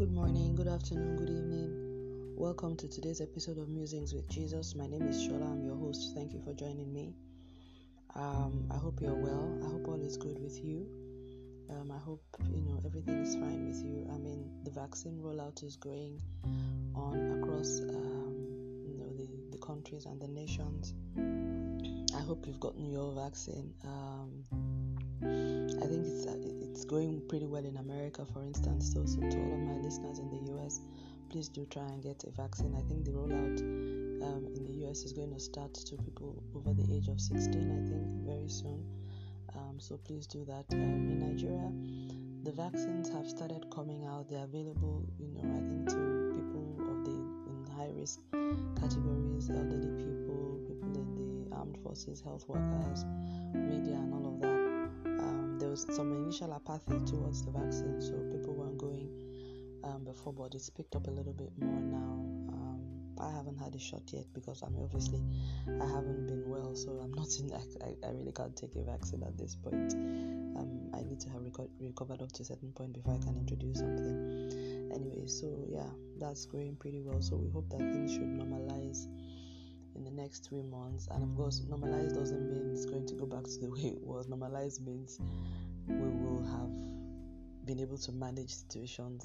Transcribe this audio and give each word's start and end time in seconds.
Good 0.00 0.12
morning, 0.14 0.54
good 0.56 0.66
afternoon, 0.66 1.18
good 1.18 1.28
evening. 1.28 2.34
Welcome 2.34 2.74
to 2.78 2.88
today's 2.88 3.20
episode 3.20 3.58
of 3.58 3.68
Musings 3.68 4.14
with 4.14 4.26
Jesus. 4.30 4.74
My 4.74 4.86
name 4.86 5.06
is 5.06 5.18
Shola. 5.18 5.52
I'm 5.52 5.62
your 5.62 5.76
host. 5.76 6.14
Thank 6.14 6.32
you 6.32 6.40
for 6.40 6.54
joining 6.54 6.90
me. 6.90 7.12
Um, 8.14 8.64
I 8.70 8.78
hope 8.78 9.02
you're 9.02 9.14
well. 9.14 9.58
I 9.62 9.66
hope 9.66 9.88
all 9.88 10.00
is 10.00 10.16
good 10.16 10.38
with 10.42 10.64
you. 10.64 10.88
Um, 11.68 11.92
I 11.92 11.98
hope 11.98 12.24
you 12.48 12.62
know 12.62 12.80
everything 12.86 13.18
is 13.18 13.34
fine 13.34 13.66
with 13.66 13.84
you. 13.84 14.08
I 14.10 14.16
mean, 14.16 14.50
the 14.64 14.70
vaccine 14.70 15.20
rollout 15.22 15.62
is 15.62 15.76
going 15.76 16.22
on 16.94 17.42
across 17.42 17.80
um, 17.80 18.46
you 18.86 18.96
know 18.96 19.12
the, 19.18 19.28
the 19.50 19.58
countries 19.58 20.06
and 20.06 20.18
the 20.18 20.28
nations. 20.28 20.94
I 22.16 22.22
hope 22.22 22.46
you've 22.46 22.60
gotten 22.60 22.90
your 22.90 23.14
vaccine. 23.14 23.74
Um, 23.84 24.44
I 25.22 25.86
think 25.86 26.06
it's 26.06 26.26
uh, 26.26 26.36
it's 26.62 26.84
going 26.84 27.20
pretty 27.28 27.46
well 27.46 27.64
in 27.64 27.76
America, 27.76 28.24
for 28.32 28.42
instance. 28.42 28.92
So, 28.92 29.04
so 29.04 29.20
to 29.20 29.36
all 29.36 29.52
of 29.52 29.60
my 29.60 29.76
listeners 29.84 30.18
in 30.18 30.30
the 30.30 30.52
US, 30.54 30.80
please 31.28 31.48
do 31.48 31.66
try 31.66 31.82
and 31.82 32.02
get 32.02 32.24
a 32.24 32.30
vaccine. 32.30 32.74
I 32.74 32.80
think 32.88 33.04
the 33.04 33.12
rollout 33.12 33.60
um, 34.22 34.46
in 34.56 34.64
the 34.64 34.88
US 34.88 35.04
is 35.04 35.12
going 35.12 35.32
to 35.34 35.40
start 35.40 35.74
to 35.74 35.96
people 35.96 36.42
over 36.54 36.72
the 36.72 36.94
age 36.94 37.08
of 37.08 37.20
16. 37.20 37.52
I 37.52 37.88
think 37.88 38.26
very 38.26 38.48
soon. 38.48 38.84
Um, 39.54 39.78
so 39.78 39.98
please 39.98 40.26
do 40.26 40.44
that. 40.46 40.64
Um, 40.72 40.80
in 40.80 41.18
Nigeria, 41.18 41.70
the 42.44 42.52
vaccines 42.52 43.10
have 43.10 43.28
started 43.28 43.66
coming 43.70 44.06
out. 44.06 44.30
They're 44.30 44.44
available, 44.44 45.04
you 45.18 45.28
know, 45.28 45.44
I 45.44 45.60
think 45.68 45.88
to 45.90 46.32
people 46.34 46.76
of 46.88 47.04
the 47.04 47.12
in 47.12 47.66
high 47.76 47.92
risk 47.94 48.20
categories, 48.80 49.50
elderly 49.50 49.92
people, 50.00 50.60
people 50.66 50.88
in 50.96 51.48
the 51.50 51.56
armed 51.56 51.76
forces, 51.82 52.22
health 52.22 52.48
workers, 52.48 53.04
media, 53.52 53.96
and 53.96 54.14
all 54.14 54.34
of 54.34 54.40
that 54.40 54.69
was 55.70 55.86
some 55.94 56.12
initial 56.12 56.52
apathy 56.52 56.98
towards 57.06 57.44
the 57.44 57.52
vaccine, 57.52 58.00
so 58.00 58.12
people 58.32 58.54
weren't 58.54 58.76
going 58.76 59.08
um, 59.84 60.02
before, 60.04 60.32
but 60.32 60.52
it's 60.52 60.68
picked 60.68 60.96
up 60.96 61.06
a 61.06 61.10
little 61.10 61.32
bit 61.32 61.52
more 61.60 61.80
now. 61.80 62.18
Um, 62.50 62.80
I 63.20 63.30
haven't 63.30 63.56
had 63.56 63.76
a 63.76 63.78
shot 63.78 64.02
yet 64.08 64.24
because 64.34 64.62
I'm 64.62 64.74
obviously 64.82 65.22
I 65.68 65.86
haven't 65.86 66.26
been 66.26 66.42
well, 66.50 66.74
so 66.74 66.98
I'm 67.00 67.12
not 67.12 67.28
in. 67.38 67.52
I, 67.86 67.94
I 68.04 68.10
really 68.10 68.32
can't 68.32 68.56
take 68.56 68.74
a 68.74 68.82
vaccine 68.82 69.22
at 69.22 69.38
this 69.38 69.54
point. 69.54 69.92
Um, 69.94 70.90
I 70.92 71.02
need 71.02 71.20
to 71.20 71.30
have 71.30 71.42
reco- 71.42 71.70
recovered 71.78 72.20
up 72.20 72.32
to 72.32 72.42
a 72.42 72.46
certain 72.46 72.72
point 72.72 72.92
before 72.92 73.14
I 73.14 73.18
can 73.18 73.36
introduce 73.36 73.78
something. 73.78 74.90
Anyway, 74.92 75.26
so 75.26 75.46
yeah, 75.70 75.86
that's 76.18 76.46
going 76.46 76.74
pretty 76.80 77.00
well. 77.00 77.22
So 77.22 77.36
we 77.36 77.48
hope 77.48 77.70
that 77.70 77.78
things 77.78 78.10
should 78.10 78.26
normalize 78.26 79.06
in 79.94 80.04
the 80.04 80.10
next 80.10 80.48
three 80.48 80.62
months. 80.62 81.08
And 81.10 81.22
of 81.22 81.36
course, 81.36 81.60
normalize 81.60 82.14
doesn't 82.14 82.50
mean 82.50 82.70
it's 82.72 82.86
going 82.86 83.06
to 83.06 83.14
go 83.14 83.26
back 83.26 83.44
to 83.44 83.58
the 83.60 83.70
way 83.70 83.94
it 83.96 84.02
was. 84.02 84.26
Normalize 84.26 84.80
means 84.80 85.18
we 85.86 85.96
will 85.96 86.44
have 86.44 87.66
been 87.66 87.80
able 87.80 87.98
to 87.98 88.12
manage 88.12 88.50
situations, 88.50 89.24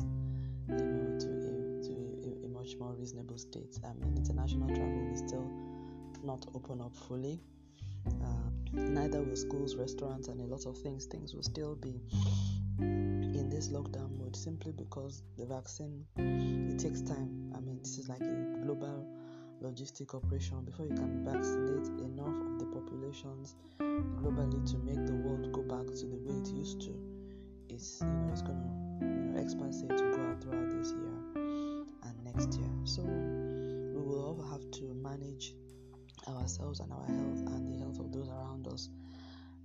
you 0.70 0.76
know, 0.76 1.20
to 1.20 1.28
a, 1.28 1.84
to 1.84 2.44
a, 2.44 2.46
a 2.46 2.50
much 2.50 2.76
more 2.80 2.94
reasonable 2.94 3.38
state. 3.38 3.78
I 3.84 3.94
mean, 3.94 4.16
international 4.18 4.68
travel 4.68 5.10
is 5.14 5.20
still 5.20 5.50
not 6.24 6.46
open 6.54 6.82
up 6.82 6.96
fully. 6.96 7.42
Uh, 8.08 8.50
neither 8.74 9.22
will 9.22 9.36
schools, 9.36 9.76
restaurants, 9.76 10.28
and 10.28 10.40
a 10.42 10.46
lot 10.46 10.66
of 10.66 10.78
things. 10.78 11.06
Things 11.06 11.34
will 11.34 11.44
still 11.44 11.76
be 11.76 12.02
in 12.80 13.50
this 13.50 13.70
lockdown 13.70 14.18
mode 14.20 14.36
simply 14.36 14.72
because 14.72 15.24
the 15.38 15.46
vaccine 15.46 16.06
it 16.18 16.80
takes 16.80 17.02
time. 17.02 17.54
I 17.56 17.60
mean, 17.62 17.80
this 17.80 17.98
is 17.98 18.10
like 18.10 18.22
a 18.22 18.60
global 18.64 19.08
logistic 19.64 20.14
operation 20.14 20.64
before 20.64 20.86
you 20.86 20.96
can 20.96 21.24
vaccinate 21.24 21.88
enough 22.00 22.28
of 22.28 22.60
the 22.60 22.66
populations 22.66 23.56
globally 23.80 24.64
to 24.70 24.78
make 24.80 25.06
the 25.06 25.14
world 25.14 25.52
go 25.52 25.62
back 25.62 25.86
to 25.94 26.06
the 26.06 26.18
way 26.18 26.36
it 26.40 26.48
used 26.54 26.82
to. 26.82 26.94
It's 27.70 28.02
you 28.02 28.08
know 28.08 28.30
it's 28.32 28.42
gonna 28.42 28.72
you 29.02 29.08
know 29.08 29.42
experts 29.42 29.82
to 29.82 29.88
go 29.88 30.22
out 30.30 30.42
throughout 30.42 30.70
this 30.72 30.92
year 30.92 31.44
and 32.04 32.24
next 32.24 32.58
year. 32.60 32.70
So 32.84 33.02
we 33.02 34.02
will 34.02 34.24
all 34.26 34.48
have 34.52 34.70
to 34.72 34.94
manage 34.94 35.54
ourselves 36.28 36.80
and 36.80 36.92
our 36.92 37.06
health 37.06 37.54
and 37.54 37.68
the 37.74 37.78
health 37.80 38.00
of 38.00 38.12
those 38.12 38.30
around 38.30 38.68
us 38.68 38.90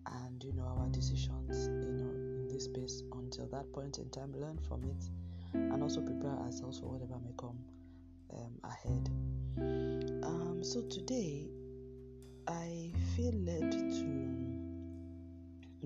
and 0.07 0.43
you 0.43 0.53
know 0.53 0.65
our 0.65 0.89
decisions 0.89 1.69
you 1.69 1.93
know 1.93 2.11
in 2.11 2.49
this 2.49 2.65
space 2.65 3.03
until 3.15 3.47
that 3.47 3.71
point 3.73 3.99
in 3.99 4.09
time 4.11 4.33
learn 4.39 4.59
from 4.69 4.83
it 4.85 5.09
and 5.55 5.83
also 5.83 6.01
prepare 6.01 6.37
ourselves 6.45 6.79
for 6.79 6.87
whatever 6.87 7.19
may 7.25 7.33
come 7.39 7.59
um, 8.33 8.59
ahead. 8.65 9.11
Um, 10.25 10.61
so 10.63 10.83
today 10.83 11.49
I 12.47 12.93
feel 13.17 13.33
led 13.33 13.73
to 13.73 14.31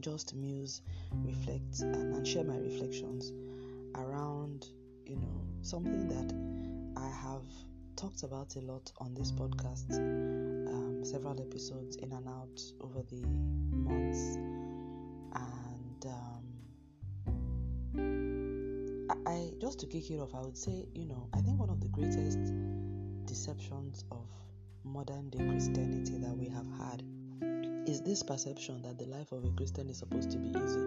just 0.01 0.35
muse, 0.35 0.83
reflect, 1.25 1.81
and, 1.81 2.15
and 2.15 2.27
share 2.27 2.45
my 2.45 2.57
reflections 2.57 3.33
around, 3.95 4.67
you 5.07 5.17
know, 5.17 5.47
something 5.63 6.09
that 6.09 6.35
I 7.01 7.09
have 7.09 7.45
talked 7.97 8.23
about 8.23 8.57
a 8.57 8.61
lot 8.61 8.93
on 8.99 9.15
this 9.15 9.33
podcast, 9.33 9.97
um, 9.97 11.05
several 11.05 11.41
episodes 11.41 11.97
in 11.97 12.13
and 12.13 12.29
out 12.29 12.61
over 12.81 13.03
the 13.03 13.23
months, 13.71 14.37
just 19.75 19.91
to 19.91 19.99
kick 19.99 20.09
it 20.09 20.21
off, 20.21 20.33
I 20.37 20.41
would 20.41 20.57
say, 20.57 20.87
you 20.95 21.05
know, 21.05 21.27
I 21.33 21.41
think 21.41 21.59
one 21.59 21.69
of 21.69 21.81
the 21.81 21.89
greatest 21.89 22.39
deceptions 23.27 24.05
of 24.13 24.25
modern 24.85 25.31
day 25.31 25.45
Christianity 25.49 26.17
that 26.19 26.37
we 26.37 26.47
have 26.47 26.67
had 26.79 27.03
is 27.89 28.01
this 28.03 28.23
perception 28.23 28.83
that 28.83 28.99
the 28.99 29.07
life 29.07 29.33
of 29.33 29.45
a 29.45 29.51
Christian 29.57 29.91
is 29.91 29.99
supposed 29.99 30.31
to 30.31 30.39
be 30.39 30.51
easy 30.51 30.79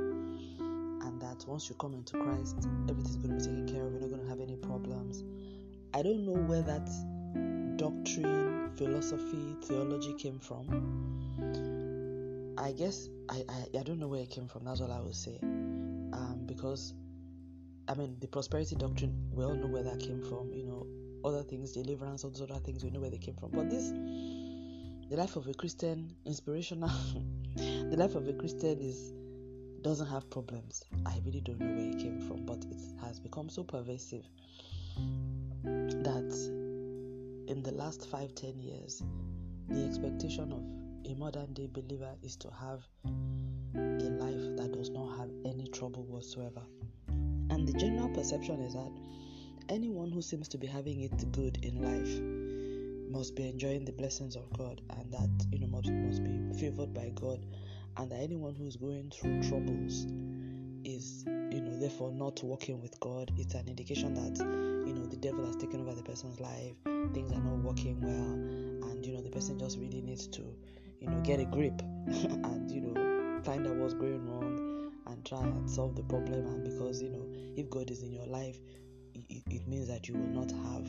and 0.62 1.22
that 1.22 1.44
once 1.48 1.68
you 1.68 1.76
come 1.76 1.96
into 1.96 2.14
Christ, 2.14 2.66
everything's 2.88 3.18
going 3.18 3.38
to 3.38 3.44
be 3.44 3.44
taken 3.44 3.68
care 3.68 3.84
of, 3.84 3.92
you're 3.92 4.00
not 4.00 4.10
going 4.10 4.24
to 4.24 4.30
have 4.30 4.40
any 4.40 4.56
problems. 4.56 5.22
I 5.94 6.02
don't 6.02 6.26
know 6.26 6.40
where 6.48 6.62
that 6.62 6.90
doctrine, 7.76 8.72
philosophy, 8.78 9.58
theology 9.64 10.14
came 10.14 10.40
from. 10.40 12.56
I 12.58 12.72
guess 12.72 13.10
I, 13.28 13.44
I, 13.50 13.66
I 13.80 13.84
don't 13.84 14.00
know 14.00 14.08
where 14.08 14.22
it 14.22 14.30
came 14.30 14.48
from, 14.48 14.64
that's 14.64 14.80
all 14.80 14.94
I 14.94 15.02
will 15.02 15.12
say. 15.12 15.40
Um, 15.42 16.44
because 16.46 16.94
I 17.90 17.94
mean 17.94 18.18
the 18.20 18.28
prosperity 18.28 18.76
doctrine, 18.76 19.30
we 19.32 19.46
all 19.46 19.54
know 19.54 19.68
where 19.68 19.84
that 19.84 20.00
came 20.00 20.22
from, 20.22 20.54
you 20.54 20.66
know, 20.66 20.86
other 21.24 21.44
things, 21.44 21.72
deliverance, 21.72 22.24
all 22.24 22.30
those 22.30 22.50
other 22.50 22.60
things, 22.60 22.84
we 22.84 22.90
know 22.90 23.00
where 23.00 23.10
they 23.10 23.18
came 23.18 23.36
from. 23.36 23.52
But 23.52 23.70
this, 23.70 23.90
the 25.10 25.16
life 25.16 25.36
of 25.36 25.48
a 25.48 25.54
Christian, 25.54 26.16
inspirational, 26.26 26.90
the 27.56 27.96
life 27.98 28.16
of 28.16 28.28
a 28.28 28.34
Christian 28.34 28.80
is 28.80 29.14
doesn't 29.82 30.08
have 30.08 30.30
problems. 30.30 30.84
I 31.06 31.20
really 31.26 31.40
don't 31.42 31.60
know 31.60 31.68
where 31.68 31.92
it 31.92 32.00
came 32.00 32.20
from, 32.20 32.46
but 32.46 32.66
it 32.66 32.82
has 33.02 33.20
become 33.20 33.48
so 33.50 33.64
pervasive 33.64 34.26
that 35.64 36.34
in 37.48 37.64
the 37.64 37.72
last 37.72 38.08
five, 38.10 38.36
ten 38.36 38.60
years, 38.60 39.02
the 39.70 39.86
expectation 39.86 40.52
of 40.52 41.10
a 41.10 41.16
modern 41.16 41.54
day 41.54 41.68
believer 41.72 42.14
is 42.22 42.36
to 42.38 42.50
have 42.52 42.86
a 43.76 44.10
life 44.10 44.58
that 44.58 44.72
does 44.74 44.90
not 44.90 45.18
have 45.18 45.30
any 45.46 45.68
trouble 45.70 46.04
whatsoever. 46.04 46.62
The 47.68 47.74
general 47.74 48.08
perception 48.08 48.62
is 48.62 48.76
that 48.76 48.92
anyone 49.68 50.10
who 50.10 50.22
seems 50.22 50.48
to 50.48 50.58
be 50.58 50.68
having 50.68 51.02
it 51.02 51.32
good 51.34 51.60
in 51.66 51.82
life 51.82 53.12
must 53.12 53.36
be 53.36 53.50
enjoying 53.50 53.84
the 53.84 53.92
blessings 53.92 54.38
of 54.38 54.52
God 54.58 54.82
and 54.90 55.12
that 55.12 55.30
you 55.52 55.60
know 55.60 55.68
must, 55.68 55.90
must 55.90 56.24
be 56.24 56.58
favored 56.58 56.94
by 56.94 57.12
God 57.14 57.46
and 57.98 58.10
that 58.10 58.20
anyone 58.22 58.56
who's 58.56 58.78
going 58.78 59.12
through 59.12 59.44
troubles 59.44 60.06
is 60.86 61.26
you 61.28 61.60
know 61.60 61.78
therefore 61.78 62.12
not 62.14 62.42
working 62.42 62.82
with 62.82 62.98
God. 63.02 63.32
It's 63.38 63.54
an 63.54 63.68
indication 63.68 64.14
that 64.14 64.40
you 64.88 64.94
know 64.94 65.06
the 65.06 65.18
devil 65.18 65.46
has 65.46 65.58
taken 65.58 65.82
over 65.82 65.94
the 65.94 66.04
person's 66.04 66.40
life 66.40 66.76
things 67.14 67.32
are 67.34 67.42
not 67.42 67.58
working 67.58 68.00
well 68.00 68.92
and 68.92 69.06
you 69.06 69.14
know 69.14 69.22
the 69.22 69.30
person 69.30 69.60
just 69.60 69.78
really 69.78 70.02
needs 70.02 70.28
to 70.28 70.42
you 71.02 71.10
know 71.10 71.20
get 71.20 71.42
a 71.42 71.46
grip 71.46 71.82
and 72.08 72.72
you 72.72 72.80
know 72.80 73.42
find 73.44 73.68
out 73.68 73.76
what's 73.76 73.94
going 73.94 74.26
wrong 74.30 74.47
try 75.28 75.42
and 75.42 75.70
solve 75.70 75.96
the 75.96 76.04
problem 76.04 76.46
and 76.48 76.64
because 76.64 77.02
you 77.02 77.10
know 77.10 77.26
if 77.56 77.70
God 77.70 77.92
is 77.92 78.02
in 78.04 78.12
your 78.12 78.28
life 78.28 78.58
it, 79.30 79.44
it 79.50 79.68
means 79.68 79.88
that 79.88 80.08
you 80.08 80.16
will 80.16 80.28
not 80.28 80.52
have 80.52 80.88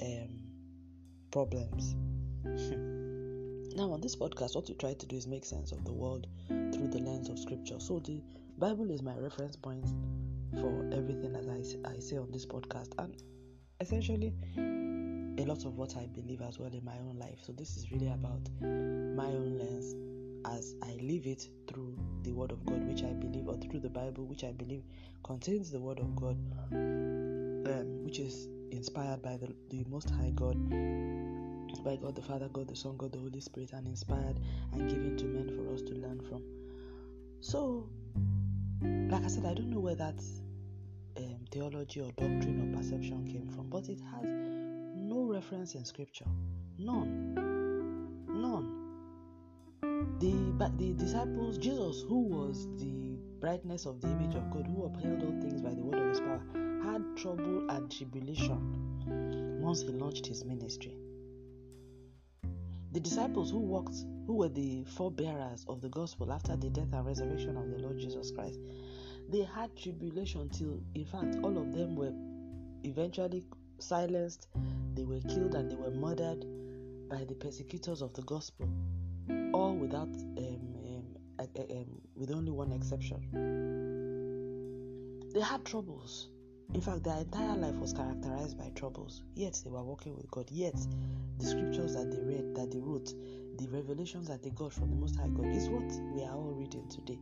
um, 0.00 0.42
problems. 1.30 1.94
now, 3.76 3.92
on 3.92 4.00
this 4.00 4.16
podcast, 4.16 4.54
what 4.54 4.68
we 4.68 4.74
try 4.74 4.94
to 4.94 5.06
do 5.06 5.16
is 5.16 5.26
make 5.26 5.44
sense 5.44 5.72
of 5.72 5.84
the 5.84 5.92
world 5.92 6.26
through 6.48 6.88
the 6.88 6.98
lens 6.98 7.28
of 7.28 7.38
Scripture. 7.38 7.78
So, 7.78 7.98
the 8.00 8.22
Bible 8.58 8.90
is 8.90 9.02
my 9.02 9.16
reference 9.16 9.56
point 9.56 9.86
for 10.60 10.88
everything 10.92 11.32
that 11.32 11.48
I, 11.48 11.90
I 11.90 11.98
say 11.98 12.16
on 12.16 12.30
this 12.30 12.46
podcast, 12.46 12.92
and 12.98 13.22
essentially 13.80 14.34
a 15.38 15.44
lot 15.46 15.64
of 15.64 15.76
what 15.76 15.96
I 15.96 16.06
believe 16.06 16.42
as 16.42 16.58
well 16.58 16.72
in 16.72 16.84
my 16.84 16.96
own 16.98 17.18
life. 17.18 17.38
So, 17.42 17.52
this 17.52 17.76
is 17.76 17.90
really 17.90 18.08
about 18.08 18.48
my 18.60 19.26
own 19.26 19.58
lens 19.58 19.94
as 20.46 20.74
I 20.82 20.98
live 21.00 21.26
it 21.26 21.46
through 21.68 21.96
the 22.22 22.32
Word 22.32 22.52
of 22.52 22.64
God, 22.66 22.86
which 22.88 23.02
I 23.02 23.12
believe, 23.12 23.48
or 23.48 23.56
through 23.56 23.80
the 23.80 23.88
Bible, 23.88 24.26
which 24.26 24.44
I 24.44 24.52
believe 24.52 24.82
contains 25.24 25.70
the 25.70 25.80
Word 25.80 25.98
of 25.98 26.14
God, 26.16 26.36
um, 26.72 28.04
which 28.04 28.18
is 28.18 28.48
inspired 28.70 29.22
by 29.22 29.36
the, 29.36 29.54
the 29.70 29.84
Most 29.88 30.10
High 30.10 30.32
God, 30.34 30.56
by 31.84 31.96
God 31.96 32.14
the 32.14 32.22
Father, 32.22 32.48
God 32.48 32.68
the 32.68 32.76
Son, 32.76 32.96
God 32.96 33.12
the 33.12 33.18
Holy 33.18 33.40
Spirit, 33.40 33.72
and 33.72 33.86
inspired 33.86 34.38
and 34.72 34.88
given 34.88 35.16
to 35.16 35.24
men 35.24 35.48
for 35.56 35.72
us 35.74 35.82
to 35.82 35.94
learn 35.94 36.20
from. 36.20 36.42
So, 37.40 37.88
like 38.82 39.24
I 39.24 39.28
said, 39.28 39.44
I 39.44 39.54
don't 39.54 39.70
know 39.70 39.80
where 39.80 39.96
that 39.96 40.22
um, 41.16 41.44
theology 41.50 42.00
or 42.00 42.10
doctrine 42.12 42.72
or 42.72 42.76
perception 42.76 43.26
came 43.26 43.48
from, 43.48 43.68
but 43.68 43.88
it 43.88 44.00
has 44.12 44.24
no 44.94 45.24
reference 45.24 45.74
in 45.74 45.84
scripture. 45.84 46.26
None. 46.78 47.34
None. 47.34 47.51
The, 50.22 50.70
the 50.78 50.92
disciples, 50.92 51.58
Jesus, 51.58 52.04
who 52.08 52.20
was 52.20 52.68
the 52.78 53.18
brightness 53.40 53.86
of 53.86 54.00
the 54.00 54.06
image 54.06 54.36
of 54.36 54.52
God, 54.52 54.68
who 54.68 54.84
upheld 54.84 55.20
all 55.20 55.40
things 55.40 55.60
by 55.60 55.70
the 55.70 55.82
word 55.82 55.98
of 55.98 56.08
his 56.10 56.20
power, 56.20 56.40
had 56.84 57.02
trouble 57.16 57.68
and 57.68 57.90
tribulation 57.90 59.60
once 59.60 59.80
he 59.80 59.88
launched 59.88 60.28
his 60.28 60.44
ministry. 60.44 60.96
The 62.92 63.00
disciples 63.00 63.50
who 63.50 63.58
walked, 63.58 63.96
who 64.28 64.34
were 64.34 64.48
the 64.48 64.84
forebearers 64.84 65.64
of 65.68 65.80
the 65.80 65.88
gospel 65.88 66.32
after 66.32 66.54
the 66.54 66.70
death 66.70 66.92
and 66.92 67.04
resurrection 67.04 67.56
of 67.56 67.68
the 67.70 67.78
Lord 67.78 67.98
Jesus 67.98 68.30
Christ, 68.30 68.60
they 69.28 69.42
had 69.42 69.76
tribulation 69.76 70.48
till, 70.50 70.78
in 70.94 71.04
fact, 71.04 71.36
all 71.42 71.58
of 71.58 71.72
them 71.72 71.96
were 71.96 72.12
eventually 72.88 73.42
silenced, 73.80 74.46
they 74.94 75.04
were 75.04 75.20
killed, 75.22 75.56
and 75.56 75.68
they 75.68 75.74
were 75.74 75.90
murdered 75.90 76.46
by 77.08 77.24
the 77.24 77.34
persecutors 77.34 78.02
of 78.02 78.14
the 78.14 78.22
gospel, 78.22 78.68
all 79.52 79.74
without, 79.74 80.08
um, 80.08 80.60
um, 81.38 81.48
um, 81.70 82.00
with 82.14 82.30
only 82.30 82.50
one 82.50 82.72
exception. 82.72 83.20
They 85.34 85.40
had 85.40 85.64
troubles. 85.64 86.28
In 86.74 86.80
fact, 86.80 87.04
their 87.04 87.18
entire 87.18 87.56
life 87.56 87.74
was 87.74 87.92
characterized 87.92 88.58
by 88.58 88.70
troubles. 88.74 89.22
Yet 89.34 89.60
they 89.64 89.70
were 89.70 89.82
walking 89.82 90.16
with 90.16 90.30
God. 90.30 90.50
Yet 90.50 90.76
the 91.38 91.46
scriptures 91.46 91.94
that 91.94 92.10
they 92.10 92.20
read, 92.20 92.54
that 92.54 92.70
they 92.70 92.78
wrote, 92.78 93.12
the 93.58 93.68
revelations 93.68 94.28
that 94.28 94.42
they 94.42 94.50
got 94.50 94.72
from 94.72 94.90
the 94.90 94.96
Most 94.96 95.16
High 95.16 95.28
God 95.28 95.46
is 95.46 95.68
what 95.68 95.90
we 96.14 96.22
are 96.22 96.34
all 96.34 96.52
reading 96.54 96.88
today. 96.88 97.18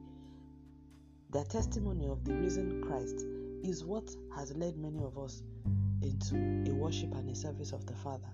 Their 1.31 1.45
testimony 1.45 2.07
of 2.09 2.25
the 2.25 2.35
risen 2.35 2.83
Christ 2.83 3.25
is 3.65 3.85
what 3.85 4.11
has 4.37 4.53
led 4.57 4.77
many 4.77 5.03
of 5.03 5.19
us 5.19 5.43
into 6.03 6.37
a 6.71 6.75
worship 6.75 7.15
and 7.15 7.29
a 7.31 7.35
service 7.35 7.73
of 7.73 7.87
the 7.87 7.95
Father. 7.95 8.31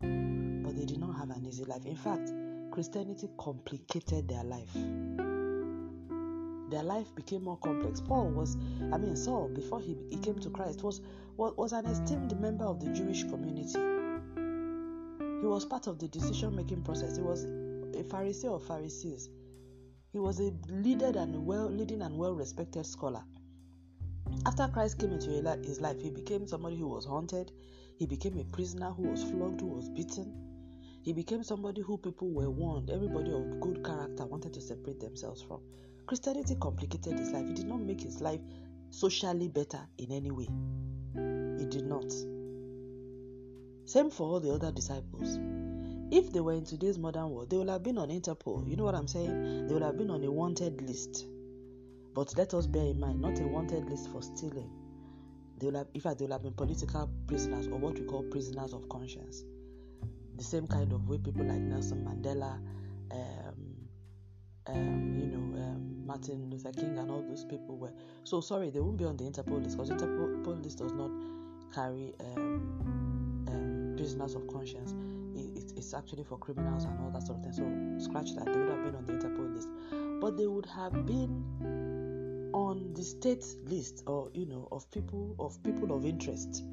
But 0.00 0.76
they 0.76 0.84
did 0.84 0.98
not 0.98 1.16
have 1.16 1.30
an 1.30 1.44
easy 1.46 1.64
life. 1.64 1.84
In 1.86 1.96
fact, 1.96 2.32
Christianity 2.72 3.28
complicated 3.38 4.28
their 4.28 4.44
life 4.44 4.76
their 6.72 6.82
life 6.82 7.14
became 7.14 7.44
more 7.44 7.58
complex. 7.58 8.00
Paul 8.00 8.30
was, 8.30 8.56
I 8.92 8.96
mean, 8.96 9.14
Saul, 9.14 9.50
before 9.54 9.78
he, 9.78 9.94
he 10.10 10.16
came 10.16 10.38
to 10.38 10.48
Christ, 10.48 10.82
was, 10.82 11.02
was, 11.36 11.52
was 11.58 11.72
an 11.72 11.84
esteemed 11.84 12.40
member 12.40 12.64
of 12.64 12.80
the 12.80 12.90
Jewish 12.92 13.24
community. 13.24 13.78
He 15.42 15.46
was 15.46 15.66
part 15.66 15.86
of 15.86 15.98
the 15.98 16.08
decision 16.08 16.56
making 16.56 16.82
process. 16.82 17.16
He 17.16 17.22
was 17.22 17.44
a 17.44 18.02
Pharisee 18.04 18.46
of 18.46 18.66
Pharisees. 18.66 19.28
He 20.12 20.18
was 20.18 20.40
a 20.40 20.50
leader 20.68 21.12
and 21.14 21.44
well 21.44 21.68
leading 21.68 22.00
and 22.00 22.16
well 22.16 22.34
respected 22.34 22.86
scholar. 22.86 23.22
After 24.46 24.66
Christ 24.68 24.98
came 24.98 25.12
into 25.12 25.28
his 25.28 25.80
life, 25.80 26.00
he 26.00 26.08
became 26.08 26.46
somebody 26.46 26.78
who 26.78 26.88
was 26.88 27.04
haunted. 27.04 27.52
He 27.98 28.06
became 28.06 28.38
a 28.38 28.44
prisoner 28.44 28.90
who 28.90 29.08
was 29.08 29.22
flogged, 29.22 29.60
who 29.60 29.66
was 29.66 29.90
beaten. 29.90 30.51
He 31.02 31.12
became 31.12 31.42
somebody 31.42 31.82
who 31.82 31.98
people 31.98 32.30
were 32.30 32.50
warned, 32.50 32.90
everybody 32.90 33.32
of 33.32 33.60
good 33.60 33.84
character 33.84 34.24
wanted 34.24 34.54
to 34.54 34.60
separate 34.60 35.00
themselves 35.00 35.42
from. 35.42 35.60
Christianity 36.06 36.56
complicated 36.60 37.18
his 37.18 37.30
life. 37.32 37.46
It 37.46 37.56
did 37.56 37.66
not 37.66 37.80
make 37.80 38.00
his 38.00 38.20
life 38.20 38.40
socially 38.90 39.48
better 39.48 39.80
in 39.98 40.12
any 40.12 40.30
way. 40.30 40.48
It 41.60 41.70
did 41.70 41.86
not. 41.86 42.12
Same 43.84 44.10
for 44.10 44.28
all 44.28 44.40
the 44.40 44.52
other 44.52 44.70
disciples. 44.70 45.38
If 46.12 46.32
they 46.32 46.40
were 46.40 46.52
in 46.52 46.64
today's 46.64 46.98
modern 46.98 47.30
world, 47.30 47.50
they 47.50 47.56
would 47.56 47.68
have 47.68 47.82
been 47.82 47.98
on 47.98 48.10
Interpol. 48.10 48.68
You 48.68 48.76
know 48.76 48.84
what 48.84 48.94
I'm 48.94 49.08
saying? 49.08 49.66
They 49.66 49.74
would 49.74 49.82
have 49.82 49.96
been 49.96 50.10
on 50.10 50.22
a 50.22 50.30
wanted 50.30 50.82
list. 50.82 51.26
But 52.14 52.36
let 52.36 52.54
us 52.54 52.66
bear 52.66 52.84
in 52.84 53.00
mind, 53.00 53.20
not 53.20 53.40
a 53.40 53.46
wanted 53.46 53.88
list 53.88 54.10
for 54.10 54.22
stealing. 54.22 54.70
They 55.58 55.66
will 55.66 55.78
have, 55.78 55.88
in 55.94 56.00
fact, 56.00 56.18
they 56.18 56.26
will 56.26 56.32
have 56.32 56.42
been 56.42 56.52
political 56.52 57.10
prisoners 57.26 57.66
or 57.66 57.78
what 57.78 57.98
we 57.98 58.04
call 58.04 58.22
prisoners 58.24 58.72
of 58.72 58.88
conscience. 58.88 59.44
The 60.36 60.44
same 60.44 60.66
kind 60.66 60.92
of 60.92 61.08
way 61.08 61.18
people 61.18 61.44
like 61.44 61.60
Nelson 61.60 62.04
Mandela, 62.04 62.58
um, 63.10 63.76
um, 64.66 65.18
you 65.18 65.26
know, 65.26 65.62
um, 65.62 66.06
Martin 66.06 66.50
Luther 66.50 66.72
King 66.72 66.98
and 66.98 67.10
all 67.10 67.22
those 67.22 67.44
people 67.44 67.76
were. 67.76 67.92
So 68.24 68.40
sorry, 68.40 68.70
they 68.70 68.80
won't 68.80 68.96
be 68.96 69.04
on 69.04 69.16
the 69.16 69.24
Interpol 69.24 69.62
list 69.62 69.76
because 69.76 69.90
Interpol 69.90 70.62
list 70.62 70.78
does 70.78 70.92
not 70.92 71.10
carry 71.74 72.14
um, 72.20 73.44
um, 73.48 73.94
prisoners 73.96 74.34
of 74.34 74.46
conscience. 74.48 74.94
It, 75.34 75.56
it, 75.56 75.72
it's 75.76 75.94
actually 75.94 76.24
for 76.24 76.38
criminals 76.38 76.84
and 76.84 76.98
all 77.00 77.10
that 77.10 77.26
sort 77.26 77.38
of 77.38 77.44
thing. 77.44 77.98
So 77.98 78.04
scratch 78.04 78.34
that. 78.34 78.46
They 78.46 78.58
would 78.58 78.68
have 78.70 78.84
been 78.84 78.94
on 78.94 79.06
the 79.06 79.12
Interpol 79.12 79.54
list, 79.54 79.68
but 80.20 80.36
they 80.36 80.46
would 80.46 80.66
have 80.66 81.06
been 81.06 82.50
on 82.52 82.92
the 82.94 83.02
state 83.02 83.44
list, 83.64 84.02
or 84.06 84.30
you 84.34 84.46
know, 84.46 84.68
of 84.72 84.90
people 84.90 85.34
of 85.38 85.62
people 85.62 85.92
of 85.96 86.04
interest 86.04 86.64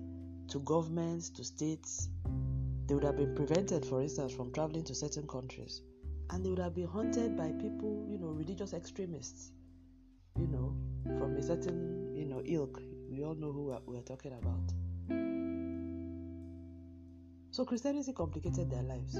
to 0.49 0.59
governments, 0.59 1.29
to 1.31 1.43
states. 1.43 2.09
They 2.89 2.95
would 2.95 3.03
have 3.03 3.17
been 3.17 3.35
prevented, 3.35 3.85
for 3.85 4.01
instance, 4.01 4.33
from 4.33 4.51
traveling 4.51 4.83
to 4.85 4.95
certain 4.95 5.27
countries 5.27 5.83
and 6.31 6.43
they 6.43 6.49
would 6.49 6.57
have 6.57 6.73
been 6.73 6.87
hunted 6.87 7.37
by 7.37 7.51
people, 7.51 8.07
you 8.09 8.17
know, 8.17 8.29
religious 8.29 8.73
extremists, 8.73 9.51
you 10.35 10.47
know, 10.47 10.75
from 11.19 11.35
a 11.35 11.43
certain, 11.43 12.15
you 12.15 12.25
know, 12.25 12.41
ilk. 12.43 12.81
We 13.11 13.23
all 13.23 13.35
know 13.35 13.51
who 13.51 13.79
we're, 13.85 14.01
talking 14.01 14.33
about. 14.33 14.73
So 17.51 17.63
Christianity 17.63 18.11
complicated 18.11 18.71
their 18.71 18.81
lives. 18.81 19.17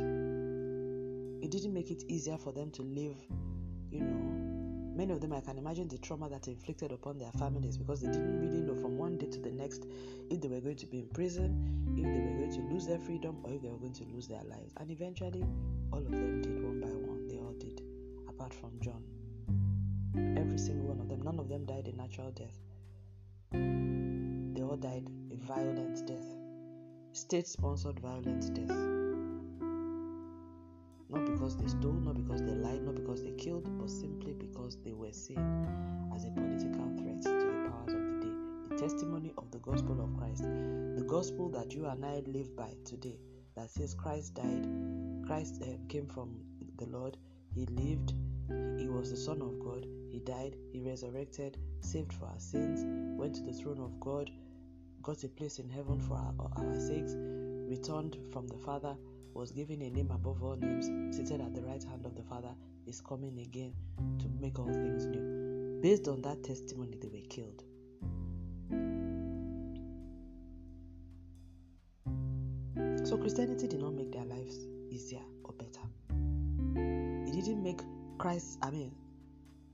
It 1.44 1.52
didn't 1.52 1.74
make 1.74 1.92
it 1.92 2.06
easier 2.08 2.40
for 2.40 2.52
them 2.52 2.72
to 2.72 2.82
live, 2.82 3.18
you 3.92 4.02
know. 4.02 4.59
Many 5.00 5.14
of 5.14 5.22
them, 5.22 5.32
I 5.32 5.40
can 5.40 5.58
imagine 5.58 5.88
the 5.88 5.98
trauma 5.98 6.28
that 6.28 6.50
inflicted 6.50 6.92
upon 6.92 7.20
their 7.20 7.32
families 7.32 7.78
because 7.78 8.02
they 8.02 8.12
didn't 8.12 8.42
really 8.42 8.60
know 8.60 8.76
from 8.76 8.98
one 8.98 9.18
day 9.18 9.28
to 9.28 9.40
the 9.40 9.50
next 9.50 9.86
if 10.30 10.42
they 10.42 10.50
were 10.50 10.60
going 10.60 10.76
to 10.76 10.86
be 10.88 11.00
in 11.00 11.08
prison, 11.14 11.96
if 11.96 12.04
they 12.04 12.20
were 12.20 12.38
going 12.38 12.52
to 12.52 12.74
lose 12.74 12.86
their 12.86 13.00
freedom, 13.00 13.38
or 13.46 13.54
if 13.54 13.62
they 13.62 13.70
were 13.70 13.78
going 13.78 13.94
to 13.94 14.04
lose 14.14 14.28
their 14.28 14.44
lives. 14.44 14.74
And 14.76 14.92
eventually, 14.92 15.46
all 15.94 16.00
of 16.00 16.12
them 16.12 16.42
did 16.42 16.62
one 16.62 16.82
by 16.82 16.90
one. 16.90 17.30
They 17.30 17.38
all 17.38 17.54
did, 17.54 17.82
apart 18.28 18.54
from 18.54 18.72
John. 18.82 19.02
Every 20.38 20.58
single 20.58 20.88
one 20.88 21.00
of 21.00 21.08
them. 21.08 21.22
None 21.22 21.40
of 21.40 21.48
them 21.48 21.64
died 21.64 21.88
a 21.88 21.96
natural 21.96 22.32
death. 22.32 22.60
They 23.54 24.62
all 24.62 24.76
died 24.76 25.08
a 25.32 25.36
violent 25.46 26.06
death. 26.08 26.36
State 27.14 27.48
sponsored 27.48 28.02
violent 28.02 28.54
death. 28.54 28.99
Not 31.10 31.26
because 31.26 31.58
they 31.58 31.68
stole, 31.68 31.94
not 31.94 32.16
because 32.16 32.42
they 32.42 32.54
lied, 32.54 32.84
not 32.84 32.96
because 32.96 33.24
they 33.24 33.32
killed, 33.32 33.68
but 33.80 33.90
simply 33.90 34.34
because 34.34 34.78
they 34.84 34.94
were 34.94 35.12
seen 35.12 35.40
as 36.16 36.26
a 36.26 36.30
political 36.30 36.88
threat 36.98 37.22
to 37.24 37.30
the 37.30 37.70
powers 37.70 37.94
of 37.94 38.06
the 38.06 38.26
day. 38.26 38.36
The 38.70 38.78
testimony 38.78 39.34
of 39.38 39.50
the 39.50 39.58
gospel 39.60 40.02
of 40.04 40.16
Christ, 40.18 40.44
the 40.44 41.06
gospel 41.08 41.50
that 41.50 41.74
you 41.74 41.88
and 41.88 42.06
I 42.06 42.22
live 42.28 42.56
by 42.56 42.74
today, 42.86 43.20
that 43.56 43.72
says 43.72 43.96
Christ 43.96 44.36
died, 44.36 44.68
Christ 45.26 45.64
uh, 45.64 45.78
came 45.88 46.06
from 46.06 46.42
the 46.78 46.86
Lord, 46.86 47.18
He 47.56 47.66
lived, 47.66 48.14
He 48.78 48.88
was 48.88 49.10
the 49.10 49.18
Son 49.18 49.42
of 49.42 49.60
God, 49.60 49.88
He 50.12 50.20
died, 50.20 50.58
He 50.72 50.80
resurrected, 50.80 51.58
saved 51.82 52.14
for 52.14 52.26
our 52.26 52.40
sins, 52.40 52.84
went 53.20 53.34
to 53.36 53.42
the 53.42 53.54
throne 53.54 53.80
of 53.80 54.00
God, 54.00 54.30
got 55.02 55.24
a 55.24 55.28
place 55.28 55.58
in 55.58 55.70
heaven 55.70 56.00
for 56.00 56.14
our, 56.14 56.34
our 56.56 56.80
sakes, 56.80 57.16
returned 57.18 58.18
from 58.32 58.48
the 58.48 58.58
Father, 58.58 58.96
was 59.34 59.52
given 59.52 59.82
a 59.82 59.90
name 59.90 60.12
above 60.12 60.44
all 60.44 60.56
names, 60.56 60.88
seated 61.16 61.42
at 61.42 61.54
the 61.54 61.62
right 61.62 61.84
hand 61.84 62.06
of 62.06 62.16
the 62.16 62.24
Father, 62.24 62.54
is 62.86 63.02
coming 63.02 63.40
again 63.40 63.74
to 64.20 64.28
make 64.40 64.60
all 64.60 64.72
things 64.72 65.06
new. 65.06 65.80
Based 65.82 66.08
on 66.08 66.22
that 66.24 66.44
testimony, 66.44 66.98
they 67.00 67.08
were 67.08 67.26
killed. 67.30 67.64
So 73.08 73.18
Christianity 73.18 73.68
did 73.68 73.80
not 73.80 73.94
make 73.94 74.12
their 74.12 74.26
lives 74.26 74.68
easier 74.90 75.22
or 75.44 75.54
better. 75.54 75.82
It 77.28 77.34
didn't 77.34 77.64
make 77.64 77.82
Christ, 78.18 78.60
I 78.62 78.72
mean, 78.72 78.94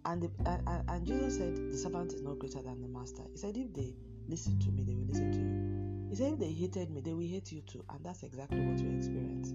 and, 0.06 0.22
the, 0.22 0.30
and, 0.46 0.84
and 0.88 1.06
Jesus 1.06 1.38
said, 1.38 1.56
The 1.72 1.78
servant 1.78 2.14
is 2.14 2.22
not 2.22 2.38
greater 2.40 2.62
than 2.62 2.82
the 2.82 2.88
master. 2.88 3.24
He 3.32 3.38
said, 3.38 3.58
If 3.58 3.74
they 3.74 3.96
listen 4.28 4.60
to 4.60 4.70
me, 4.72 4.84
they 4.84 4.94
will 4.94 5.06
listen 5.06 5.32
to 5.32 5.38
you. 5.40 6.10
He 6.10 6.16
said, 6.16 6.34
If 6.34 6.40
they 6.40 6.52
hated 6.52 6.90
me, 6.92 7.02
they 7.02 7.14
will 7.14 7.28
hate 7.28 7.52
you 7.52 7.62
too. 7.62 7.84
And 7.90 8.04
that's 8.04 8.24
exactly 8.24 8.60
what 8.62 8.80
you 8.80 8.96
experience. 8.96 9.54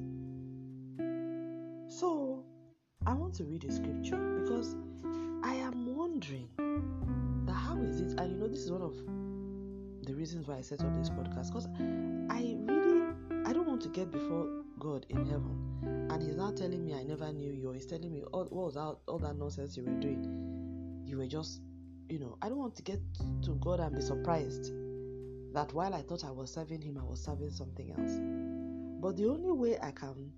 So, 1.89 2.45
I 3.07 3.15
want 3.15 3.35
to 3.35 3.45
read 3.45 3.65
a 3.65 3.73
scripture 3.73 4.17
because 4.43 4.77
I 5.43 5.55
am 5.55 5.97
wondering 5.97 6.49
that 7.47 7.53
how 7.55 7.81
is 7.83 8.01
it, 8.01 8.21
and 8.21 8.33
you 8.33 8.39
know, 8.39 8.49
this 8.49 8.61
is 8.61 8.71
one 8.71 8.83
of 8.83 8.95
the 10.07 10.15
reasons 10.15 10.49
why 10.49 10.57
I 10.57 10.61
set 10.61 10.81
up 10.81 10.95
this 10.95 11.11
podcast 11.11 11.49
because 11.49 11.69
I 12.31 12.57
really 12.67 13.15
I 13.47 13.53
don't 13.53 13.67
want 13.67 13.81
to 13.83 13.89
get 13.89 14.11
before 14.11 14.63
God 14.79 15.07
in 15.09 15.25
heaven 15.27 16.09
and 16.11 16.23
He's 16.23 16.37
now 16.37 16.51
telling 16.51 16.85
me 16.85 16.95
I 16.95 17.03
never 17.05 17.33
knew 17.33 17.53
you. 17.53 17.73
He's 17.73 17.87
telling 17.87 18.13
me 18.13 18.23
all, 18.33 18.45
what 18.51 18.67
was 18.67 18.77
all, 18.77 19.01
all 19.07 19.19
that 19.19 19.37
nonsense 19.37 19.77
you 19.77 19.85
were 19.85 20.01
doing. 20.01 21.05
You 21.07 21.19
were 21.19 21.27
just, 21.27 21.61
you 22.11 22.19
know, 22.19 22.37
I 22.43 22.49
don't 22.49 22.59
want 22.59 22.75
to 22.77 22.83
get 22.83 23.01
to 23.43 23.51
God 23.61 23.81
and 23.81 23.95
be 23.95 24.03
surprised 24.03 24.73
that 25.55 25.73
while 25.73 25.95
I 25.95 26.03
thought 26.03 26.25
I 26.25 26.31
was 26.31 26.53
serving 26.53 26.83
Him, 26.83 26.99
I 26.99 27.05
was 27.05 27.23
serving 27.23 27.51
something 27.51 27.91
else. 27.91 28.19
But 29.01 29.17
the 29.17 29.27
only 29.27 29.53
way 29.53 29.79
I 29.81 29.93
can 29.93 30.33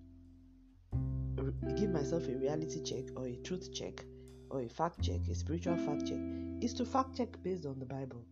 give 1.77 1.91
myself 1.91 2.29
a 2.29 2.37
reality 2.37 2.83
check 2.83 3.05
or 3.17 3.27
a 3.27 3.37
truth 3.37 3.73
check 3.75 4.05
or 4.51 4.61
a 4.61 4.69
fact 4.69 5.03
check, 5.03 5.21
a 5.31 5.35
spiritual 5.35 5.77
fact 5.77 6.07
check, 6.07 6.21
is 6.61 6.75
to 6.75 6.85
fact 6.85 7.17
check 7.17 7.43
based 7.43 7.67
on 7.67 7.79
the 7.79 7.87
Bible. 7.87 8.25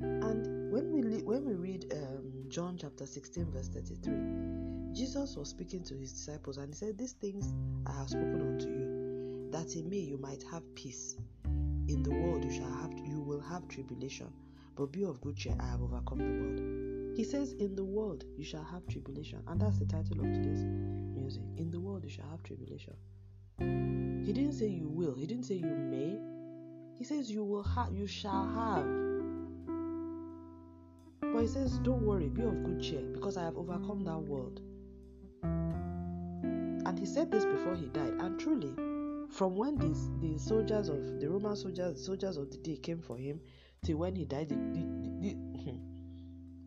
And 0.00 0.72
when 0.72 0.92
we 0.92 1.22
when 1.22 1.44
we 1.44 1.54
read 1.54 1.92
um, 1.92 2.32
John 2.48 2.76
chapter 2.76 3.06
16, 3.06 3.50
verse 3.52 3.68
33, 3.68 4.92
Jesus 4.92 5.36
was 5.36 5.48
speaking 5.48 5.82
to 5.84 5.94
his 5.94 6.12
disciples 6.12 6.58
and 6.58 6.68
he 6.68 6.74
said, 6.74 6.98
These 6.98 7.12
things 7.12 7.54
I 7.86 7.92
have 7.92 8.10
spoken 8.10 8.40
unto 8.40 8.68
you, 8.68 9.50
that 9.52 9.76
in 9.76 9.88
me 9.88 10.00
you 10.00 10.18
might 10.18 10.42
have 10.50 10.62
peace. 10.74 11.16
In 11.88 12.02
the 12.02 12.10
world 12.10 12.44
you 12.44 12.52
shall 12.52 12.70
have 12.70 12.92
you 12.98 13.20
will 13.20 13.40
have 13.40 13.66
tribulation, 13.68 14.32
but 14.76 14.92
be 14.92 15.04
of 15.04 15.20
good 15.20 15.36
cheer, 15.36 15.54
I 15.60 15.66
have 15.66 15.82
overcome 15.82 16.18
the 16.18 16.42
world. 16.42 17.16
He 17.16 17.24
says, 17.24 17.52
In 17.54 17.74
the 17.74 17.84
world 17.84 18.24
you 18.36 18.44
shall 18.44 18.64
have 18.64 18.86
tribulation, 18.86 19.42
and 19.48 19.60
that's 19.60 19.78
the 19.78 19.86
title 19.86 20.20
of 20.20 20.32
today's 20.32 20.64
music. 20.64 21.42
In 21.56 21.70
the 21.70 21.80
world 21.80 22.04
you 22.04 22.10
shall 22.10 22.28
have 22.30 22.42
tribulation. 22.42 22.94
He 24.24 24.32
didn't 24.32 24.52
say 24.52 24.66
you 24.68 24.88
will, 24.88 25.14
he 25.14 25.26
didn't 25.26 25.44
say 25.44 25.54
you 25.56 25.66
may. 25.66 26.18
He 26.98 27.04
says 27.04 27.30
you 27.30 27.44
will 27.44 27.64
have 27.64 27.92
you 27.92 28.06
shall 28.06 28.48
have. 28.54 28.86
But 31.20 31.40
he 31.40 31.48
says, 31.48 31.78
Don't 31.78 32.02
worry, 32.02 32.28
be 32.28 32.42
of 32.42 32.62
good 32.62 32.80
cheer, 32.82 33.02
because 33.12 33.36
I 33.36 33.44
have 33.44 33.56
overcome 33.56 34.04
that 34.04 34.18
world. 34.18 34.60
And 35.42 36.98
he 36.98 37.06
said 37.06 37.30
this 37.30 37.44
before 37.44 37.74
he 37.74 37.86
died. 37.86 38.14
And 38.18 38.38
truly, 38.38 38.74
from 39.32 39.56
when 39.56 39.78
these 39.78 40.10
the 40.20 40.38
soldiers 40.38 40.88
of 40.88 41.20
the 41.20 41.28
Roman 41.28 41.56
soldiers, 41.56 41.94
the 41.96 42.02
soldiers 42.02 42.36
of 42.36 42.50
the 42.50 42.58
day 42.58 42.76
came 42.76 43.00
for 43.00 43.16
him, 43.16 43.40
till 43.84 43.96
when 43.96 44.14
he 44.14 44.24
died, 44.24 44.50
the, 44.50 44.54
the, 44.54 45.34
the, 45.34 45.80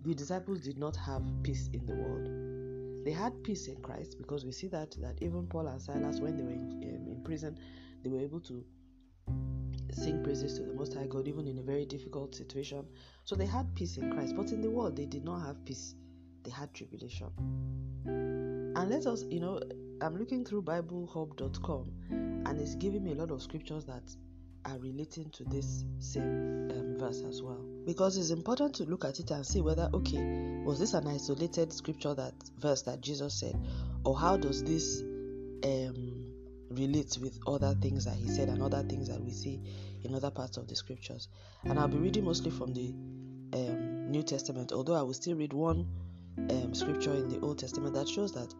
the 0.03 0.13
disciples 0.15 0.61
did 0.61 0.77
not 0.77 0.95
have 0.95 1.23
peace 1.43 1.69
in 1.73 1.85
the 1.85 1.93
world. 1.93 3.05
They 3.05 3.11
had 3.11 3.43
peace 3.43 3.67
in 3.67 3.75
Christ 3.81 4.17
because 4.17 4.45
we 4.45 4.51
see 4.51 4.67
that 4.69 4.91
that 4.99 5.21
even 5.21 5.45
Paul 5.45 5.67
and 5.67 5.79
Silas, 5.81 6.19
when 6.19 6.37
they 6.37 6.43
were 6.43 6.51
in, 6.51 6.71
um, 6.83 7.11
in 7.11 7.21
prison, 7.23 7.57
they 8.03 8.09
were 8.09 8.19
able 8.19 8.39
to 8.41 8.63
sing 9.91 10.23
praises 10.23 10.57
to 10.57 10.63
the 10.63 10.73
Most 10.73 10.95
High 10.95 11.05
God, 11.05 11.27
even 11.27 11.47
in 11.47 11.59
a 11.59 11.61
very 11.61 11.85
difficult 11.85 12.33
situation. 12.33 12.85
So 13.23 13.35
they 13.35 13.45
had 13.45 13.73
peace 13.75 13.97
in 13.97 14.11
Christ, 14.11 14.35
but 14.35 14.51
in 14.51 14.61
the 14.61 14.71
world 14.71 14.95
they 14.95 15.05
did 15.05 15.23
not 15.23 15.45
have 15.45 15.63
peace. 15.65 15.93
They 16.43 16.51
had 16.51 16.73
tribulation. 16.73 17.27
And 18.05 18.89
let 18.89 19.05
us, 19.05 19.23
you 19.29 19.39
know, 19.39 19.59
I'm 20.01 20.17
looking 20.17 20.43
through 20.43 20.63
BibleHub.com, 20.63 21.91
and 22.45 22.59
it's 22.59 22.75
giving 22.75 23.03
me 23.03 23.11
a 23.11 23.15
lot 23.15 23.31
of 23.31 23.41
scriptures 23.41 23.85
that 23.85 24.03
are 24.65 24.77
relating 24.79 25.29
to 25.29 25.43
this 25.45 25.83
same 25.99 26.69
um, 26.71 26.97
verse 26.97 27.23
as 27.27 27.41
well. 27.41 27.63
Because 27.85 28.17
it's 28.17 28.31
important 28.31 28.75
to 28.75 28.83
look 28.85 29.05
at 29.05 29.19
it 29.19 29.29
and 29.31 29.45
see 29.45 29.61
whether, 29.61 29.89
okay, 29.93 30.17
was 30.63 30.79
this 30.79 30.93
an 30.93 31.07
isolated 31.07 31.71
scripture 31.71 32.15
that 32.15 32.33
verse 32.59 32.81
that 32.83 33.01
Jesus 33.01 33.39
said, 33.39 33.55
or 34.03 34.17
how 34.17 34.37
does 34.37 34.63
this 34.63 35.01
um, 35.63 36.25
relates 36.71 37.17
with 37.17 37.39
other 37.47 37.75
things 37.81 38.05
that 38.05 38.15
he 38.15 38.27
said 38.27 38.49
and 38.49 38.61
other 38.61 38.83
things 38.83 39.07
that 39.07 39.21
we 39.21 39.31
see 39.31 39.61
in 40.03 40.13
other 40.13 40.31
parts 40.31 40.57
of 40.57 40.67
the 40.67 40.75
scriptures. 40.75 41.27
And 41.63 41.79
I'll 41.79 41.87
be 41.87 41.97
reading 41.97 42.25
mostly 42.25 42.51
from 42.51 42.73
the 42.73 42.93
um, 43.53 44.11
New 44.11 44.23
Testament, 44.23 44.71
although 44.71 44.95
I 44.95 45.01
will 45.01 45.13
still 45.13 45.35
read 45.35 45.53
one 45.53 45.87
um, 46.37 46.73
scripture 46.73 47.13
in 47.13 47.29
the 47.29 47.39
Old 47.39 47.59
Testament 47.59 47.93
that 47.95 48.07
shows 48.07 48.33
that 48.33 48.53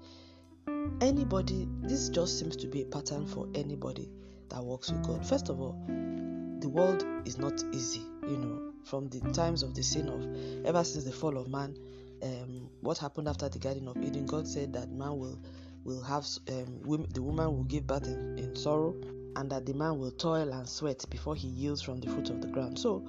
anybody, 1.02 1.68
this 1.82 2.10
just 2.10 2.40
seems 2.40 2.56
to 2.58 2.68
be 2.68 2.82
a 2.82 2.86
pattern 2.86 3.26
for 3.26 3.48
anybody 3.56 4.10
that 4.50 4.64
works 4.64 4.92
with 4.92 5.04
God. 5.04 5.26
First 5.26 5.50
of 5.50 5.60
all, 5.60 5.76
the 5.88 6.70
world 6.70 7.06
is 7.26 7.38
not 7.38 7.64
easy, 7.74 8.06
you 8.24 8.38
know, 8.38 8.74
from 8.84 9.10
the 9.10 9.20
times 9.32 9.64
of 9.64 9.76
the 9.76 9.84
sin 9.84 10.10
of 10.10 10.66
ever 10.66 10.84
since 10.84 11.04
the 11.04 11.12
fall 11.12 11.38
of 11.38 11.48
man. 11.48 11.78
Um, 12.24 12.70
what 12.82 12.98
happened 12.98 13.28
after 13.28 13.50
the 13.50 13.60
Garden 13.60 13.88
of 13.88 13.98
Eden? 13.98 14.26
God 14.26 14.48
said 14.48 14.74
that 14.74 14.90
man 14.90 15.18
will 15.18 15.40
will 15.86 16.02
have 16.02 16.26
um, 16.50 17.06
the 17.14 17.22
woman 17.22 17.46
will 17.56 17.64
give 17.64 17.86
birth 17.86 18.08
in, 18.08 18.38
in 18.40 18.56
sorrow 18.56 18.96
and 19.36 19.52
that 19.52 19.66
the 19.66 19.74
man 19.74 20.00
will 20.00 20.12
toil 20.12 20.52
and 20.52 20.68
sweat 20.68 21.06
before 21.10 21.36
he 21.36 21.48
yields 21.48 21.82
from 21.82 22.00
the 22.00 22.08
fruit 22.08 22.30
of 22.30 22.42
the 22.42 22.48
ground 22.48 22.78
so 22.78 23.06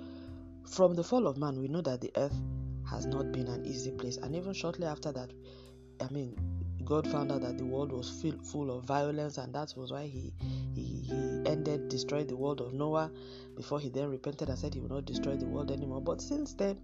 from 0.68 0.94
the 0.94 1.02
fall 1.02 1.26
of 1.26 1.38
man 1.38 1.58
we 1.58 1.68
know 1.68 1.80
that 1.80 2.02
the 2.02 2.12
earth 2.16 2.38
has 2.88 3.06
not 3.06 3.32
been 3.32 3.48
an 3.48 3.64
easy 3.64 3.90
place 3.90 4.18
and 4.18 4.36
even 4.36 4.52
shortly 4.52 4.86
after 4.86 5.10
that 5.10 5.30
i 6.00 6.12
mean 6.12 6.36
god 6.87 7.07
found 7.09 7.33
out 7.33 7.40
that 7.40 7.59
the 7.59 7.64
world 7.64 7.93
was 7.93 8.09
full, 8.45 8.71
of 8.71 8.85
violence 8.85 9.38
and 9.38 9.55
that 9.55 9.75
was 9.76 9.93
why 9.93 10.07
he, 10.07 10.33
he 10.75 11.02
he 11.02 11.43
ended 11.45 11.88
destroyed 11.88 12.28
the 12.28 12.37
world 12.37 12.61
of 12.61 12.73
noah 12.73 13.11
before 13.57 13.81
he 13.81 13.88
then 13.88 14.09
repented 14.09 14.49
and 14.49 14.59
said 14.59 14.73
he 14.73 14.81
would 14.81 14.90
not 14.90 15.05
destroy 15.05 15.37
the 15.37 15.47
world 15.47 15.71
anymore 15.71 16.00
but 16.00 16.21
since 16.21 16.55
then 16.55 16.78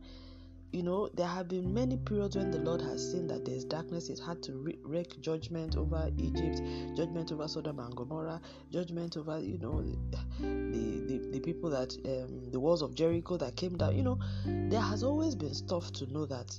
you 0.73 0.83
know, 0.83 1.09
there 1.13 1.27
have 1.27 1.49
been 1.49 1.73
many 1.73 1.99
periods 1.99 2.35
when 2.35 2.51
the 2.51 2.59
Lord 2.59 2.81
has 2.81 3.13
seen 3.13 3.27
that 3.29 3.45
there's 3.45 3.65
darkness. 3.65 4.09
It 4.09 4.19
had 4.19 4.43
to 4.45 4.55
wreak 4.83 5.21
judgment 5.21 5.77
over 5.77 6.11
Egypt, 6.17 6.63
judgment 6.97 7.31
over 7.31 7.47
Sodom 7.47 7.79
and 7.79 7.95
Gomorrah, 7.95 8.41
judgment 8.71 9.19
over, 9.19 9.39
you 9.39 9.59
know, 9.59 9.83
the 9.83 9.93
the, 10.41 11.29
the 11.33 11.41
people 11.41 11.69
that 11.71 11.95
um, 12.07 12.51
the 12.51 12.59
walls 12.59 12.81
of 12.81 12.95
Jericho 12.95 13.37
that 13.37 13.55
came 13.55 13.77
down. 13.77 13.95
You 13.97 14.03
know, 14.03 14.19
there 14.47 14.81
has 14.81 15.03
always 15.03 15.35
been 15.35 15.55
stuff 15.55 15.93
to 15.93 16.11
know 16.11 16.25
that 16.27 16.59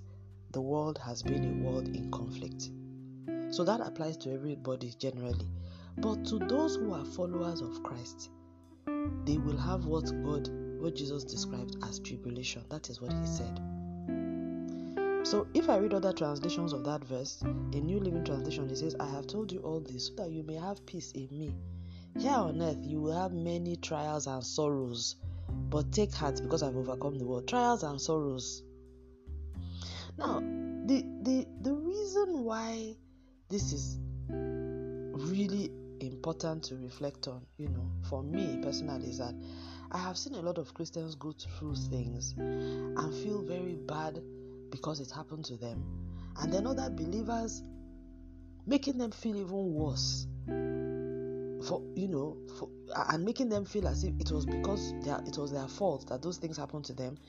the 0.51 0.61
world 0.61 0.99
has 0.99 1.23
been 1.23 1.43
a 1.43 1.67
world 1.67 1.87
in 1.87 2.11
conflict. 2.11 2.69
So 3.53 3.63
that 3.65 3.81
applies 3.81 4.17
to 4.17 4.33
everybody 4.33 4.95
generally. 4.97 5.47
But 5.99 6.25
to 6.25 6.39
those 6.39 6.75
who 6.77 6.91
are 6.91 7.05
followers 7.05 7.61
of 7.61 7.83
Christ, 7.83 8.31
they 9.25 9.37
will 9.37 9.57
have 9.57 9.85
what 9.85 10.05
God, 10.23 10.49
what 10.81 10.95
Jesus 10.95 11.23
described 11.23 11.77
as 11.83 11.99
tribulation. 11.99 12.63
That 12.71 12.89
is 12.89 12.99
what 12.99 13.13
he 13.13 13.27
said. 13.27 13.61
So, 15.21 15.45
if 15.53 15.69
I 15.69 15.77
read 15.77 15.93
other 15.93 16.13
translations 16.13 16.73
of 16.73 16.83
that 16.85 17.03
verse, 17.03 17.43
a 17.43 17.79
New 17.79 17.99
Living 17.99 18.25
Translation, 18.25 18.71
it 18.71 18.77
says, 18.79 18.95
I 18.99 19.07
have 19.11 19.27
told 19.27 19.51
you 19.51 19.59
all 19.59 19.81
this 19.81 20.07
so 20.07 20.15
that 20.15 20.31
you 20.31 20.41
may 20.41 20.55
have 20.55 20.83
peace 20.87 21.11
in 21.11 21.27
me. 21.37 21.53
Here 22.17 22.31
on 22.31 22.59
earth, 22.59 22.79
you 22.81 23.01
will 23.01 23.15
have 23.15 23.33
many 23.33 23.75
trials 23.75 24.25
and 24.25 24.43
sorrows, 24.43 25.17
but 25.69 25.91
take 25.91 26.11
heart 26.11 26.41
because 26.41 26.63
I've 26.63 26.75
overcome 26.75 27.19
the 27.19 27.25
world. 27.27 27.47
Trials 27.47 27.83
and 27.83 28.01
sorrows. 28.01 28.63
Now, 30.17 30.39
the, 30.39 31.05
the, 31.21 31.45
the 31.61 31.73
reason 31.75 32.43
why 32.43 32.95
this 33.53 33.71
is 33.71 33.99
really 34.29 35.69
important 35.99 36.63
to 36.63 36.75
reflect 36.77 37.27
on, 37.27 37.45
you 37.57 37.69
know, 37.69 37.87
for 38.09 38.23
me 38.23 38.59
personally, 38.63 39.09
is 39.11 39.19
that 39.19 39.35
I 39.91 39.99
have 39.99 40.17
seen 40.17 40.33
a 40.33 40.41
lot 40.41 40.57
of 40.57 40.73
Christians 40.73 41.13
go 41.13 41.33
through 41.33 41.75
things 41.75 42.33
and 42.35 43.13
feel 43.23 43.43
very 43.43 43.75
bad 43.75 44.19
because 44.71 44.99
it 44.99 45.11
happened 45.11 45.45
to 45.45 45.57
them. 45.57 45.85
And 46.39 46.51
then 46.51 46.65
other 46.65 46.89
believers 46.89 47.61
making 48.65 48.97
them 48.97 49.11
feel 49.11 49.35
even 49.35 49.73
worse 49.75 50.25
for 50.47 51.83
you 51.95 52.07
know 52.07 52.35
for, 52.57 52.69
and 53.09 53.23
making 53.23 53.49
them 53.49 53.65
feel 53.65 53.87
as 53.87 54.03
if 54.03 54.19
it 54.19 54.31
was 54.31 54.47
because 54.47 54.93
it 55.03 55.37
was 55.37 55.51
their 55.51 55.67
fault 55.67 56.07
that 56.07 56.23
those 56.23 56.37
things 56.37 56.57
happened 56.57 56.85
to 56.85 56.93
them. 56.93 57.19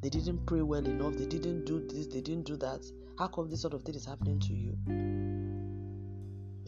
They 0.00 0.10
didn't 0.10 0.46
pray 0.46 0.62
well 0.62 0.86
enough. 0.86 1.16
They 1.16 1.26
didn't 1.26 1.64
do 1.64 1.84
this. 1.88 2.06
They 2.06 2.20
didn't 2.20 2.44
do 2.44 2.56
that. 2.58 2.86
How 3.18 3.26
come 3.26 3.50
this 3.50 3.62
sort 3.62 3.74
of 3.74 3.82
thing 3.82 3.96
is 3.96 4.06
happening 4.06 4.38
to 4.38 4.54
you 4.54 5.51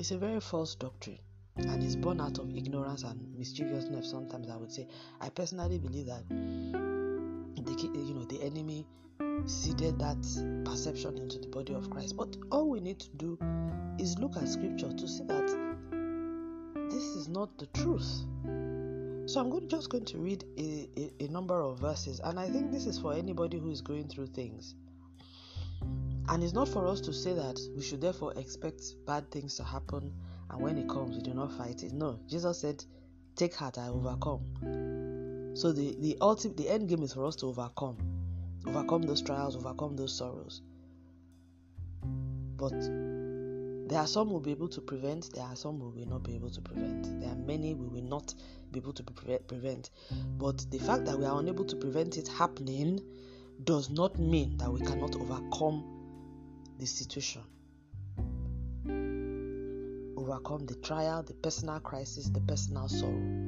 it's 0.04 0.10
a 0.10 0.18
very 0.18 0.38
false 0.38 0.74
doctrine 0.74 1.18
and 1.56 1.82
it's 1.82 1.96
born 1.96 2.20
out 2.20 2.36
of 2.36 2.54
ignorance 2.54 3.04
and 3.04 3.18
mischievousness 3.38 4.10
sometimes 4.10 4.50
i 4.50 4.56
would 4.56 4.70
say 4.70 4.86
i 5.22 5.30
personally 5.30 5.78
believe 5.78 6.04
that 6.04 6.28
the 6.28 7.90
you 7.94 8.12
know 8.12 8.24
the 8.24 8.38
enemy 8.42 8.86
seeded 9.46 9.98
that 9.98 10.18
perception 10.66 11.16
into 11.16 11.38
the 11.38 11.48
body 11.48 11.72
of 11.72 11.88
Christ. 11.88 12.16
But 12.18 12.36
all 12.52 12.68
we 12.68 12.80
need 12.80 13.00
to 13.00 13.08
do 13.16 13.38
is 13.98 14.18
look 14.18 14.36
at 14.36 14.46
scripture 14.46 14.92
to 14.92 15.08
see 15.08 15.24
that 15.24 15.46
this 16.90 17.02
is 17.02 17.28
not 17.28 17.56
the 17.56 17.66
truth. 17.68 18.26
So 19.26 19.40
I'm 19.40 19.48
going, 19.48 19.68
just 19.70 19.88
going 19.88 20.04
to 20.04 20.18
read 20.18 20.44
a, 20.58 20.88
a, 20.98 21.24
a 21.24 21.28
number 21.28 21.62
of 21.62 21.78
verses, 21.78 22.20
and 22.22 22.38
I 22.38 22.50
think 22.50 22.70
this 22.70 22.84
is 22.84 22.98
for 22.98 23.14
anybody 23.14 23.58
who 23.58 23.70
is 23.70 23.80
going 23.80 24.08
through 24.08 24.26
things. 24.26 24.74
And 26.28 26.42
it's 26.42 26.52
not 26.52 26.68
for 26.68 26.86
us 26.86 27.00
to 27.02 27.12
say 27.12 27.34
that 27.34 27.60
we 27.76 27.82
should 27.82 28.00
therefore 28.00 28.32
expect 28.36 28.82
bad 29.06 29.30
things 29.30 29.56
to 29.56 29.64
happen, 29.64 30.12
and 30.50 30.60
when 30.60 30.78
it 30.78 30.88
comes, 30.88 31.16
we 31.16 31.22
do 31.22 31.34
not 31.34 31.52
fight 31.52 31.82
it. 31.82 31.92
No, 31.92 32.18
Jesus 32.28 32.58
said, 32.58 32.84
"Take 33.36 33.54
heart, 33.54 33.78
I 33.78 33.88
overcome." 33.88 35.52
So 35.54 35.72
the 35.72 35.96
the 36.00 36.16
ultimate, 36.20 36.56
the 36.56 36.68
end 36.68 36.88
game 36.88 37.02
is 37.02 37.12
for 37.12 37.24
us 37.24 37.36
to 37.36 37.46
overcome 37.46 37.98
overcome 38.66 39.02
those 39.02 39.22
trials, 39.22 39.56
overcome 39.56 39.96
those 39.96 40.16
sorrows. 40.16 40.62
But 42.56 42.80
there 43.88 43.98
are 43.98 44.06
some 44.06 44.30
will 44.30 44.40
be 44.40 44.52
able 44.52 44.68
to 44.68 44.80
prevent, 44.80 45.32
there 45.34 45.44
are 45.44 45.56
some 45.56 45.78
who 45.78 45.90
will 45.90 46.06
not 46.08 46.22
be 46.22 46.34
able 46.34 46.50
to 46.50 46.60
prevent. 46.60 47.20
There 47.20 47.30
are 47.30 47.36
many 47.36 47.74
we 47.74 47.86
will 47.86 48.08
not 48.08 48.34
be 48.72 48.80
able 48.80 48.92
to 48.94 49.02
prevent. 49.02 49.90
But 50.38 50.64
the 50.70 50.78
fact 50.78 51.04
that 51.04 51.18
we 51.18 51.24
are 51.24 51.38
unable 51.38 51.64
to 51.66 51.76
prevent 51.76 52.16
it 52.16 52.28
happening 52.28 53.00
does 53.64 53.90
not 53.90 54.18
mean 54.18 54.56
that 54.58 54.72
we 54.72 54.80
cannot 54.80 55.14
overcome 55.16 55.93
the 56.78 56.86
situation. 56.86 57.42
Overcome 60.16 60.66
the 60.66 60.74
trial, 60.76 61.22
the 61.22 61.34
personal 61.34 61.80
crisis, 61.80 62.28
the 62.28 62.40
personal 62.40 62.88
sorrow. 62.88 63.44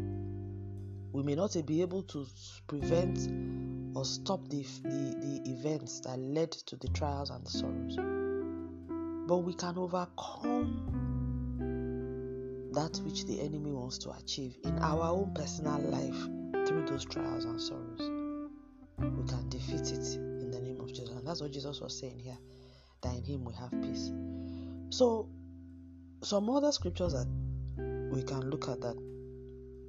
We 1.13 1.23
may 1.23 1.35
not 1.35 1.57
be 1.67 1.81
able 1.81 2.03
to 2.05 2.27
prevent 2.67 3.19
or 3.97 4.05
stop 4.05 4.47
the, 4.49 4.63
the, 4.83 5.41
the 5.43 5.51
events 5.51 6.01
that 6.01 6.19
led 6.19 6.53
to 6.53 6.77
the 6.77 6.89
trials 6.89 7.31
and 7.31 7.45
the 7.47 7.51
sorrows. 7.51 7.97
But 9.27 9.39
we 9.39 9.55
can 9.55 9.79
overcome 9.79 10.93
that 12.75 13.01
which 13.05 13.25
the 13.25 13.41
enemy 13.41 13.73
wants 13.73 13.97
to 13.99 14.11
achieve 14.11 14.59
in 14.65 14.79
our 14.81 15.09
own 15.09 15.33
personal 15.35 15.81
life 15.81 16.67
through 16.69 16.85
those 16.87 17.07
trials 17.07 17.47
and 17.47 17.61
sorrows. 17.61 18.11
We 18.99 19.27
can 19.27 19.49
defeat 19.49 19.67
defeat 19.79 19.93
it 19.93 20.17
in 20.17 20.51
the 20.51 20.61
name 20.61 20.81
of 20.81 20.89
Jesus. 20.89 21.11
And 21.11 21.27
that's 21.27 21.41
what 21.41 21.53
Jesus 21.53 21.81
was 21.81 21.99
saying 21.99 22.19
here 22.19 22.39
that 23.03 23.15
in 23.15 23.25
Him 23.25 23.45
we 23.45 23.55
have 23.55 23.71
peace. 23.83 24.11
So, 24.91 25.29
some 26.23 26.49
other 26.51 26.73
scriptures 26.73 27.13
that 27.13 27.27
we 28.11 28.23
can 28.23 28.51
look 28.51 28.69
at 28.69 28.81
that 28.81 28.97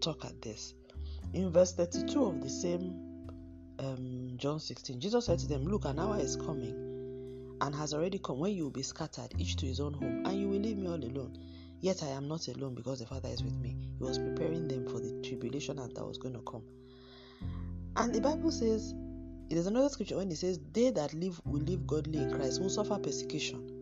talk 0.02 0.26
at 0.26 0.42
this. 0.42 0.74
In 1.34 1.52
verse 1.52 1.74
32 1.74 2.24
of 2.26 2.42
the 2.42 2.50
same 2.50 3.08
um, 3.80 4.32
John 4.38 4.60
16, 4.60 5.00
Jesus 5.00 5.26
said 5.26 5.40
to 5.40 5.48
them, 5.48 5.66
Look, 5.66 5.86
an 5.86 6.00
hour 6.00 6.18
is 6.20 6.36
coming 6.36 7.56
and 7.62 7.76
has 7.76 7.94
already 7.94 8.20
come 8.20 8.40
when 8.40 8.54
you 8.54 8.66
will 8.66 8.72
be 8.72 8.84
scattered, 8.84 9.34
each 9.38 9.56
to 9.58 9.66
his 9.66 9.80
own 9.80 9.94
home, 9.94 10.26
and 10.26 10.40
you 10.40 10.48
will 10.48 10.60
leave 10.60 10.78
me 10.78 10.88
all 10.88 10.96
alone. 10.96 11.38
Yet 11.80 12.02
I 12.04 12.08
am 12.08 12.28
not 12.28 12.48
alone 12.48 12.74
because 12.76 13.00
the 13.00 13.06
Father 13.06 13.30
is 13.30 13.44
with 13.44 13.58
me. 13.60 13.76
He 13.98 14.04
was 14.04 14.18
preparing 14.18 14.68
them 14.68 14.88
for 14.88 15.00
the 15.00 15.22
tribulation 15.22 15.78
and 15.80 15.96
that 15.96 16.06
was 16.06 16.18
going 16.18 16.34
to 16.34 16.42
come. 16.42 16.64
And 17.96 18.14
the 18.14 18.22
Bible 18.22 18.52
says, 18.52 18.94
there's 19.50 19.68
another 19.68 19.90
scripture 19.90 20.18
when 20.18 20.32
it 20.32 20.38
says, 20.38 20.60
They 20.74 20.90
that 20.92 21.14
live 21.14 21.40
will 21.46 21.62
live 21.62 21.88
godly 21.88 22.20
in 22.20 22.34
Christ 22.34 22.62
will 22.62 22.70
suffer 22.70 22.98
persecution. 22.98 23.78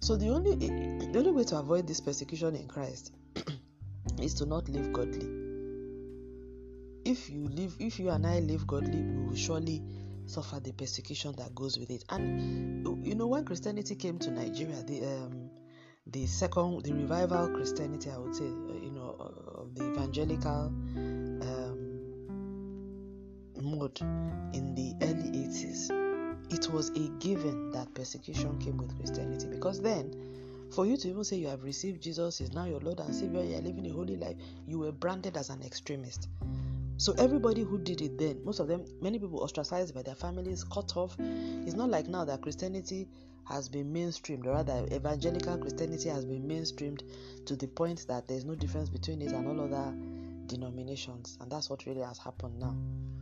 So 0.00 0.16
the 0.16 0.30
only 0.30 0.54
the 0.56 1.18
only 1.18 1.30
way 1.30 1.44
to 1.44 1.58
avoid 1.58 1.86
this 1.86 2.00
persecution 2.00 2.54
in 2.54 2.66
Christ 2.66 3.12
is 4.20 4.34
to 4.34 4.46
not 4.46 4.68
live 4.68 4.92
godly. 4.92 5.28
If 7.04 7.28
you 7.28 7.48
live, 7.48 7.76
if 7.78 7.98
you 7.98 8.10
and 8.10 8.26
I 8.26 8.40
live 8.40 8.66
godly, 8.66 9.02
we 9.02 9.26
will 9.26 9.36
surely 9.36 9.82
suffer 10.26 10.60
the 10.60 10.72
persecution 10.72 11.34
that 11.36 11.54
goes 11.54 11.78
with 11.78 11.90
it. 11.90 12.04
And 12.08 13.06
you 13.06 13.14
know, 13.14 13.26
when 13.26 13.44
Christianity 13.44 13.94
came 13.94 14.18
to 14.20 14.30
Nigeria, 14.30 14.82
the 14.86 15.04
um, 15.04 15.50
the 16.06 16.26
second, 16.26 16.82
the 16.82 16.94
revival 16.94 17.48
Christianity, 17.50 18.10
I 18.10 18.18
would 18.18 18.34
say, 18.34 18.44
uh, 18.44 18.74
you 18.82 18.90
know, 18.90 19.16
uh, 19.20 19.60
of 19.60 19.74
the 19.74 19.90
evangelical 19.90 20.72
mode 23.80 24.00
in 24.52 24.74
the 24.74 24.94
early 25.06 25.30
80s, 25.30 25.90
it 26.52 26.70
was 26.70 26.90
a 26.90 27.08
given 27.18 27.70
that 27.70 27.92
persecution 27.94 28.58
came 28.58 28.76
with 28.76 28.94
Christianity 28.98 29.46
because 29.46 29.80
then 29.80 30.14
for 30.70 30.84
you 30.84 30.98
to 30.98 31.08
even 31.08 31.24
say 31.24 31.36
you 31.36 31.48
have 31.48 31.64
received 31.64 32.02
Jesus 32.02 32.42
is 32.42 32.52
now 32.52 32.66
your 32.66 32.80
Lord 32.80 33.00
and 33.00 33.14
Savior, 33.14 33.42
you 33.42 33.56
are 33.56 33.62
living 33.62 33.86
a 33.86 33.92
holy 33.92 34.16
life, 34.16 34.36
you 34.66 34.78
were 34.78 34.92
branded 34.92 35.38
as 35.38 35.48
an 35.48 35.62
extremist. 35.62 36.28
So 36.98 37.14
everybody 37.16 37.62
who 37.62 37.78
did 37.78 38.02
it 38.02 38.18
then, 38.18 38.44
most 38.44 38.60
of 38.60 38.68
them, 38.68 38.84
many 39.00 39.18
people 39.18 39.40
ostracized 39.40 39.94
by 39.94 40.02
their 40.02 40.14
families, 40.14 40.62
cut 40.62 40.94
off. 40.98 41.16
It's 41.18 41.74
not 41.74 41.88
like 41.88 42.06
now 42.06 42.26
that 42.26 42.42
Christianity 42.42 43.08
has 43.48 43.70
been 43.70 43.90
mainstreamed, 43.92 44.44
or 44.44 44.52
rather, 44.52 44.86
evangelical 44.92 45.56
Christianity 45.56 46.10
has 46.10 46.26
been 46.26 46.46
mainstreamed 46.46 47.00
to 47.46 47.56
the 47.56 47.66
point 47.66 48.06
that 48.08 48.28
there's 48.28 48.44
no 48.44 48.54
difference 48.54 48.90
between 48.90 49.22
it 49.22 49.32
and 49.32 49.48
all 49.48 49.64
other 49.64 49.94
denominations, 50.46 51.38
and 51.40 51.50
that's 51.50 51.70
what 51.70 51.86
really 51.86 52.02
has 52.02 52.18
happened 52.18 52.60
now. 52.60 52.76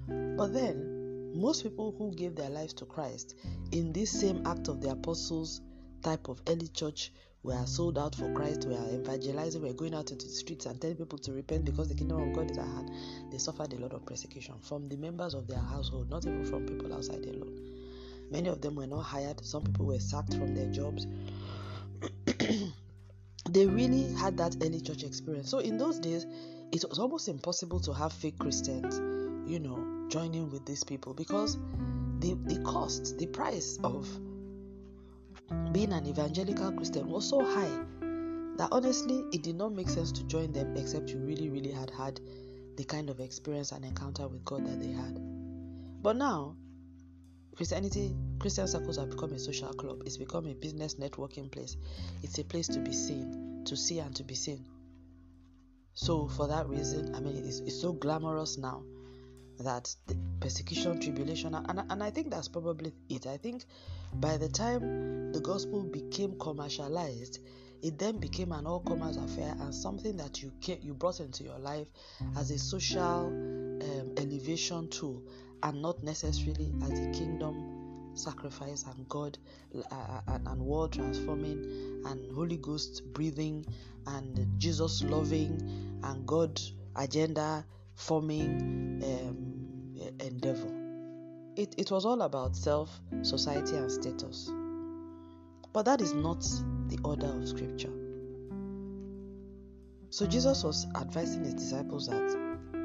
But 0.08 0.52
then, 0.52 1.32
most 1.34 1.62
people 1.62 1.94
who 1.96 2.14
gave 2.14 2.34
their 2.34 2.50
lives 2.50 2.72
to 2.74 2.86
Christ 2.86 3.34
in 3.72 3.92
this 3.92 4.10
same 4.10 4.46
act 4.46 4.68
of 4.68 4.80
the 4.80 4.90
apostles 4.90 5.60
type 6.02 6.28
of 6.28 6.40
early 6.48 6.68
church 6.68 7.12
were 7.42 7.66
sold 7.66 7.98
out 7.98 8.14
for 8.14 8.32
Christ, 8.32 8.66
we 8.66 8.74
are 8.74 8.88
evangelizing, 8.90 9.62
we're 9.62 9.72
going 9.72 9.94
out 9.94 10.10
into 10.10 10.26
the 10.26 10.32
streets 10.32 10.66
and 10.66 10.80
telling 10.80 10.96
people 10.96 11.18
to 11.18 11.32
repent 11.32 11.64
because 11.64 11.88
the 11.88 11.94
kingdom 11.94 12.20
of 12.20 12.34
God 12.34 12.50
is 12.50 12.58
at 12.58 12.66
hand. 12.66 12.90
They 13.30 13.38
suffered 13.38 13.72
a 13.72 13.76
lot 13.76 13.92
of 13.92 14.04
persecution 14.06 14.54
from 14.60 14.88
the 14.88 14.96
members 14.96 15.34
of 15.34 15.46
their 15.46 15.58
household, 15.60 16.10
not 16.10 16.26
even 16.26 16.44
from 16.44 16.66
people 16.66 16.92
outside 16.92 17.24
alone. 17.24 17.58
Many 18.30 18.48
of 18.48 18.60
them 18.60 18.74
were 18.74 18.86
not 18.86 19.02
hired, 19.02 19.44
some 19.44 19.62
people 19.62 19.86
were 19.86 20.00
sacked 20.00 20.34
from 20.34 20.54
their 20.54 20.66
jobs. 20.66 21.06
they 23.48 23.66
really 23.66 24.12
had 24.14 24.36
that 24.38 24.56
early 24.62 24.80
church 24.80 25.02
experience. 25.02 25.50
So, 25.50 25.60
in 25.60 25.78
those 25.78 25.98
days, 25.98 26.26
it 26.72 26.84
was 26.88 26.98
almost 26.98 27.28
impossible 27.28 27.80
to 27.80 27.92
have 27.94 28.12
fake 28.12 28.38
Christians, 28.38 29.00
you 29.48 29.58
know, 29.58 30.06
joining 30.08 30.50
with 30.50 30.66
these 30.66 30.84
people 30.84 31.14
because 31.14 31.56
the, 32.20 32.34
the 32.44 32.60
cost, 32.64 33.16
the 33.18 33.26
price 33.26 33.78
of 33.82 34.06
being 35.72 35.92
an 35.92 36.06
evangelical 36.06 36.70
Christian 36.72 37.08
was 37.08 37.26
so 37.26 37.42
high 37.42 37.78
that 38.58 38.68
honestly 38.72 39.24
it 39.32 39.42
did 39.42 39.56
not 39.56 39.72
make 39.72 39.88
sense 39.88 40.12
to 40.12 40.24
join 40.24 40.52
them 40.52 40.76
except 40.76 41.08
you 41.10 41.18
really, 41.18 41.48
really 41.48 41.72
had 41.72 41.90
had 41.90 42.20
the 42.76 42.84
kind 42.84 43.08
of 43.08 43.20
experience 43.20 43.72
and 43.72 43.84
encounter 43.84 44.28
with 44.28 44.44
God 44.44 44.66
that 44.66 44.80
they 44.80 44.92
had. 44.92 45.18
But 46.02 46.16
now, 46.16 46.54
Christianity, 47.56 48.14
Christian 48.38 48.68
circles 48.68 48.98
have 48.98 49.10
become 49.10 49.32
a 49.32 49.38
social 49.38 49.72
club. 49.72 50.02
It's 50.04 50.16
become 50.16 50.46
a 50.46 50.54
business 50.54 50.94
networking 50.96 51.50
place. 51.50 51.76
It's 52.22 52.38
a 52.38 52.44
place 52.44 52.68
to 52.68 52.80
be 52.80 52.92
seen, 52.92 53.62
to 53.64 53.76
see 53.76 53.98
and 53.98 54.14
to 54.14 54.22
be 54.22 54.34
seen. 54.34 54.64
So, 55.94 56.28
for 56.28 56.46
that 56.46 56.68
reason, 56.68 57.14
I 57.16 57.20
mean, 57.20 57.36
it's, 57.44 57.58
it's 57.60 57.80
so 57.80 57.92
glamorous 57.92 58.58
now 58.58 58.84
that 59.58 59.94
persecution, 60.40 61.00
tribulation, 61.00 61.54
and, 61.54 61.82
and 61.90 62.02
I 62.02 62.10
think 62.10 62.30
that's 62.30 62.48
probably 62.48 62.92
it. 63.08 63.26
I 63.26 63.36
think 63.36 63.64
by 64.14 64.36
the 64.36 64.48
time 64.48 65.32
the 65.32 65.40
gospel 65.40 65.82
became 65.82 66.38
commercialized, 66.38 67.40
it 67.82 67.98
then 67.98 68.18
became 68.18 68.52
an 68.52 68.66
all-comers 68.66 69.16
affair 69.16 69.54
and 69.60 69.74
something 69.74 70.16
that 70.16 70.42
you 70.42 70.52
you 70.82 70.94
brought 70.94 71.20
into 71.20 71.44
your 71.44 71.58
life 71.58 71.86
as 72.36 72.50
a 72.50 72.58
social 72.58 73.26
um, 73.26 74.12
elevation 74.16 74.88
tool 74.88 75.22
and 75.62 75.80
not 75.80 76.02
necessarily 76.02 76.72
as 76.82 76.98
a 76.98 77.10
kingdom 77.12 77.78
sacrifice 78.14 78.84
and 78.84 79.08
God 79.08 79.38
uh, 79.92 80.20
and, 80.26 80.48
and 80.48 80.60
world 80.60 80.92
transforming 80.92 82.02
and 82.04 82.32
Holy 82.32 82.56
Ghost 82.56 83.02
breathing 83.12 83.64
and 84.06 84.46
Jesus 84.58 85.02
loving 85.04 86.00
and 86.02 86.26
God 86.26 86.60
agenda 86.96 87.64
forming 87.94 89.02
um, 89.04 89.47
endeavor. 90.20 90.72
It, 91.56 91.74
it 91.76 91.90
was 91.90 92.04
all 92.04 92.22
about 92.22 92.56
self, 92.56 93.00
society, 93.22 93.76
and 93.76 93.90
status. 93.90 94.50
But 95.72 95.84
that 95.84 96.00
is 96.00 96.14
not 96.14 96.40
the 96.88 96.98
order 97.04 97.26
of 97.26 97.48
Scripture. 97.48 97.92
So 100.10 100.26
Jesus 100.26 100.64
was 100.64 100.86
advising 100.96 101.44
his 101.44 101.54
disciples 101.54 102.08
that 102.08 102.36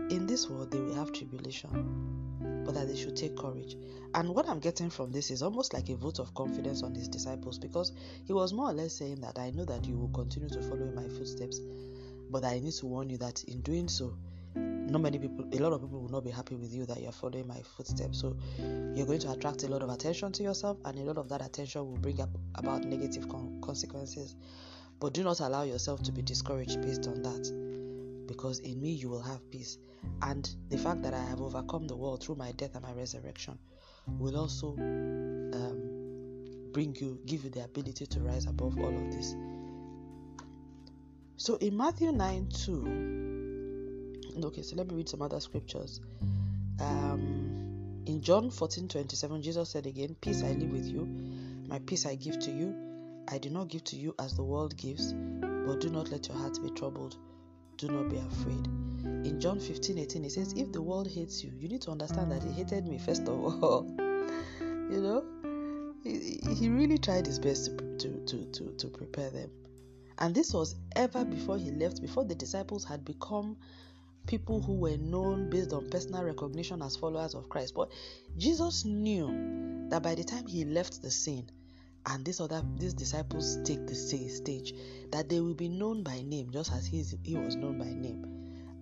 in 0.09 0.27
this 0.27 0.49
world 0.49 0.71
they 0.71 0.79
will 0.79 0.93
have 0.95 1.13
tribulation, 1.13 2.63
but 2.65 2.73
that 2.73 2.87
they 2.87 2.95
should 2.95 3.15
take 3.15 3.37
courage. 3.37 3.77
And 4.13 4.29
what 4.29 4.47
I'm 4.47 4.59
getting 4.59 4.89
from 4.89 5.11
this 5.11 5.31
is 5.31 5.41
almost 5.41 5.73
like 5.73 5.89
a 5.89 5.95
vote 5.95 6.19
of 6.19 6.33
confidence 6.33 6.83
on 6.83 6.93
his 6.93 7.07
disciples 7.07 7.57
because 7.57 7.93
he 8.25 8.33
was 8.33 8.53
more 8.53 8.69
or 8.69 8.73
less 8.73 8.93
saying 8.93 9.21
that 9.21 9.39
I 9.39 9.51
know 9.51 9.65
that 9.65 9.85
you 9.85 9.97
will 9.97 10.09
continue 10.09 10.49
to 10.49 10.61
follow 10.61 10.83
in 10.83 10.93
my 10.93 11.07
footsteps, 11.07 11.59
but 12.29 12.43
I 12.43 12.59
need 12.59 12.73
to 12.73 12.85
warn 12.85 13.09
you 13.09 13.17
that 13.17 13.43
in 13.45 13.61
doing 13.61 13.87
so, 13.87 14.15
not 14.55 15.01
many 15.01 15.17
people, 15.17 15.45
a 15.51 15.57
lot 15.57 15.73
of 15.73 15.81
people 15.81 16.01
will 16.01 16.09
not 16.09 16.23
be 16.23 16.29
happy 16.29 16.55
with 16.55 16.73
you 16.73 16.85
that 16.85 17.01
you're 17.01 17.11
following 17.11 17.47
my 17.47 17.61
footsteps. 17.75 18.19
So 18.19 18.37
you're 18.57 19.07
going 19.07 19.19
to 19.19 19.31
attract 19.31 19.63
a 19.63 19.67
lot 19.67 19.81
of 19.81 19.89
attention 19.89 20.31
to 20.33 20.43
yourself, 20.43 20.77
and 20.85 20.97
a 20.99 21.01
lot 21.01 21.17
of 21.17 21.29
that 21.29 21.43
attention 21.43 21.81
will 21.85 21.97
bring 21.97 22.21
up 22.21 22.29
about 22.55 22.83
negative 22.83 23.27
con- 23.27 23.59
consequences. 23.61 24.35
But 24.99 25.13
do 25.13 25.23
not 25.23 25.39
allow 25.39 25.63
yourself 25.63 26.03
to 26.03 26.11
be 26.11 26.21
discouraged 26.21 26.81
based 26.81 27.07
on 27.07 27.23
that, 27.23 28.27
because 28.27 28.59
in 28.59 28.81
me 28.81 28.91
you 28.91 29.09
will 29.09 29.21
have 29.21 29.49
peace. 29.49 29.77
And 30.21 30.49
the 30.69 30.77
fact 30.77 31.01
that 31.03 31.13
I 31.13 31.23
have 31.23 31.41
overcome 31.41 31.87
the 31.87 31.95
world 31.95 32.23
through 32.23 32.35
my 32.35 32.51
death 32.53 32.75
and 32.75 32.83
my 32.83 32.93
resurrection 32.93 33.57
will 34.19 34.37
also 34.37 34.75
um, 34.77 36.71
bring 36.71 36.95
you, 36.99 37.19
give 37.25 37.43
you 37.43 37.49
the 37.49 37.63
ability 37.63 38.05
to 38.05 38.19
rise 38.19 38.45
above 38.45 38.77
all 38.77 38.95
of 38.95 39.11
this. 39.11 39.35
So 41.37 41.55
in 41.55 41.75
Matthew 41.75 42.11
9 42.11 42.49
2, 42.65 43.42
okay, 44.41 44.61
so 44.61 44.75
let 44.75 44.87
me 44.87 44.95
read 44.95 45.09
some 45.09 45.21
other 45.21 45.39
scriptures. 45.39 45.99
Um, 46.79 48.01
in 48.05 48.21
John 48.21 48.49
14 48.49 48.87
27, 48.87 49.41
Jesus 49.41 49.69
said 49.69 49.85
again, 49.85 50.15
Peace 50.21 50.43
I 50.43 50.51
leave 50.53 50.71
with 50.71 50.85
you, 50.85 51.05
my 51.67 51.79
peace 51.79 52.05
I 52.05 52.15
give 52.15 52.39
to 52.39 52.51
you. 52.51 52.75
I 53.29 53.37
do 53.37 53.49
not 53.49 53.69
give 53.69 53.83
to 53.85 53.95
you 53.95 54.13
as 54.19 54.35
the 54.35 54.43
world 54.43 54.75
gives, 54.75 55.13
but 55.13 55.79
do 55.79 55.89
not 55.89 56.09
let 56.11 56.27
your 56.27 56.37
heart 56.37 56.57
be 56.61 56.69
troubled. 56.71 57.17
Do 57.77 57.87
not 57.87 58.09
be 58.09 58.17
afraid. 58.17 58.67
In 59.25 59.39
John 59.39 59.59
15 59.59 59.97
18, 59.97 60.25
it 60.25 60.31
says, 60.31 60.53
If 60.53 60.71
the 60.71 60.81
world 60.81 61.07
hates 61.07 61.43
you, 61.43 61.51
you 61.57 61.69
need 61.69 61.81
to 61.83 61.91
understand 61.91 62.31
that 62.31 62.43
it 62.43 62.51
hated 62.51 62.85
me 62.85 62.99
first 62.99 63.23
of 63.23 63.29
all. 63.29 63.85
you 64.59 65.01
know, 65.01 65.23
he, 66.03 66.39
he 66.53 66.69
really 66.69 66.97
tried 66.97 67.25
his 67.25 67.39
best 67.39 67.65
to, 67.77 67.97
to, 67.97 68.25
to, 68.25 68.45
to, 68.51 68.75
to 68.77 68.87
prepare 68.87 69.29
them. 69.29 69.49
And 70.19 70.35
this 70.35 70.53
was 70.53 70.75
ever 70.95 71.25
before 71.25 71.57
he 71.57 71.71
left, 71.71 72.01
before 72.01 72.25
the 72.25 72.35
disciples 72.35 72.83
had 72.83 73.03
become 73.03 73.57
people 74.27 74.61
who 74.61 74.73
were 74.73 74.97
known 74.97 75.49
based 75.49 75.73
on 75.73 75.89
personal 75.89 76.23
recognition 76.23 76.81
as 76.81 76.95
followers 76.95 77.33
of 77.33 77.49
Christ. 77.49 77.73
But 77.75 77.89
Jesus 78.37 78.85
knew 78.85 79.87
that 79.89 80.03
by 80.03 80.15
the 80.15 80.23
time 80.23 80.47
he 80.47 80.65
left 80.65 81.01
the 81.01 81.11
scene 81.11 81.49
and 82.05 82.25
these 82.25 82.41
other 82.41 82.63
these 82.77 82.93
disciples 82.93 83.57
take 83.63 83.87
the 83.87 83.95
stage, 83.95 84.73
that 85.11 85.29
they 85.29 85.39
will 85.39 85.53
be 85.53 85.69
known 85.69 86.03
by 86.03 86.21
name, 86.21 86.51
just 86.51 86.71
as 86.73 86.85
he, 86.85 87.03
he 87.23 87.35
was 87.35 87.55
known 87.55 87.77
by 87.77 87.85
name 87.85 88.33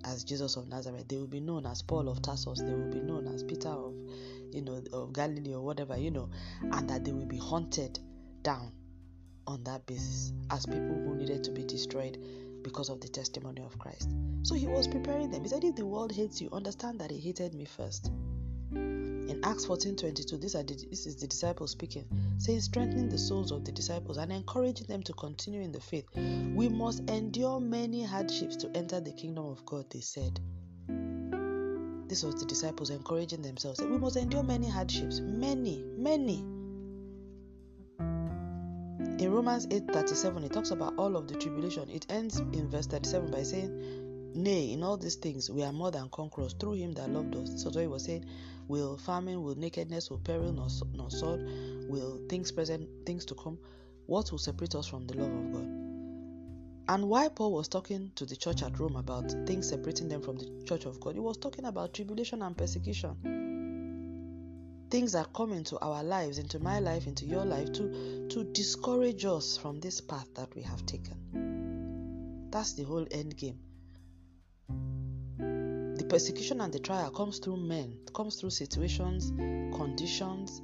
as 0.06 0.24
Jesus 0.24 0.56
of 0.56 0.68
Nazareth. 0.68 1.08
They 1.08 1.18
will 1.18 1.28
be 1.28 1.40
known 1.40 1.66
as 1.66 1.82
Paul 1.82 2.10
of 2.10 2.22
Tarsus. 2.22 2.62
They 2.62 2.74
will 2.74 2.92
be 2.92 3.02
known 3.02 3.28
as 3.28 3.44
Peter 3.44 3.70
of 3.70 3.94
you 4.52 4.62
know 4.62 4.82
of 4.92 5.14
Galilee 5.14 5.54
or 5.54 5.62
whatever, 5.62 5.98
you 5.98 6.12
know, 6.12 6.30
and 6.62 6.90
that 6.90 7.04
they 7.04 7.12
will 7.12 7.26
be 7.26 7.38
hunted 7.38 8.00
down 8.42 8.72
on 9.48 9.64
that 9.64 9.86
basis 9.86 10.34
as 10.50 10.66
people 10.66 10.96
who 11.06 11.16
needed 11.16 11.44
to 11.44 11.52
be 11.52 11.64
destroyed 11.64 12.18
because 12.64 12.90
of 12.90 13.02
the 13.02 13.08
testimony 13.08 13.62
of 13.62 13.78
Christ. 13.80 14.10
So 14.44 14.56
he 14.56 14.68
was 14.68 14.88
preparing 14.88 15.32
them. 15.32 15.44
He 15.44 15.50
said, 15.50 15.64
If 15.64 15.76
the 15.76 15.86
world 15.86 16.12
hates 16.12 16.42
you, 16.42 16.50
understand 16.52 17.00
that 17.00 17.12
he 17.12 17.20
hated 17.20 17.54
me 17.54 17.66
first. 17.66 18.12
In 18.72 19.40
Acts 19.44 19.66
14 19.66 19.96
22, 19.96 20.38
this, 20.38 20.54
the, 20.54 20.64
this 20.90 21.06
is 21.06 21.16
the 21.16 21.28
disciples 21.28 21.72
speaking, 21.72 22.06
saying, 22.38 22.62
strengthening 22.62 23.10
the 23.10 23.18
souls 23.18 23.52
of 23.52 23.64
the 23.64 23.72
disciples 23.72 24.18
and 24.18 24.32
encouraging 24.32 24.88
them 24.88 25.04
to 25.04 25.14
continue 25.14 25.62
in 25.62 25.72
the 25.72 25.80
faith. 25.80 26.06
We 26.16 26.68
must 26.70 27.10
endure 27.10 27.60
many 27.60 28.04
hardships 28.04 28.56
to 28.58 28.72
enter 28.76 29.00
the 29.00 29.14
kingdom 29.14 29.46
of 29.46 29.66
God, 29.66 29.90
they 29.90 30.02
said. 30.02 30.40
This 32.08 32.24
was 32.24 32.36
the 32.36 32.46
disciples 32.46 32.90
encouraging 32.90 33.42
themselves. 33.42 33.80
We 33.80 33.98
must 33.98 34.18
endure 34.18 34.44
many 34.44 34.68
hardships. 34.68 35.22
Many, 35.22 35.82
many. 35.96 36.44
In 39.22 39.32
Romans 39.32 39.68
8:37, 39.68 40.46
it 40.46 40.52
talks 40.52 40.72
about 40.72 40.96
all 40.98 41.16
of 41.16 41.28
the 41.28 41.36
tribulation. 41.36 41.88
It 41.92 42.08
ends 42.10 42.40
in 42.40 42.68
verse 42.72 42.88
37 42.88 43.30
by 43.30 43.44
saying, 43.44 44.34
Nay, 44.34 44.74
in 44.74 44.82
all 44.82 44.98
these 44.98 45.14
things 45.14 45.48
we 45.48 45.62
are 45.62 45.72
more 45.72 45.92
than 45.92 46.10
conquerors 46.10 46.54
through 46.54 46.74
him 46.74 46.94
that 46.94 47.08
loved 47.08 47.36
us. 47.36 47.62
So 47.62 47.70
he 47.70 47.86
was 47.86 48.06
saying, 48.06 48.26
will 48.68 48.98
famine, 48.98 49.44
will 49.44 49.54
nakedness, 49.54 50.10
will 50.10 50.18
peril, 50.18 50.52
nor, 50.52 50.70
nor 50.96 51.12
sword, 51.12 51.48
will 51.88 52.20
things 52.30 52.52
present, 52.52 52.90
things 53.06 53.24
to 53.26 53.36
come, 53.36 53.60
what 54.08 54.32
will 54.32 54.40
separate 54.40 54.74
us 54.74 54.88
from 54.88 55.06
the 55.06 55.14
love 55.14 55.32
of 55.32 55.54
God? 55.54 55.68
And 56.90 57.08
why 57.08 57.28
Paul 57.28 57.54
was 57.54 57.68
talking 57.68 58.12
to 58.16 58.26
the 58.26 58.36
church 58.36 58.64
at 58.64 58.80
Rome 58.80 58.96
about 58.96 59.30
things 59.46 59.70
separating 59.70 60.10
them 60.10 60.24
from 60.24 60.38
the 60.38 60.64
church 60.66 60.86
of 60.86 61.00
God, 61.00 61.14
he 61.14 61.20
was 61.20 61.38
talking 61.38 61.66
about 61.66 61.94
tribulation 61.94 62.42
and 62.42 62.58
persecution. 62.58 63.41
Things 64.92 65.14
that 65.14 65.34
come 65.34 65.54
into 65.54 65.80
our 65.80 66.04
lives, 66.04 66.38
into 66.38 66.60
my 66.60 66.80
life, 66.80 67.08
into 67.08 67.26
your 67.26 67.46
life, 67.46 67.72
to, 67.72 68.28
to 68.30 68.44
discourage 68.44 69.24
us 69.24 69.58
from 69.58 69.80
this 69.80 70.02
path 70.02 70.28
that 70.36 70.54
we 70.54 70.62
have 70.64 70.86
taken. 70.86 72.50
That's 72.52 72.74
the 72.74 72.84
whole 72.84 73.08
end 73.10 73.38
game. 73.38 73.58
The 75.38 76.06
persecution 76.10 76.60
and 76.60 76.74
the 76.74 76.80
trial 76.80 77.10
comes 77.10 77.40
through 77.40 77.58
men, 77.58 78.00
comes 78.14 78.36
through 78.36 78.50
situations, 78.50 79.32
conditions, 79.78 80.62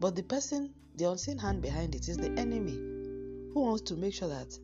but 0.00 0.16
the 0.16 0.24
person, 0.24 0.74
the 0.96 1.08
unseen 1.08 1.38
hand 1.38 1.62
behind 1.62 1.94
it 1.94 2.08
is 2.08 2.16
the 2.16 2.32
enemy 2.32 2.74
who 3.54 3.60
wants 3.60 3.82
to 3.82 3.94
make 3.94 4.14
sure 4.14 4.28
that 4.28 4.58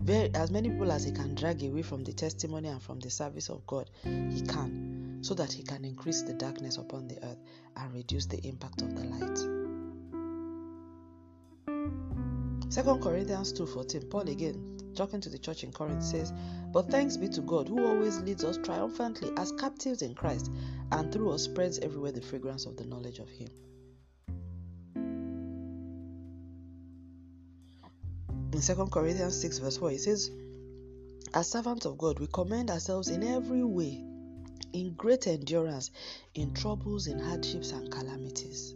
very, 0.00 0.34
as 0.34 0.50
many 0.50 0.70
people 0.70 0.90
as 0.90 1.04
he 1.04 1.12
can 1.12 1.34
drag 1.34 1.62
away 1.62 1.82
from 1.82 2.04
the 2.04 2.12
testimony 2.14 2.68
and 2.68 2.80
from 2.80 3.00
the 3.00 3.10
service 3.10 3.50
of 3.50 3.66
God, 3.66 3.90
he 4.02 4.40
can, 4.48 4.87
so 5.20 5.34
that 5.34 5.52
he 5.52 5.62
can 5.62 5.84
increase 5.84 6.22
the 6.22 6.34
darkness 6.34 6.76
upon 6.76 7.08
the 7.08 7.22
earth 7.24 7.38
and 7.76 7.92
reduce 7.92 8.26
the 8.26 8.38
impact 8.46 8.82
of 8.82 8.94
the 8.94 9.04
light. 9.04 9.38
2 12.70 12.98
Corinthians 12.98 13.52
2:14, 13.52 14.10
Paul 14.10 14.28
again 14.28 14.78
talking 14.94 15.20
to 15.20 15.28
the 15.28 15.38
church 15.38 15.62
in 15.64 15.72
Corinth 15.72 16.02
says, 16.02 16.32
But 16.72 16.90
thanks 16.90 17.16
be 17.16 17.28
to 17.28 17.40
God 17.40 17.68
who 17.68 17.86
always 17.86 18.20
leads 18.20 18.44
us 18.44 18.58
triumphantly 18.58 19.30
as 19.36 19.52
captives 19.52 20.02
in 20.02 20.14
Christ, 20.14 20.50
and 20.90 21.12
through 21.12 21.30
us 21.30 21.44
spreads 21.44 21.78
everywhere 21.78 22.12
the 22.12 22.20
fragrance 22.20 22.66
of 22.66 22.76
the 22.76 22.84
knowledge 22.84 23.20
of 23.20 23.28
Him. 23.28 23.48
in 28.58 28.76
2 28.76 28.86
Corinthians 28.86 29.40
6, 29.40 29.58
verse 29.58 29.76
4, 29.76 29.92
it 29.92 30.00
says, 30.00 30.30
As 31.32 31.48
servants 31.48 31.86
of 31.86 31.96
God, 31.96 32.18
we 32.18 32.26
commend 32.26 32.70
ourselves 32.70 33.08
in 33.08 33.22
every 33.22 33.62
way, 33.62 34.04
in 34.72 34.94
great 34.94 35.26
endurance, 35.26 35.90
in 36.34 36.52
troubles, 36.54 37.06
in 37.06 37.18
hardships, 37.18 37.72
and 37.72 37.90
calamities. 37.90 38.74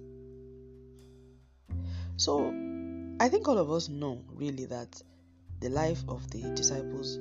So, 2.16 2.48
I 3.20 3.28
think 3.28 3.48
all 3.48 3.58
of 3.58 3.70
us 3.70 3.88
know 3.88 4.24
really 4.32 4.66
that 4.66 5.00
the 5.60 5.68
life 5.68 6.02
of 6.08 6.28
the 6.30 6.42
disciples 6.54 7.18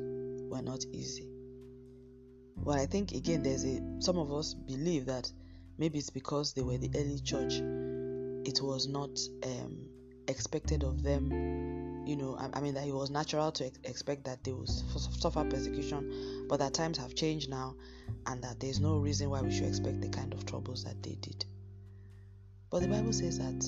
were 0.49 0.61
not 0.61 0.85
easy. 0.91 1.27
But 2.57 2.79
I 2.79 2.85
think 2.85 3.11
again, 3.13 3.43
there's 3.43 3.65
a 3.65 3.81
some 3.99 4.17
of 4.17 4.31
us 4.31 4.53
believe 4.53 5.05
that 5.05 5.31
maybe 5.77 5.99
it's 5.99 6.09
because 6.09 6.53
they 6.53 6.61
were 6.61 6.77
the 6.77 6.91
early 6.95 7.19
church, 7.19 7.55
it 8.45 8.61
was 8.61 8.87
not 8.87 9.19
um, 9.43 9.87
expected 10.27 10.83
of 10.83 11.01
them 11.03 11.90
you 12.05 12.15
know, 12.15 12.35
I, 12.39 12.57
I 12.57 12.61
mean, 12.61 12.73
that 12.73 12.87
it 12.87 12.93
was 12.93 13.09
natural 13.09 13.51
to 13.53 13.65
ex- 13.65 13.79
expect 13.83 14.25
that 14.25 14.43
they 14.43 14.51
would 14.51 14.69
suffer 14.69 15.43
persecution, 15.43 16.45
but 16.47 16.59
that 16.59 16.73
times 16.73 16.97
have 16.97 17.15
changed 17.15 17.49
now, 17.49 17.75
and 18.25 18.43
that 18.43 18.59
there's 18.59 18.79
no 18.79 18.97
reason 18.97 19.29
why 19.29 19.41
we 19.41 19.51
should 19.51 19.67
expect 19.67 20.01
the 20.01 20.09
kind 20.09 20.33
of 20.33 20.45
troubles 20.45 20.83
that 20.83 21.01
they 21.03 21.15
did. 21.21 21.45
But 22.69 22.81
the 22.81 22.87
Bible 22.87 23.13
says 23.13 23.37
that 23.39 23.59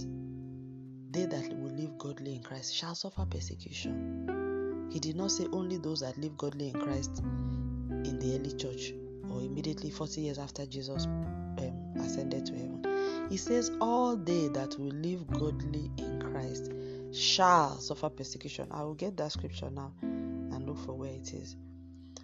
they 1.12 1.26
that 1.26 1.58
will 1.60 1.72
live 1.72 1.98
godly 1.98 2.36
in 2.36 2.44
Christ 2.44 2.76
shall 2.76 2.96
suffer 2.96 3.26
persecution. 3.30 4.90
He 4.92 5.00
did 5.00 5.16
not 5.16 5.32
say 5.32 5.48
only 5.52 5.78
those 5.78 6.02
that 6.02 6.18
live 6.18 6.38
godly 6.38 6.70
in 6.70 6.80
Christ 6.80 7.20
in 7.20 8.20
the 8.20 8.36
early 8.36 8.54
church 8.54 8.94
or 9.30 9.42
immediately 9.42 9.90
40 9.90 10.22
years 10.22 10.40
after 10.40 10.66
Jesus 10.66 11.06
um, 11.06 11.94
ascended 12.00 12.46
to 12.48 12.54
heaven. 12.54 13.28
He 13.30 13.38
says 13.38 13.72
all 13.82 14.16
they 14.16 14.48
that 14.50 14.78
will 14.80 14.92
live 14.92 15.28
godly 15.28 15.92
in 15.98 16.22
Christ 16.22 16.72
shall 17.14 17.80
suffer 17.80 18.10
persecution. 18.10 18.68
I 18.72 18.84
will 18.84 18.96
get 18.96 19.16
that 19.18 19.32
scripture 19.32 19.70
now 19.70 19.94
and 20.02 20.66
look 20.66 20.78
for 20.80 20.94
where 20.94 21.12
it 21.12 21.34
is. 21.34 21.56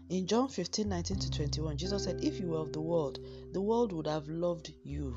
In 0.09 0.25
John 0.25 0.47
15 0.47 0.89
19 0.89 1.19
to 1.19 1.31
21, 1.31 1.77
Jesus 1.77 2.03
said, 2.03 2.23
If 2.23 2.39
you 2.39 2.47
were 2.47 2.57
of 2.57 2.73
the 2.73 2.81
world, 2.81 3.19
the 3.53 3.61
world 3.61 3.93
would 3.93 4.07
have 4.07 4.27
loved 4.27 4.73
you. 4.83 5.15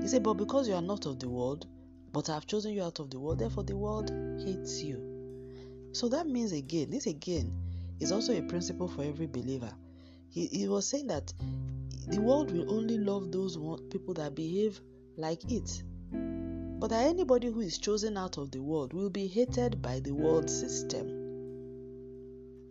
He 0.00 0.08
said, 0.08 0.22
But 0.22 0.34
because 0.34 0.68
you 0.68 0.74
are 0.74 0.82
not 0.82 1.04
of 1.06 1.18
the 1.18 1.28
world, 1.28 1.66
but 2.12 2.30
I 2.30 2.34
have 2.34 2.46
chosen 2.46 2.72
you 2.72 2.82
out 2.82 2.98
of 2.98 3.10
the 3.10 3.20
world, 3.20 3.38
therefore 3.38 3.64
the 3.64 3.76
world 3.76 4.10
hates 4.38 4.82
you. 4.82 5.90
So 5.92 6.08
that 6.08 6.26
means 6.26 6.52
again, 6.52 6.90
this 6.90 7.06
again 7.06 7.52
is 8.00 8.12
also 8.12 8.36
a 8.36 8.42
principle 8.42 8.88
for 8.88 9.02
every 9.02 9.26
believer. 9.26 9.72
He, 10.30 10.46
he 10.46 10.68
was 10.68 10.86
saying 10.86 11.08
that 11.08 11.32
the 12.08 12.20
world 12.20 12.50
will 12.52 12.72
only 12.72 12.98
love 12.98 13.32
those 13.32 13.56
people 13.90 14.14
that 14.14 14.34
behave 14.34 14.80
like 15.16 15.50
it 15.50 15.82
but 16.78 16.90
that 16.90 17.06
anybody 17.06 17.50
who 17.50 17.60
is 17.60 17.78
chosen 17.78 18.18
out 18.18 18.36
of 18.36 18.50
the 18.50 18.60
world 18.60 18.92
will 18.92 19.08
be 19.08 19.26
hated 19.26 19.80
by 19.80 19.98
the 20.00 20.12
world 20.12 20.50
system, 20.50 21.06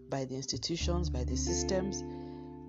by 0.09 0.25
the 0.25 0.35
institutions, 0.35 1.09
by 1.09 1.23
the 1.23 1.35
systems, 1.35 2.03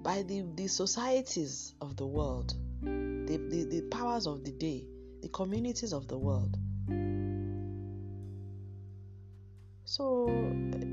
by 0.03 0.23
the, 0.23 0.45
the 0.55 0.67
societies 0.67 1.75
of 1.83 1.95
the 1.97 2.07
world, 2.07 2.55
the, 2.83 3.37
the, 3.51 3.65
the 3.65 3.83
powers 3.91 4.27
of 4.27 4.45
the 4.45 4.53
day, 4.53 4.87
the 5.21 5.29
communities 5.29 5.93
of 5.93 6.09
the 6.09 6.17
world. 6.17 6.57
So 9.85 10.29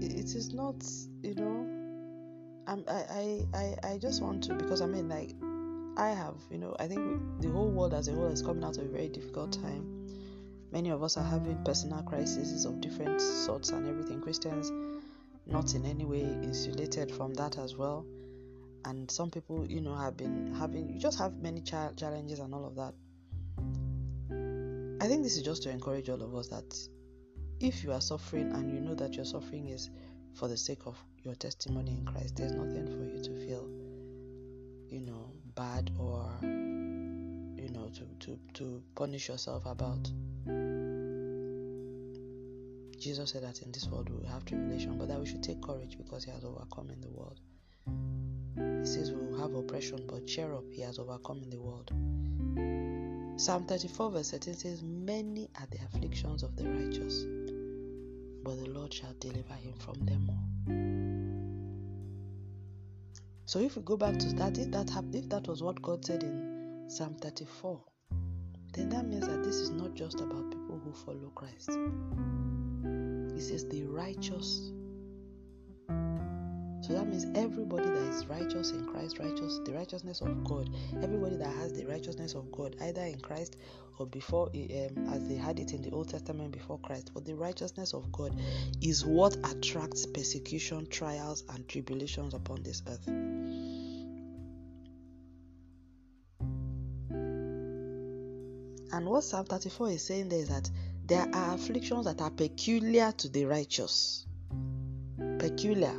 it 0.02 0.36
is 0.36 0.54
not, 0.54 0.84
you 1.22 1.36
know, 1.36 1.70
I'm, 2.68 2.84
I, 2.88 3.46
I, 3.54 3.76
I 3.92 3.98
just 3.98 4.22
want 4.22 4.44
to, 4.46 4.56
because 4.56 4.82
I 4.82 4.88
mean, 4.88 5.08
like, 5.08 5.36
I 5.96 6.10
have, 6.10 6.36
you 6.52 6.58
know, 6.58 6.76
I 6.80 6.88
think 6.88 7.22
the 7.40 7.50
whole 7.50 7.70
world 7.70 7.94
as 7.94 8.10
a 8.10 8.14
whole 8.14 8.28
is 8.28 8.42
coming 8.42 8.64
out 8.64 8.78
of 8.78 8.84
a 8.84 8.90
very 8.90 9.08
difficult 9.08 9.54
time 9.54 10.03
Many 10.74 10.90
of 10.90 11.04
us 11.04 11.18
are 11.18 11.24
having 11.24 11.64
personal 11.64 12.02
crises 12.02 12.66
of 12.66 12.82
different 12.82 13.22
sorts 13.22 13.70
and 13.70 13.88
everything. 13.88 14.20
Christians, 14.22 14.72
not 15.46 15.76
in 15.76 15.86
any 15.86 16.04
way 16.04 16.22
insulated 16.22 17.12
from 17.12 17.36
that 17.36 17.60
as 17.60 17.76
well. 17.76 18.08
And 18.84 19.10
some 19.12 19.30
people, 19.30 19.68
you 19.70 19.82
know, 19.82 19.94
have 19.94 20.18
been 20.18 20.52
having, 20.56 20.90
you 20.90 21.00
just 21.00 21.20
have 21.20 21.36
many 21.36 21.62
challenges 21.62 22.40
and 22.40 22.56
all 22.56 22.66
of 22.66 22.76
that. 22.76 22.96
I 25.00 25.08
think 25.08 25.22
this 25.22 25.38
is 25.38 25.44
just 25.44 25.62
to 25.62 25.70
encourage 25.70 26.10
all 26.10 26.24
of 26.24 26.34
us 26.34 26.48
that 26.48 26.76
if 27.60 27.84
you 27.84 27.92
are 27.92 28.02
suffering 28.02 28.52
and 28.52 28.74
you 28.74 28.80
know 28.80 28.96
that 28.96 29.14
your 29.14 29.26
suffering 29.26 29.70
is 29.70 29.92
for 30.34 30.48
the 30.48 30.58
sake 30.58 30.88
of 30.88 30.98
your 31.22 31.36
testimony 31.36 31.92
in 31.92 32.04
Christ, 32.04 32.36
there's 32.36 32.54
nothing 32.54 32.88
for 32.88 33.04
you 33.04 33.22
to 33.22 33.46
feel, 33.46 33.70
you 34.90 35.02
know, 35.02 35.34
bad 35.54 35.92
or, 36.00 36.32
to, 37.94 38.06
to, 38.20 38.40
to 38.54 38.84
punish 38.96 39.30
yourself 39.30 39.66
about. 39.66 40.12
Jesus 43.00 43.32
said 43.32 43.44
that 43.44 43.62
in 43.62 43.72
this 43.72 43.88
world 43.88 44.10
we 44.10 44.26
have 44.28 44.46
tribulation, 44.46 44.98
but 44.98 45.08
that 45.10 45.20
we 45.20 45.26
should 45.26 45.44
take 45.44 45.62
courage 45.62 45.98
because 45.98 46.24
He 46.24 46.32
has 46.32 46.44
overcome 46.44 46.90
in 46.90 47.02
the 47.02 47.10
world. 47.10 47.40
He 48.56 48.86
says 48.86 49.12
we 49.12 49.26
will 49.26 49.40
have 49.40 49.54
oppression, 49.56 50.06
but 50.08 50.26
cheer 50.26 50.54
up, 50.54 50.64
He 50.72 50.82
has 50.82 51.00
overcome 51.00 51.42
in 51.44 51.50
the 51.50 51.60
world. 51.60 51.92
Psalm 53.36 53.66
34, 53.66 54.12
verse 54.12 54.32
13 54.32 54.54
says, 54.54 54.84
Many 54.84 55.50
are 55.60 55.68
the 55.72 55.80
afflictions 55.86 56.44
of 56.44 56.56
the 56.56 56.66
righteous, 56.66 57.26
but 58.44 58.64
the 58.64 58.70
Lord 58.70 58.94
shall 58.94 59.14
deliver 59.20 59.54
him 59.56 59.74
from 59.80 59.96
them 60.06 60.30
all. 60.30 60.44
So 63.46 63.60
if 63.60 63.76
we 63.76 63.82
go 63.82 63.98
back 63.98 64.18
to 64.20 64.28
that, 64.36 64.58
if 64.58 64.72
that, 64.72 64.92
if 65.14 65.30
that 65.30 65.48
was 65.48 65.62
what 65.62 65.82
God 65.82 66.06
said 66.06 66.24
in 66.24 66.43
Psalm 66.88 67.16
34, 67.16 67.82
then 68.74 68.90
that 68.90 69.08
means 69.08 69.28
that 69.28 69.44
this 69.44 69.56
is 69.56 69.70
not 69.70 69.94
just 69.94 70.20
about 70.20 70.50
people 70.52 70.82
who 70.84 70.94
follow 70.94 71.32
Christ. 71.36 71.72
He 73.34 73.42
says 73.42 73.68
the 73.68 73.84
righteous. 73.86 74.72
So 76.84 76.92
that 76.92 77.08
means 77.08 77.26
everybody 77.34 77.86
that 77.86 78.10
is 78.10 78.26
righteous 78.26 78.72
in 78.72 78.86
Christ, 78.86 79.18
righteous, 79.18 79.62
the 79.64 79.72
righteousness 79.74 80.20
of 80.20 80.44
God, 80.44 80.70
everybody 81.02 81.38
that 81.38 81.56
has 81.56 81.72
the 81.72 81.86
righteousness 81.86 82.34
of 82.34 82.52
God, 82.52 82.76
either 82.82 83.04
in 83.04 83.22
Christ 83.22 83.56
or 84.00 84.06
before, 84.06 84.50
um, 84.54 85.08
as 85.14 85.26
they 85.30 85.36
had 85.36 85.60
it 85.60 85.72
in 85.72 85.82
the 85.82 85.92
Old 85.92 86.10
Testament 86.10 86.52
before 86.52 86.80
Christ, 86.80 87.12
but 87.14 87.24
the 87.24 87.36
righteousness 87.36 87.94
of 87.94 88.12
God 88.12 88.38
is 88.82 89.06
what 89.06 89.38
attracts 89.50 90.06
persecution, 90.06 90.86
trials, 90.88 91.46
and 91.54 91.66
tribulations 91.70 92.34
upon 92.34 92.64
this 92.64 92.84
earth. 92.88 93.08
And 99.04 99.12
what 99.12 99.26
Psalm 99.26 99.44
34 99.44 99.90
is 99.90 100.02
saying 100.02 100.30
there 100.30 100.40
is 100.40 100.48
that 100.48 100.72
there 101.06 101.28
are 101.34 101.56
afflictions 101.56 102.06
that 102.06 102.22
are 102.22 102.30
peculiar 102.30 103.12
to 103.12 103.28
the 103.28 103.44
righteous. 103.44 104.26
Peculiar. 105.40 105.94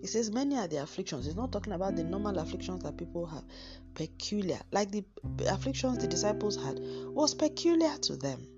He 0.00 0.06
says 0.06 0.30
many 0.30 0.56
are 0.56 0.66
the 0.66 0.78
afflictions. 0.78 1.26
He's 1.26 1.36
not 1.36 1.52
talking 1.52 1.74
about 1.74 1.94
the 1.94 2.04
normal 2.04 2.38
afflictions 2.38 2.84
that 2.84 2.96
people 2.96 3.26
have. 3.26 3.44
Peculiar. 3.92 4.60
Like 4.72 4.90
the 4.90 5.04
afflictions 5.46 5.98
the 5.98 6.06
disciples 6.06 6.56
had 6.56 6.80
was 6.80 7.34
peculiar 7.34 7.98
to 7.98 8.16
them. 8.16 8.48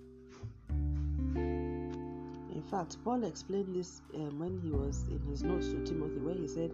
In 2.55 2.62
fact, 2.70 2.96
Paul 3.03 3.25
explained 3.25 3.75
this 3.75 4.03
um, 4.14 4.38
when 4.38 4.57
he 4.61 4.70
was 4.70 5.09
in 5.09 5.18
his 5.29 5.42
notes 5.42 5.66
to 5.66 5.85
Timothy, 5.85 6.20
where 6.20 6.37
he 6.37 6.46
said, 6.46 6.70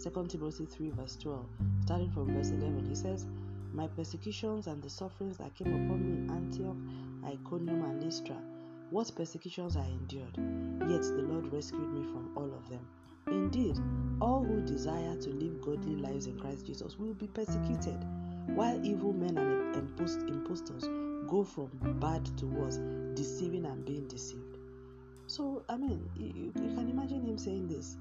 2 0.00 0.26
Timothy 0.28 0.66
3, 0.66 0.90
verse 0.90 1.16
12, 1.16 1.44
starting 1.82 2.12
from 2.12 2.32
verse 2.32 2.50
11, 2.50 2.86
he 2.88 2.94
says, 2.94 3.26
My 3.72 3.86
persecutions 3.86 4.66
and 4.66 4.82
the 4.82 4.90
sufferings 4.90 5.38
that 5.38 5.54
came 5.54 5.68
upon 5.68 6.04
me 6.04 6.12
in 6.12 6.30
Antioch, 6.30 6.76
Iconium, 7.24 7.82
and 7.84 8.02
Lystra, 8.02 8.36
what 8.90 9.14
persecutions 9.14 9.76
I 9.76 9.84
endured, 9.84 10.36
yet 10.90 11.02
the 11.02 11.22
Lord 11.22 11.52
rescued 11.52 11.92
me 11.92 12.02
from 12.02 12.32
all 12.36 12.52
of 12.52 12.68
them. 12.68 12.84
Indeed, 13.28 13.78
all 14.20 14.42
who 14.42 14.60
desire 14.62 15.14
to 15.16 15.30
live 15.30 15.60
godly 15.60 15.96
lives 15.96 16.26
in 16.26 16.38
Christ 16.40 16.66
Jesus 16.66 16.98
will 16.98 17.14
be 17.14 17.28
persecuted, 17.28 18.04
while 18.48 18.84
evil 18.84 19.12
men 19.12 19.38
and 19.38 19.76
impostors 20.28 20.88
go 21.28 21.44
from 21.44 21.70
bad 22.00 22.24
to 22.38 22.46
worse, 22.46 22.78
deceiving 23.14 23.66
and 23.66 23.84
being 23.84 24.08
deceived. 24.08 24.58
So, 25.28 25.62
I 25.68 25.76
mean, 25.76 26.10
you, 26.16 26.52
you 26.56 26.74
can 26.74 26.90
imagine 26.90 27.24
him 27.24 27.38
saying 27.38 27.68
this. 27.68 27.96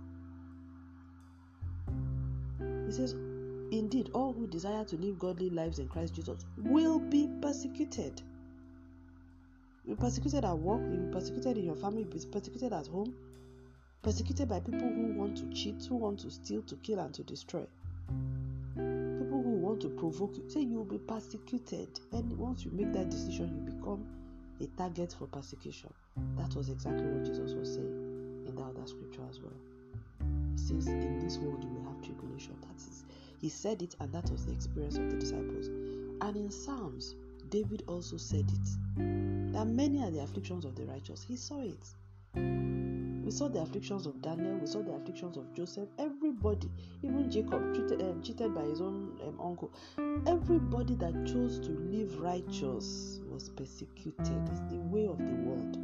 He 2.88 2.91
says, 2.91 3.13
Indeed, 3.71 4.10
all 4.13 4.34
who 4.34 4.47
desire 4.47 4.84
to 4.86 4.97
live 4.97 5.19
godly 5.19 5.49
lives 5.49 5.79
in 5.79 5.88
Christ 5.88 6.15
Jesus 6.15 6.45
will 6.58 6.99
be 6.99 7.29
persecuted. 7.41 8.21
You'll 9.86 9.95
be 9.95 10.01
persecuted 10.01 10.43
at 10.43 10.58
work, 10.58 10.82
you'll 10.89 11.05
be 11.05 11.13
persecuted 11.13 11.58
in 11.58 11.65
your 11.65 11.75
family, 11.75 12.01
you'll 12.01 12.12
be 12.12 12.25
persecuted 12.32 12.73
at 12.73 12.88
home, 12.88 13.13
persecuted 14.01 14.49
by 14.49 14.60
people 14.60 14.88
who 14.88 15.13
want 15.13 15.38
to 15.38 15.49
cheat, 15.53 15.86
who 15.88 15.97
want 15.97 16.19
to 16.21 16.32
steal, 16.32 16.62
to 16.63 16.75
kill, 16.77 16.99
and 16.99 17.13
to 17.13 17.23
destroy. 17.23 17.65
People 18.75 19.43
who 19.43 19.58
want 19.62 19.82
to 19.82 19.89
provoke 19.89 20.36
you. 20.36 20.49
Say 20.49 20.62
you'll 20.62 20.86
be 20.86 20.97
persecuted. 20.97 21.99
And 22.12 22.38
once 22.38 22.65
you 22.65 22.71
make 22.71 22.91
that 22.93 23.10
decision, 23.10 23.53
you 23.53 23.73
become 23.73 24.05
a 24.62 24.65
target 24.77 25.15
for 25.17 25.27
persecution. 25.27 25.93
That 26.38 26.55
was 26.55 26.69
exactly 26.69 27.05
what 27.05 27.25
Jesus 27.25 27.53
was 27.53 27.73
saying 27.73 28.45
in 28.47 28.55
the 28.55 28.62
other 28.62 28.86
scripture 28.86 29.21
as 29.29 29.39
well. 29.39 29.53
He 30.53 30.58
says, 30.58 30.88
In 30.88 31.19
this 31.19 31.38
world 31.38 31.63
you 31.63 31.69
will 31.69 31.91
have 31.91 32.01
tribulation. 32.03 32.55
He 33.39 33.49
said 33.49 33.82
it, 33.82 33.95
and 33.99 34.12
that 34.12 34.30
was 34.30 34.45
the 34.45 34.52
experience 34.52 34.97
of 34.97 35.10
the 35.10 35.17
disciples. 35.17 35.67
And 35.67 36.36
in 36.36 36.52
Psalms, 36.52 37.15
David 37.49 37.84
also 37.88 38.17
said 38.17 38.45
it. 38.49 39.54
That 39.54 39.65
many 39.65 40.04
are 40.04 40.12
the 40.12 40.19
afflictions 40.19 40.65
of 40.65 40.75
the 40.75 40.86
righteous. 40.86 41.23
He 41.23 41.36
saw 41.36 41.62
it. 41.62 41.86
We 42.36 43.32
saw 43.32 43.47
the 43.47 43.62
afflictions 43.62 44.06
of 44.08 44.21
Daniel, 44.21 44.58
we 44.58 44.67
saw 44.67 44.82
the 44.82 44.91
afflictions 44.91 45.38
of 45.38 45.54
Joseph. 45.54 45.88
Everybody, 45.99 46.69
even 47.04 47.30
Jacob, 47.30 47.75
treated, 47.75 48.02
um, 48.02 48.21
cheated 48.23 48.54
by 48.54 48.63
his 48.63 48.82
own 48.82 49.19
um, 49.23 49.39
uncle. 49.39 49.71
Everybody 50.25 50.95
that 50.95 51.13
chose 51.25 51.60
to 51.60 51.69
live 51.69 52.19
righteous 52.19 53.19
was 53.32 53.49
persecuted. 53.49 54.49
It's 54.49 54.60
the 54.71 54.80
way 54.89 55.06
of 55.06 55.17
the 55.17 55.36
world 55.45 55.78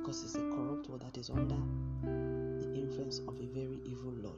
because 0.00 0.24
it's 0.24 0.34
a 0.34 0.40
corrupt 0.50 0.88
world 0.88 1.02
that 1.02 1.16
is 1.16 1.30
under 1.30 1.56
the 2.02 2.74
influence 2.74 3.20
of 3.28 3.38
a 3.38 3.46
very 3.46 3.78
evil 3.84 4.12
Lord 4.20 4.29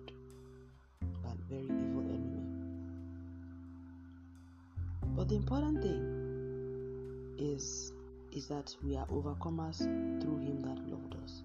the 5.32 5.38
important 5.38 5.80
thing 5.80 6.02
is 7.38 7.94
is 8.32 8.48
that 8.48 8.76
we 8.82 8.96
are 8.96 9.06
overcomers 9.06 9.78
through 10.20 10.36
him 10.36 10.60
that 10.60 10.76
loved 10.90 11.16
us. 11.24 11.42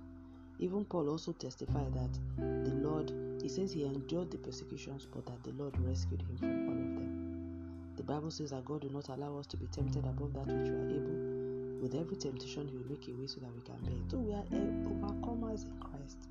Even 0.59 0.83
Paul 0.83 1.07
also 1.09 1.31
testified 1.31 1.93
that 1.93 2.19
the 2.37 2.75
Lord, 2.75 3.13
he 3.41 3.47
says 3.47 3.71
he 3.71 3.85
endured 3.85 4.29
the 4.29 4.39
persecutions, 4.39 5.07
but 5.13 5.25
that 5.25 5.41
the 5.43 5.51
Lord 5.51 5.73
rescued 5.79 6.21
him 6.21 6.37
from 6.37 6.67
all 6.67 6.73
of 6.73 6.95
them. 6.95 7.93
The 7.95 8.03
Bible 8.03 8.29
says 8.29 8.51
that 8.51 8.65
God 8.65 8.83
will 8.83 8.91
not 8.91 9.07
allow 9.07 9.37
us 9.39 9.47
to 9.47 9.57
be 9.57 9.67
tempted 9.67 10.03
above 10.03 10.33
that 10.33 10.47
which 10.47 10.69
we 10.69 10.75
are 10.75 10.89
able. 10.89 11.81
With 11.81 11.95
every 11.95 12.17
temptation, 12.17 12.67
he 12.67 12.75
will 12.75 12.89
make 12.89 13.07
a 13.07 13.11
way 13.11 13.27
so 13.27 13.39
that 13.39 13.55
we 13.55 13.61
can 13.61 13.77
bear 13.85 13.93
it. 13.93 14.11
So 14.11 14.17
we 14.17 14.33
are 14.33 14.43
eh, 14.51 14.65
overcomers 14.91 15.63
in 15.63 15.79
Christ. 15.79 16.27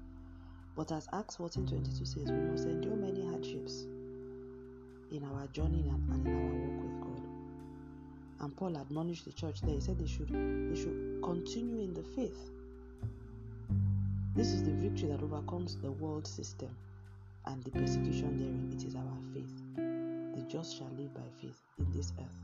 But 0.77 0.93
as 0.93 1.09
Acts 1.15 1.37
14:22 1.39 2.07
says, 2.07 2.31
we 2.31 2.51
must 2.51 2.67
endure 2.67 2.97
many 2.97 3.25
hardships 3.25 3.87
in 5.11 5.25
our 5.25 5.47
journey 5.49 5.89
and 5.89 6.27
in 6.27 6.35
our 6.35 6.53
walk 6.53 6.83
with 6.83 7.01
God. 7.01 7.06
And 8.41 8.57
Paul 8.57 8.77
admonished 8.77 9.25
the 9.25 9.33
church 9.33 9.61
there. 9.63 9.75
He 9.75 9.81
said 9.81 9.99
they 9.99 10.07
should 10.07 10.29
they 10.29 10.77
should 10.81 11.21
continue 11.23 11.81
in 11.81 11.95
the 11.95 12.03
faith 12.03 12.51
this 14.37 14.53
is 14.53 14.63
the 14.63 14.73
victory 14.73 15.09
that 15.09 15.23
overcomes 15.23 15.77
the 15.77 15.91
world 15.93 16.27
system 16.27 16.69
and 17.47 17.65
the 17.65 17.71
persecution 17.71 18.37
therein. 18.37 18.71
It 18.71 18.85
is 18.87 18.95
our 18.95 19.19
faith. 19.33 19.63
The 19.75 20.43
just 20.47 20.77
shall 20.77 20.91
live 20.99 21.15
by 21.15 21.23
faith 21.41 21.59
in 21.79 21.91
this 21.91 22.13
earth. 22.21 22.43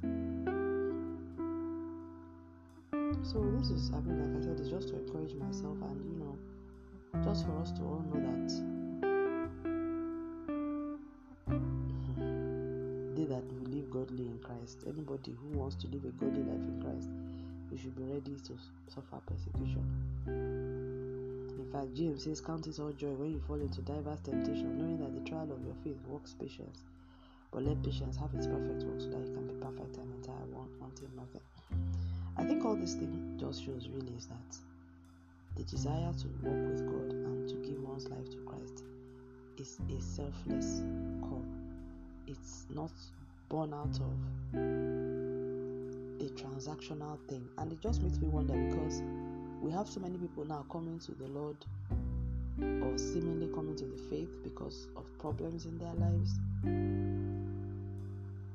So 3.22 3.44
this 3.58 3.68
is, 3.68 3.90
I 3.92 4.00
mean, 4.00 4.32
like 4.32 4.42
I 4.42 4.46
said, 4.46 4.58
it's 4.58 4.70
just 4.70 4.88
to 4.88 4.94
encourage 4.96 5.34
myself 5.34 5.76
and 5.82 6.02
you 6.10 6.16
know, 6.24 6.38
just 7.22 7.44
for 7.44 7.58
us 7.58 7.72
to 7.72 7.82
all 7.82 8.02
know 8.10 8.20
that 8.20 8.71
godly 13.92 14.24
in 14.24 14.38
Christ, 14.42 14.84
anybody 14.86 15.36
who 15.38 15.58
wants 15.58 15.76
to 15.76 15.86
live 15.88 16.04
a 16.04 16.12
godly 16.16 16.42
life 16.42 16.64
in 16.64 16.80
Christ, 16.82 17.10
you 17.70 17.78
should 17.78 17.96
be 17.96 18.04
ready 18.04 18.36
to 18.48 18.52
suffer 18.88 19.20
persecution 19.26 19.84
In 20.26 21.68
fact, 21.72 21.94
James 21.94 22.24
says, 22.24 22.40
Count 22.40 22.66
it 22.66 22.78
all 22.78 22.92
joy 22.92 23.12
when 23.12 23.32
you 23.32 23.40
fall 23.46 23.60
into 23.60 23.80
diverse 23.82 24.20
temptation, 24.20 24.78
knowing 24.78 24.98
that 24.98 25.12
the 25.14 25.28
trial 25.28 25.50
of 25.52 25.64
your 25.64 25.74
faith 25.84 26.00
works 26.08 26.34
patience. 26.40 26.80
But 27.50 27.64
let 27.64 27.82
patience 27.82 28.16
have 28.16 28.34
its 28.34 28.46
perfect 28.46 28.82
work 28.84 29.00
so 29.00 29.08
that 29.08 29.26
you 29.28 29.34
can 29.34 29.46
be 29.46 29.54
perfect 29.54 29.96
and 29.98 30.08
entire, 30.14 30.46
wanting 30.80 31.10
nothing. 31.14 31.40
I 32.36 32.44
think 32.44 32.64
all 32.64 32.76
this 32.76 32.94
thing 32.94 33.36
just 33.38 33.64
shows 33.64 33.88
really 33.92 34.12
is 34.16 34.26
that 34.26 34.56
the 35.56 35.64
desire 35.64 36.12
to 36.12 36.28
walk 36.42 36.60
with 36.70 36.86
God 36.86 37.12
and 37.12 37.48
to 37.48 37.54
give 37.56 37.82
one's 37.82 38.08
life 38.08 38.30
to 38.30 38.38
Christ 38.46 38.84
is 39.58 39.78
a 39.96 40.00
selfless 40.00 40.82
call. 41.20 41.44
It's 42.26 42.64
not 42.74 42.90
born 43.52 43.74
out 43.74 44.00
of 44.00 44.16
a 46.20 46.30
transactional 46.30 47.18
thing. 47.28 47.46
And 47.58 47.70
it 47.70 47.82
just 47.82 48.02
makes 48.02 48.18
me 48.18 48.28
wonder 48.28 48.54
because 48.54 49.02
we 49.60 49.70
have 49.72 49.86
so 49.86 50.00
many 50.00 50.16
people 50.16 50.46
now 50.46 50.64
coming 50.72 50.98
to 51.00 51.12
the 51.12 51.28
Lord 51.28 51.56
or 52.58 52.96
seemingly 52.96 53.48
coming 53.54 53.76
to 53.76 53.84
the 53.84 53.98
faith 54.08 54.42
because 54.42 54.88
of 54.96 55.04
problems 55.18 55.66
in 55.66 55.76
their 55.76 55.92
lives. 55.92 56.40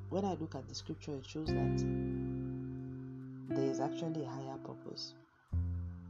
When 0.09 0.25
I 0.25 0.33
look 0.33 0.55
at 0.55 0.67
the 0.67 0.73
scripture, 0.73 1.13
it 1.13 1.27
shows 1.27 1.49
that 1.49 1.85
there 3.49 3.69
is 3.69 3.79
actually 3.79 4.23
a 4.23 4.29
higher 4.29 4.57
purpose. 4.65 5.13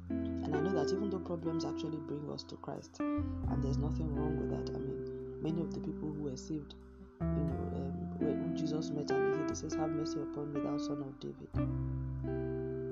And 0.10 0.56
I 0.56 0.62
know 0.62 0.71
that 0.82 0.93
even 0.93 1.10
though 1.10 1.19
problems 1.19 1.65
actually 1.65 1.97
bring 2.08 2.30
us 2.32 2.43
to 2.43 2.56
Christ, 2.56 3.02
and 3.02 3.62
there's 3.62 3.78
nothing 3.78 4.15
wrong 4.15 4.38
with 4.39 4.50
that. 4.52 4.73
I 4.73 4.80
mean, 4.80 5.41
many 5.41 5.60
of 5.60 5.73
the 5.73 5.82
people 5.82 6.08
who 6.08 6.23
were 6.23 6.38
saved, 6.38 6.76
you 7.21 7.27
know, 7.27 7.58
um, 7.75 8.19
when 8.19 8.56
Jesus 8.58 8.89
met 8.89 9.12
and 9.12 9.49
he 9.49 9.56
says, 9.56 9.73
Have 9.73 9.89
mercy 9.89 10.19
upon 10.21 10.53
me, 10.53 10.62
thou 10.62 10.77
son 10.77 11.01
of 11.01 11.19
David. 11.19 11.49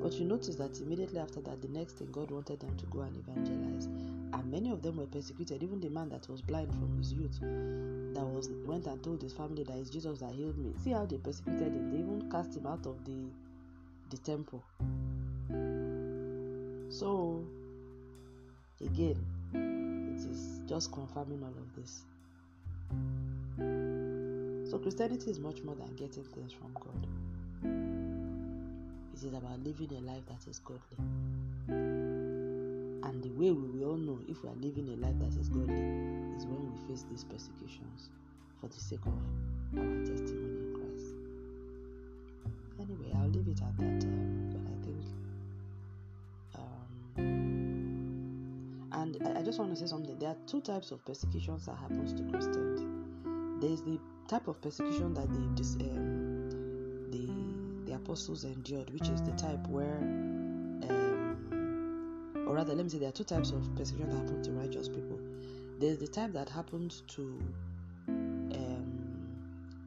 But 0.05 0.13
you 0.19 0.25
notice 0.25 0.55
that 0.57 0.79
immediately 0.81 1.19
after 1.19 1.41
that, 1.41 1.63
the 1.63 1.67
next 1.69 1.93
thing 1.93 2.11
God 2.11 2.29
wanted 2.29 2.59
them 2.59 2.77
to 2.77 2.85
go 2.85 3.01
and 3.01 3.17
evangelize. 3.17 3.85
And 3.85 4.51
many 4.51 4.69
of 4.69 4.83
them 4.83 4.97
were 4.97 5.07
persecuted. 5.07 5.63
Even 5.63 5.79
the 5.79 5.89
man 5.89 6.09
that 6.09 6.29
was 6.29 6.41
blind 6.43 6.71
from 6.73 6.95
his 6.99 7.11
youth, 7.11 7.39
that 7.41 8.23
was 8.23 8.49
went 8.65 8.85
and 8.85 9.03
told 9.03 9.23
his 9.23 9.33
family 9.33 9.63
that 9.63 9.75
it's 9.77 9.89
Jesus 9.89 10.19
that 10.19 10.31
healed 10.31 10.59
me. 10.59 10.73
See 10.83 10.91
how 10.91 11.07
they 11.07 11.17
persecuted 11.17 11.73
him. 11.73 11.91
They 11.91 11.97
even 11.97 12.29
cast 12.29 12.55
him 12.55 12.67
out 12.67 12.85
of 12.85 13.03
the 13.03 13.17
the 14.11 14.17
temple. 14.17 14.63
So 16.89 17.43
again, 18.81 19.17
it 19.53 20.29
is 20.29 20.61
just 20.67 20.91
confirming 20.91 21.41
all 21.41 21.49
of 21.49 21.75
this. 21.75 22.03
So 24.69 24.79
Christianity 24.79 25.29
is 25.29 25.39
much 25.39 25.61
more 25.63 25.75
than 25.75 25.95
getting 25.95 26.23
things 26.23 26.51
from 26.51 26.73
God. 26.73 27.07
It 29.13 29.17
is 29.17 29.25
about 29.25 29.63
living 29.63 29.91
a 29.95 30.01
life 30.01 30.25
that 30.27 30.47
is 30.49 30.59
godly. 30.59 30.97
And 31.67 33.23
the 33.23 33.29
way 33.29 33.51
we 33.51 33.79
will 33.79 33.89
all 33.91 33.97
know 33.97 34.19
if 34.27 34.41
we 34.43 34.49
are 34.49 34.55
living 34.55 34.89
a 34.89 34.95
life 35.05 35.19
that 35.19 35.39
is 35.39 35.49
godly 35.49 35.83
is 36.35 36.45
when 36.47 36.71
we 36.71 36.77
face 36.87 37.05
these 37.11 37.23
persecutions 37.23 38.09
for 38.59 38.67
the 38.67 38.79
sake 38.79 39.05
of 39.05 39.13
our 39.77 40.03
testimony 40.03 40.57
in 40.57 40.73
Christ. 40.73 41.13
Anyway, 42.79 43.13
I'll 43.15 43.29
leave 43.29 43.47
it 43.47 43.61
at 43.61 43.77
that. 43.77 44.03
Um, 44.03 44.49
but 44.51 44.65
I 44.65 44.75
think, 44.83 45.05
um, 47.17 47.31
and 48.93 49.17
I, 49.27 49.39
I 49.39 49.43
just 49.43 49.59
want 49.59 49.71
to 49.75 49.77
say 49.79 49.85
something. 49.85 50.17
There 50.17 50.29
are 50.29 50.37
two 50.47 50.61
types 50.61 50.89
of 50.89 51.05
persecutions 51.05 51.67
that 51.67 51.75
happens 51.75 52.13
to 52.13 52.23
Christians. 52.31 52.81
There 53.61 53.71
is 53.71 53.83
the 53.83 53.99
type 54.27 54.47
of 54.47 54.61
persecution 54.61 55.13
that 55.13 55.29
they 55.31 55.55
just 55.55 55.79
um, 55.81 56.25
apostles 58.05 58.43
endured, 58.43 58.89
which 58.91 59.09
is 59.09 59.21
the 59.23 59.31
type 59.31 59.67
where, 59.67 59.97
um, 60.89 62.45
or 62.47 62.55
rather, 62.55 62.75
let 62.75 62.83
me 62.83 62.89
say 62.89 62.99
there 62.99 63.09
are 63.09 63.13
two 63.13 63.23
types 63.23 63.51
of 63.51 63.75
persecution 63.75 64.09
that 64.09 64.17
happen 64.17 64.43
to 64.43 64.51
righteous 64.51 64.87
people. 64.87 65.19
There's 65.79 65.97
the 65.97 66.07
type 66.07 66.31
that 66.33 66.47
happened 66.47 67.01
to 67.09 67.39
um, 68.07 69.01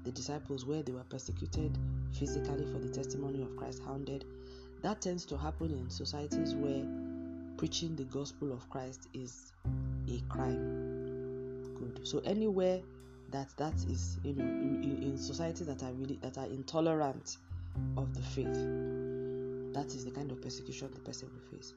the 0.04 0.10
disciples 0.10 0.66
where 0.66 0.82
they 0.82 0.92
were 0.92 1.04
persecuted 1.04 1.78
physically 2.12 2.66
for 2.72 2.78
the 2.80 2.88
testimony 2.88 3.40
of 3.40 3.56
Christ, 3.56 3.82
hounded. 3.86 4.24
That 4.82 5.00
tends 5.00 5.24
to 5.26 5.38
happen 5.38 5.70
in 5.70 5.88
societies 5.88 6.54
where 6.54 6.84
preaching 7.56 7.94
the 7.96 8.04
gospel 8.04 8.52
of 8.52 8.68
Christ 8.68 9.08
is 9.14 9.52
a 10.08 10.20
crime. 10.28 11.74
Good. 11.78 12.06
So 12.06 12.18
anywhere 12.24 12.80
that 13.30 13.48
that 13.56 13.74
is, 13.88 14.18
you 14.22 14.34
know, 14.34 14.44
in, 14.44 15.02
in 15.02 15.18
societies 15.18 15.66
that 15.66 15.82
are 15.82 15.92
really 15.92 16.18
that 16.22 16.38
are 16.38 16.46
intolerant 16.46 17.36
of 17.96 18.14
the 18.14 18.22
faith, 18.22 18.54
that 19.74 19.94
is 19.94 20.04
the 20.04 20.10
kind 20.10 20.30
of 20.30 20.40
persecution 20.40 20.88
the 20.94 21.00
person 21.00 21.28
will 21.32 21.58
face. 21.58 21.74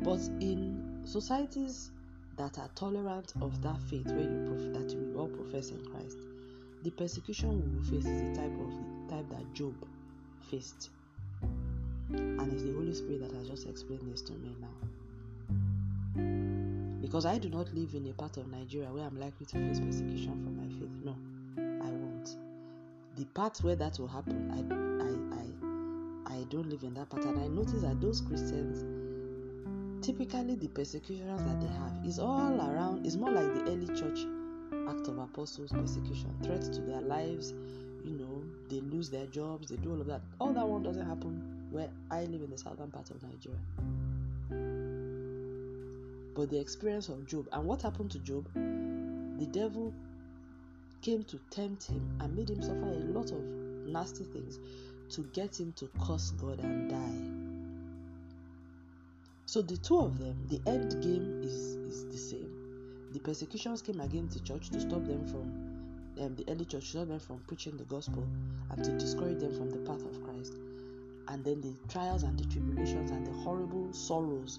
But 0.00 0.20
in 0.40 1.02
societies 1.04 1.90
that 2.36 2.58
are 2.58 2.68
tolerant 2.74 3.32
of 3.42 3.60
that 3.62 3.80
faith 3.82 4.06
where 4.06 4.20
you 4.20 4.44
prof- 4.46 4.72
that 4.72 4.96
we 4.96 5.14
all 5.14 5.28
profess 5.28 5.70
in 5.70 5.84
Christ, 5.84 6.16
the 6.82 6.90
persecution 6.90 7.60
we 7.60 7.76
will 7.76 7.84
face 7.84 8.06
is 8.06 8.22
the 8.22 8.34
type 8.34 8.58
of 8.58 9.08
the 9.08 9.14
type 9.14 9.28
that 9.30 9.54
Job 9.54 9.74
faced. 10.50 10.90
And 12.12 12.52
it's 12.52 12.62
the 12.62 12.72
Holy 12.72 12.94
Spirit 12.94 13.20
that 13.20 13.36
has 13.36 13.48
just 13.48 13.68
explained 13.68 14.10
this 14.10 14.22
to 14.22 14.32
me 14.32 14.56
now. 14.60 14.89
Because 17.10 17.26
I 17.26 17.38
do 17.38 17.48
not 17.48 17.74
live 17.74 17.92
in 17.94 18.06
a 18.06 18.12
part 18.12 18.36
of 18.36 18.46
Nigeria 18.46 18.88
where 18.88 19.02
I'm 19.02 19.18
likely 19.18 19.44
to 19.46 19.58
face 19.58 19.80
persecution 19.80 20.30
for 20.44 20.50
my 20.50 20.68
faith. 20.78 20.94
No, 21.02 21.16
I 21.84 21.90
won't. 21.90 22.36
The 23.16 23.24
part 23.24 23.58
where 23.64 23.74
that 23.74 23.98
will 23.98 24.06
happen, 24.06 24.48
I, 24.54 26.30
I, 26.30 26.36
I, 26.36 26.38
I 26.38 26.44
don't 26.44 26.70
live 26.70 26.84
in 26.84 26.94
that 26.94 27.10
part. 27.10 27.24
And 27.24 27.40
I 27.40 27.48
notice 27.48 27.82
that 27.82 28.00
those 28.00 28.20
Christians, 28.20 28.84
typically 30.06 30.54
the 30.54 30.68
persecutions 30.68 31.42
that 31.42 31.60
they 31.60 31.66
have 31.66 32.06
is 32.06 32.20
all 32.20 32.54
around, 32.60 33.04
it's 33.04 33.16
more 33.16 33.32
like 33.32 33.54
the 33.54 33.72
early 33.72 33.88
church 33.88 34.20
act 34.88 35.08
of 35.08 35.18
apostles 35.18 35.72
persecution, 35.72 36.32
threats 36.44 36.68
to 36.68 36.80
their 36.80 37.00
lives, 37.00 37.54
you 38.04 38.12
know, 38.12 38.40
they 38.68 38.82
lose 38.82 39.10
their 39.10 39.26
jobs, 39.26 39.70
they 39.70 39.76
do 39.78 39.90
all 39.90 40.00
of 40.00 40.06
that. 40.06 40.20
All 40.38 40.52
that 40.52 40.68
one 40.68 40.84
doesn't 40.84 41.08
happen 41.08 41.66
where 41.72 41.88
I 42.08 42.20
live 42.26 42.42
in 42.42 42.50
the 42.50 42.58
southern 42.58 42.92
part 42.92 43.10
of 43.10 43.20
Nigeria 43.24 43.58
but 46.40 46.48
the 46.48 46.58
experience 46.58 47.10
of 47.10 47.26
Job. 47.26 47.46
And 47.52 47.66
what 47.66 47.82
happened 47.82 48.10
to 48.12 48.18
Job? 48.20 48.46
The 48.54 49.44
devil 49.44 49.92
came 51.02 51.22
to 51.24 51.38
tempt 51.50 51.84
him 51.84 52.00
and 52.18 52.34
made 52.34 52.48
him 52.48 52.62
suffer 52.62 52.80
a 52.80 53.04
lot 53.12 53.30
of 53.30 53.42
nasty 53.86 54.24
things 54.24 54.58
to 55.10 55.22
get 55.34 55.60
him 55.60 55.74
to 55.76 55.90
curse 56.00 56.30
God 56.30 56.60
and 56.60 56.88
die. 56.88 57.20
So 59.44 59.60
the 59.60 59.76
two 59.76 59.98
of 59.98 60.18
them, 60.18 60.34
the 60.48 60.62
end 60.66 61.02
game 61.02 61.42
is, 61.44 61.74
is 61.92 62.06
the 62.06 62.16
same. 62.16 63.10
The 63.12 63.18
persecutions 63.18 63.82
came 63.82 64.00
against 64.00 64.32
the 64.32 64.40
church 64.40 64.70
to 64.70 64.80
stop 64.80 65.04
them 65.04 65.26
from 65.26 66.24
um, 66.24 66.36
the 66.36 66.44
early 66.48 66.64
church, 66.64 66.84
to 66.84 66.90
stop 66.90 67.08
them 67.08 67.20
from 67.20 67.40
preaching 67.48 67.76
the 67.76 67.84
gospel 67.84 68.26
and 68.70 68.82
to 68.82 68.92
discourage 68.92 69.40
them 69.40 69.54
from 69.54 69.68
the 69.68 69.80
path 69.86 70.02
of 70.06 70.24
Christ. 70.24 70.54
And 71.28 71.44
then 71.44 71.60
the 71.60 71.74
trials 71.92 72.22
and 72.22 72.38
the 72.38 72.44
tribulations 72.44 73.10
and 73.10 73.26
the 73.26 73.32
horrible 73.42 73.92
sorrows 73.92 74.58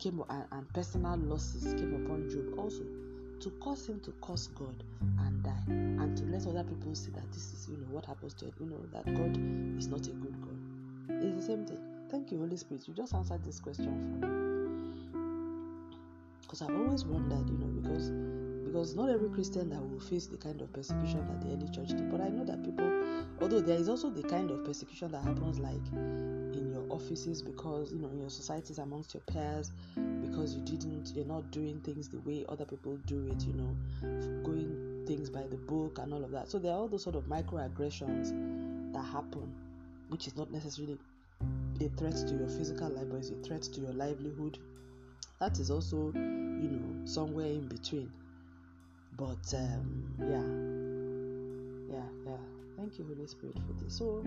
came 0.00 0.22
and, 0.30 0.44
and 0.52 0.72
personal 0.72 1.16
losses 1.18 1.74
came 1.74 1.94
upon 2.04 2.28
Job 2.28 2.58
also 2.58 2.82
to 3.40 3.50
cause 3.60 3.86
him 3.86 4.00
to 4.00 4.12
curse 4.22 4.48
God 4.48 4.82
and 5.00 5.42
die 5.42 5.64
and 5.68 6.16
to 6.16 6.24
let 6.24 6.46
other 6.46 6.64
people 6.64 6.94
see 6.94 7.10
that 7.12 7.30
this 7.32 7.52
is 7.52 7.68
you 7.68 7.76
know 7.76 7.86
what 7.90 8.06
happens 8.06 8.34
to 8.34 8.46
it 8.46 8.54
you 8.58 8.66
know 8.66 8.84
that 8.92 9.04
God 9.14 9.36
is 9.78 9.88
not 9.88 10.06
a 10.06 10.10
good 10.10 10.40
God. 10.40 10.56
It's 11.22 11.36
the 11.36 11.42
same 11.42 11.66
thing. 11.66 11.78
Thank 12.10 12.32
you, 12.32 12.38
Holy 12.38 12.56
Spirit. 12.56 12.88
You 12.88 12.94
just 12.94 13.14
answered 13.14 13.44
this 13.44 13.60
question 13.60 13.86
for 13.86 14.26
me. 14.26 14.40
Because 16.42 16.62
I've 16.62 16.74
always 16.74 17.04
wondered, 17.04 17.48
you 17.48 17.58
know, 17.58 17.66
because 17.80 18.10
because 18.70 18.94
not 18.94 19.10
every 19.10 19.28
Christian 19.30 19.68
that 19.70 19.82
will 19.82 19.98
face 19.98 20.26
the 20.26 20.36
kind 20.36 20.60
of 20.60 20.72
persecution 20.72 21.26
that 21.26 21.40
the 21.40 21.52
early 21.52 21.68
church 21.74 21.88
did. 21.88 22.08
But 22.08 22.20
I 22.20 22.28
know 22.28 22.44
that 22.44 22.62
people, 22.62 22.88
although 23.40 23.60
there 23.60 23.76
is 23.76 23.88
also 23.88 24.10
the 24.10 24.22
kind 24.22 24.48
of 24.48 24.64
persecution 24.64 25.10
that 25.10 25.24
happens 25.24 25.58
like 25.58 25.82
in 25.92 26.70
your 26.72 26.86
offices 26.88 27.42
because 27.42 27.92
you 27.92 27.98
know 27.98 28.08
in 28.10 28.20
your 28.20 28.30
societies 28.30 28.78
amongst 28.78 29.12
your 29.12 29.22
peers 29.22 29.72
because 30.20 30.54
you 30.54 30.60
didn't 30.62 31.10
you're 31.16 31.24
not 31.24 31.50
doing 31.50 31.80
things 31.80 32.08
the 32.08 32.20
way 32.20 32.44
other 32.48 32.64
people 32.64 32.96
do 33.06 33.26
it 33.26 33.42
you 33.44 33.52
know 33.54 33.76
going 34.44 35.04
things 35.04 35.28
by 35.28 35.42
the 35.48 35.56
book 35.56 35.98
and 35.98 36.14
all 36.14 36.22
of 36.22 36.30
that. 36.30 36.48
So 36.48 36.60
there 36.60 36.70
are 36.70 36.78
all 36.78 36.88
those 36.88 37.02
sort 37.02 37.16
of 37.16 37.24
microaggressions 37.24 38.92
that 38.92 39.02
happen 39.02 39.52
which 40.10 40.28
is 40.28 40.36
not 40.36 40.52
necessarily 40.52 40.96
a 41.80 41.88
threat 41.96 42.14
to 42.14 42.34
your 42.34 42.48
physical 42.48 42.88
life 42.88 43.06
but 43.10 43.18
is 43.18 43.30
a 43.30 43.42
threat 43.42 43.62
to 43.62 43.80
your 43.80 43.92
livelihood. 43.94 44.58
That 45.40 45.58
is 45.58 45.72
also 45.72 46.12
you 46.14 46.70
know 46.70 47.04
somewhere 47.04 47.46
in 47.46 47.66
between 47.66 48.12
but 49.20 49.54
um 49.54 49.84
yeah. 50.18 51.94
Yeah 51.94 52.08
yeah. 52.26 52.42
Thank 52.76 52.98
you 52.98 53.04
holy 53.04 53.26
spirit 53.26 53.56
for 53.66 53.84
this. 53.84 53.94
So 53.98 54.24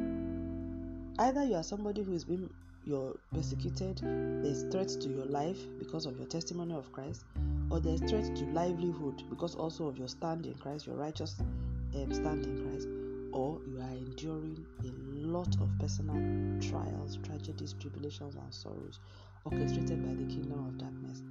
Either 1.20 1.44
you 1.44 1.56
are 1.56 1.64
somebody 1.64 2.02
who 2.02 2.14
is 2.14 2.26
being 2.26 2.50
you're 2.86 3.16
persecuted, 3.34 4.00
there's 4.44 4.64
threats 4.64 4.96
to 4.98 5.10
your 5.10 5.26
life 5.26 5.60
because 5.80 6.06
of 6.06 6.18
your 6.18 6.26
testimony 6.26 6.74
of 6.74 6.92
Christ, 6.92 7.26
or 7.70 7.80
there's 7.80 8.02
threats 8.02 8.30
to 8.30 8.46
livelihood 8.48 9.24
because 9.30 9.56
also 9.56 9.88
of 9.88 9.98
your 9.98 10.08
stand 10.08 10.46
in 10.46 10.56
Christ, 10.56 10.88
your 10.88 10.96
righteous 10.96 11.40
um, 11.40 12.14
stand 12.14 12.46
in 12.46 12.68
Christ, 12.68 12.88
or 13.32 13.62
you 13.68 13.80
are 13.80 13.96
enduring 13.96 14.66
a 14.84 15.28
lot 15.28 15.56
of 15.62 15.70
personal 15.80 16.16
trials, 16.60 17.20
tragedies, 17.24 17.74
tribulations, 17.80 18.36
and 18.36 18.54
sorrows 18.54 19.00
orchestrated 19.46 20.02
by 20.06 20.14
the 20.14 20.26
kingdom 20.26 20.66
of 20.68 20.78
darkness, 20.78 21.24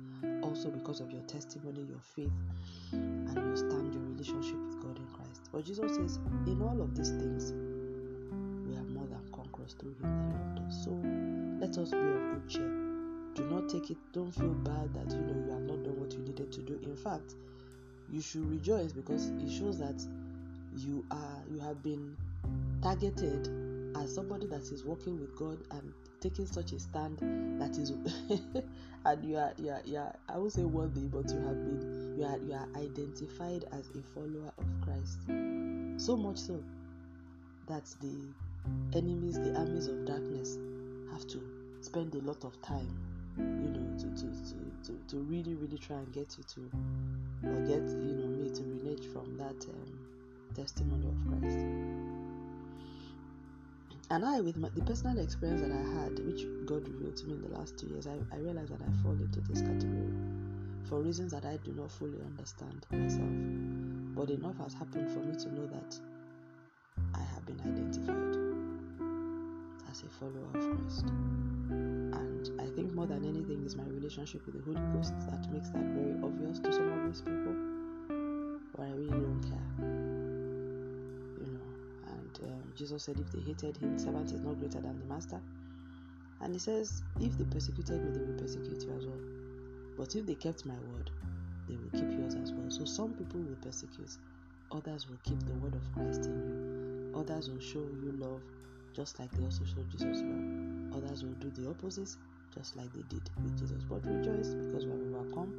also 0.43 0.71
because 0.71 1.01
of 1.01 1.11
your 1.11 1.23
testimony, 1.23 1.83
your 1.89 2.01
faith, 2.01 2.33
and 2.93 3.35
your 3.35 3.57
stand, 3.57 3.95
your 3.95 4.03
relationship 4.05 4.57
with 4.57 4.81
God 4.81 4.99
in 4.99 5.07
Christ. 5.15 5.49
But 5.53 5.65
Jesus 5.65 5.97
says, 5.97 6.19
in 6.47 6.63
all 6.63 6.81
of 6.81 6.97
these 6.97 7.11
things, 7.11 7.53
us 9.65 9.75
through 9.75 9.95
him 10.01 10.31
that 10.31 10.45
loved 10.45 10.69
us. 10.69 10.85
So 10.85 10.91
let 11.61 11.79
us 11.79 11.91
be 11.91 11.99
of 11.99 12.33
good 12.33 12.49
cheer. 12.49 12.71
Do 13.35 13.45
not 13.51 13.69
take 13.69 13.91
it, 13.91 13.97
don't 14.13 14.33
feel 14.33 14.55
bad 14.55 14.93
that 14.95 15.11
you 15.15 15.21
know 15.23 15.47
you 15.47 15.53
have 15.53 15.63
not 15.63 15.83
done 15.85 15.99
what 15.99 16.13
you 16.13 16.19
needed 16.19 16.53
to 16.53 16.61
do. 16.61 16.79
In 16.83 16.97
fact, 16.97 17.35
you 18.11 18.21
should 18.21 18.45
rejoice 18.51 18.93
because 18.93 19.29
it 19.29 19.51
shows 19.51 19.79
that 19.79 20.05
you 20.77 21.05
are 21.11 21.43
you 21.51 21.59
have 21.61 21.83
been 21.83 22.17
targeted 22.83 23.49
as 23.97 24.15
somebody 24.15 24.47
that 24.47 24.63
is 24.73 24.85
working 24.85 25.19
with 25.21 25.35
God 25.37 25.59
and 25.71 25.93
taking 26.23 26.47
such 26.47 26.73
a 26.73 26.79
stand 26.81 27.19
that 27.61 27.77
is 27.77 27.91
and 29.05 29.25
you 29.25 29.37
are 29.37 29.53
you 29.59 29.71
are, 29.71 29.83
you 29.85 29.99
are 29.99 30.15
I 30.29 30.39
would 30.39 30.53
say 30.53 30.63
worthy 30.63 31.09
but 31.09 31.29
you 31.31 31.41
have 31.41 31.65
been 31.65 32.15
you 32.17 32.25
are 32.25 32.39
you 32.39 32.55
are 32.55 32.69
identified 32.81 33.65
as 33.73 33.91
a 33.91 34.03
follower 34.15 34.53
of 34.57 34.65
Christ 34.85 35.19
so 35.99 36.17
much 36.17 36.39
so 36.39 36.63
that 37.67 37.85
the 38.01 38.97
enemies, 38.97 39.39
the 39.39 39.57
armies 39.57 39.87
of 39.87 40.05
darkness, 40.05 40.59
have 41.13 41.27
to 41.29 41.41
spend 41.81 42.15
a 42.15 42.19
lot 42.19 42.45
of 42.45 42.61
time, 42.63 42.89
you 43.37 43.71
know, 43.71 43.99
to, 43.99 44.05
to, 44.05 44.27
to, 44.27 44.55
to, 44.85 44.99
to 45.09 45.17
really, 45.23 45.55
really 45.55 45.79
try 45.79 45.97
and 45.97 46.13
get 46.13 46.37
you 46.39 46.45
to, 46.45 46.61
or 47.49 47.61
get, 47.67 47.83
you 47.83 48.15
know, 48.15 48.27
me 48.27 48.51
to 48.51 48.63
renege 48.63 49.07
from 49.13 49.37
that 49.37 49.67
um, 49.69 49.99
testimony 50.55 51.07
of 51.07 51.41
Christ. 51.41 52.12
And 54.13 54.27
I, 54.27 54.43
with 54.43 54.59
my, 54.59 54.69
the 54.75 54.83
personal 54.83 55.19
experience 55.21 55.63
that 55.63 55.73
I 55.73 56.03
had, 56.03 56.19
which 56.27 56.45
God 56.67 56.87
revealed 56.87 57.17
to 57.17 57.27
me 57.27 57.33
in 57.33 57.41
the 57.41 57.49
last 57.49 57.79
two 57.79 57.87
years, 57.87 58.07
I, 58.07 58.19
I 58.31 58.37
realized 58.41 58.71
that 58.71 58.83
I 58.83 59.03
fall 59.03 59.13
into 59.13 59.41
this 59.41 59.63
category 59.63 60.13
for 60.85 61.01
reasons 61.01 61.33
that 61.33 61.47
I 61.47 61.57
do 61.65 61.73
not 61.73 61.91
fully 61.91 62.21
understand 62.21 62.87
myself. 62.91 63.33
But 64.15 64.29
enough 64.29 64.59
has 64.59 64.75
happened 64.75 65.11
for 65.11 65.21
me 65.21 65.35
to 65.35 65.55
know 65.55 65.67
that 65.67 65.99
I 67.15 67.23
have 67.23 67.47
been 67.47 67.59
identified 67.61 68.37
as 69.91 70.03
a 70.03 70.11
follower 70.21 70.45
of 70.57 70.61
Christ. 70.61 71.07
And 72.13 72.61
I 72.61 72.67
think 72.77 72.93
more 72.93 73.07
than 73.07 73.25
anything 73.25 73.65
is 73.65 73.77
my 73.77 73.85
relationship 73.85 74.45
with 74.45 74.57
the 74.57 74.63
Holy 74.63 74.93
Ghost 74.93 75.15
that 75.31 75.51
makes 75.51 75.71
that 75.71 75.85
very 75.97 76.21
obvious 76.23 76.59
to 76.59 76.71
some 76.71 76.93
of 76.93 77.07
these 77.07 77.23
people. 77.23 77.57
But 78.77 78.83
I 78.83 78.91
really 78.91 79.09
don't 79.09 79.41
care. 79.41 80.02
And 82.41 82.53
um, 82.53 82.73
Jesus 82.77 83.05
said, 83.05 83.19
if 83.19 83.31
they 83.33 83.41
hated 83.41 83.77
him, 83.77 83.99
servant 83.99 84.33
is 84.33 84.41
not 84.41 84.59
greater 84.59 84.81
than 84.81 84.99
the 84.99 85.07
master. 85.07 85.41
And 86.41 86.55
he 86.55 86.59
says, 86.59 87.03
if 87.21 87.37
they 87.39 87.45
persecuted 87.45 88.03
me, 88.03 88.11
they 88.13 88.25
will 88.25 88.39
persecute 88.39 88.83
you 88.83 88.97
as 88.97 89.07
well. 89.07 89.21
But 89.97 90.15
if 90.15 90.27
they 90.27 90.35
kept 90.35 90.67
my 90.67 90.79
word, 90.79 91.11
they 91.69 91.77
will 91.77 91.91
keep 91.91 92.11
yours 92.19 92.35
as 92.35 92.53
well. 92.53 92.71
So 92.71 92.85
some 92.85 93.13
people 93.15 93.41
will 93.41 93.57
persecute, 93.57 94.17
others 94.73 95.07
will 95.09 95.19
keep 95.23 95.39
the 95.47 95.55
word 95.55 95.75
of 95.75 95.93
Christ 95.93 96.25
in 96.27 96.35
you, 96.49 97.13
others 97.15 97.51
will 97.51 97.61
show 97.61 97.87
you 98.03 98.13
love, 98.17 98.43
just 98.97 99.19
like 99.21 99.31
they 99.33 99.45
also 99.45 99.65
showed 99.65 99.89
Jesus 99.91 100.23
love. 100.23 101.05
Others 101.05 101.25
will 101.25 101.35
do 101.35 101.51
the 101.51 101.69
opposite, 101.69 102.11
just 102.55 102.77
like 102.77 102.93
they 102.93 103.03
did 103.03 103.31
with 103.43 103.59
Jesus. 103.59 103.85
But 103.85 104.05
rejoice 104.05 104.49
because 104.55 104.85
we 104.87 104.93
have 104.93 105.01
overcome, 105.15 105.55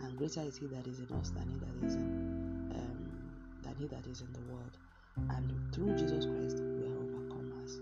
and 0.00 0.16
greater 0.16 0.42
is 0.42 0.56
He 0.56 0.68
that 0.68 0.86
is 0.86 1.00
in 1.00 1.10
us 1.12 1.30
than 1.30 1.48
He 1.48 1.58
that 1.58 1.74
is 1.86 1.94
in 1.96 2.70
um, 2.74 3.32
than 3.62 3.74
He 3.76 3.88
that 3.88 4.06
is 4.06 4.20
in 4.20 4.32
the 4.32 4.40
world. 4.40 4.76
And 5.16 5.50
through 5.72 5.96
Jesus 5.96 6.26
Christ, 6.26 6.60
we 6.60 6.86
are 6.86 6.96
overcomers. 6.96 7.78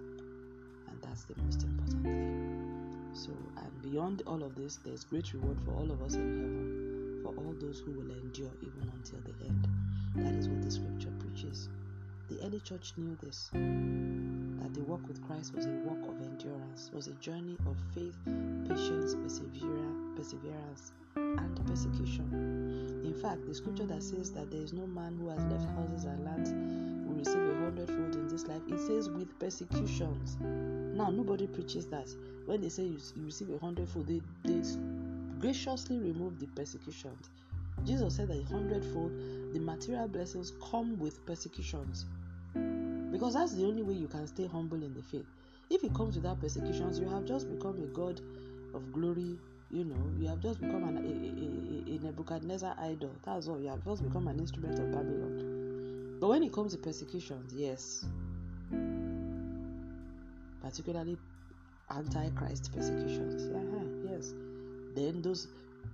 And 0.89 1.01
that's 1.03 1.24
the 1.24 1.35
most 1.43 1.62
important 1.62 2.03
thing. 2.03 3.11
So, 3.14 3.30
and 3.57 3.83
beyond 3.83 4.22
all 4.26 4.43
of 4.43 4.55
this, 4.55 4.76
there's 4.76 5.05
great 5.05 5.33
reward 5.33 5.61
for 5.64 5.72
all 5.72 5.91
of 5.91 6.03
us 6.03 6.14
in 6.14 6.20
heaven, 6.20 7.20
for 7.22 7.35
all 7.37 7.55
those 7.61 7.80
who 7.80 7.93
will 7.93 8.11
endure 8.11 8.53
even 8.61 8.91
until 8.95 9.20
the 9.20 9.35
end. 9.45 9.68
That 10.16 10.35
is 10.35 10.49
what 10.49 10.62
the 10.62 10.70
scripture 10.70 11.12
preaches. 11.18 11.68
The 12.28 12.41
early 12.43 12.61
church 12.61 12.95
knew 12.97 13.16
this 13.22 13.51
that 13.53 14.74
the 14.74 14.83
walk 14.83 15.07
with 15.09 15.20
Christ 15.26 15.55
was 15.55 15.66
a 15.66 15.70
walk 15.85 16.09
of 16.09 16.20
endurance, 16.22 16.91
was 16.93 17.09
a 17.09 17.14
journey 17.14 17.59
of 17.66 17.76
faith, 17.95 18.16
patience, 18.68 19.14
perseverance, 20.16 20.93
and 21.16 21.66
persecution. 21.66 23.03
In 23.05 23.14
fact, 23.14 23.47
the 23.47 23.55
scripture 23.55 23.87
that 23.87 24.03
says 24.03 24.33
that 24.33 24.51
there 24.51 24.62
is 24.62 24.72
no 24.72 24.87
man 24.87 25.16
who 25.18 25.28
has 25.28 25.45
left 25.47 25.68
houses 25.74 26.05
and 26.05 26.24
lands 26.24 26.51
receive 27.24 27.42
a 27.42 27.54
hundredfold 27.54 28.14
in 28.14 28.28
this 28.28 28.46
life, 28.46 28.62
it 28.68 28.78
says 28.78 29.08
with 29.08 29.38
persecutions. 29.38 30.36
Now, 30.40 31.10
nobody 31.10 31.46
preaches 31.46 31.86
that. 31.86 32.08
When 32.46 32.60
they 32.60 32.68
say 32.68 32.82
you, 32.82 32.98
you 33.14 33.24
receive 33.26 33.50
a 33.50 33.58
hundredfold, 33.58 34.08
they, 34.08 34.20
they 34.44 34.60
graciously 35.38 35.98
remove 35.98 36.38
the 36.38 36.46
persecutions. 36.46 37.30
Jesus 37.84 38.16
said 38.16 38.28
that 38.28 38.38
a 38.38 38.44
hundredfold, 38.44 39.12
the 39.52 39.60
material 39.60 40.08
blessings 40.08 40.52
come 40.70 40.98
with 40.98 41.24
persecutions. 41.26 42.06
Because 43.12 43.34
that's 43.34 43.54
the 43.54 43.64
only 43.64 43.82
way 43.82 43.94
you 43.94 44.08
can 44.08 44.26
stay 44.26 44.46
humble 44.46 44.82
in 44.82 44.94
the 44.94 45.02
faith. 45.02 45.26
If 45.70 45.84
it 45.84 45.94
comes 45.94 46.16
without 46.16 46.40
persecutions, 46.40 46.98
you 46.98 47.08
have 47.08 47.24
just 47.24 47.48
become 47.48 47.78
a 47.82 47.86
God 47.86 48.20
of 48.74 48.92
glory. 48.92 49.38
You 49.70 49.84
know, 49.84 50.10
you 50.18 50.28
have 50.28 50.40
just 50.40 50.60
become 50.60 50.84
an, 50.84 50.98
a, 50.98 51.92
a, 51.92 51.96
a 51.96 51.98
Nebuchadnezzar 52.00 52.74
idol. 52.78 53.14
That's 53.24 53.48
all. 53.48 53.60
You 53.60 53.68
have 53.68 53.84
just 53.84 54.02
become 54.02 54.28
an 54.28 54.38
instrument 54.38 54.78
of 54.78 54.90
Babylon. 54.90 55.51
But 56.22 56.28
when 56.28 56.44
it 56.44 56.52
comes 56.52 56.70
to 56.70 56.78
persecutions, 56.78 57.52
yes, 57.52 58.04
particularly 60.62 61.18
anti-Christ 61.90 62.70
persecutions, 62.72 63.50
yeah, 63.50 64.12
yes, 64.12 64.32
then 64.94 65.20
those 65.20 65.48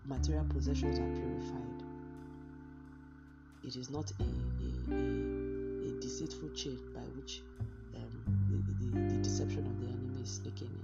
material 0.05 0.45
possessions 0.51 0.99
are 0.99 1.09
purified. 1.15 1.83
It 3.63 3.77
is 3.77 3.89
not 3.89 4.13
a, 4.21 4.25
a, 4.25 4.95
a, 4.95 5.89
a 5.89 6.01
deceitful 6.03 6.51
chain 6.51 6.79
by 6.95 7.07
which 7.17 7.41
um, 7.97 8.23
the, 8.51 9.01
the, 9.01 9.15
the, 9.15 9.23
deception 9.23 9.67
of 9.67 9.81
the 9.81 9.87
enemy 9.87 10.21
is 10.21 10.43
sneaking 10.43 10.79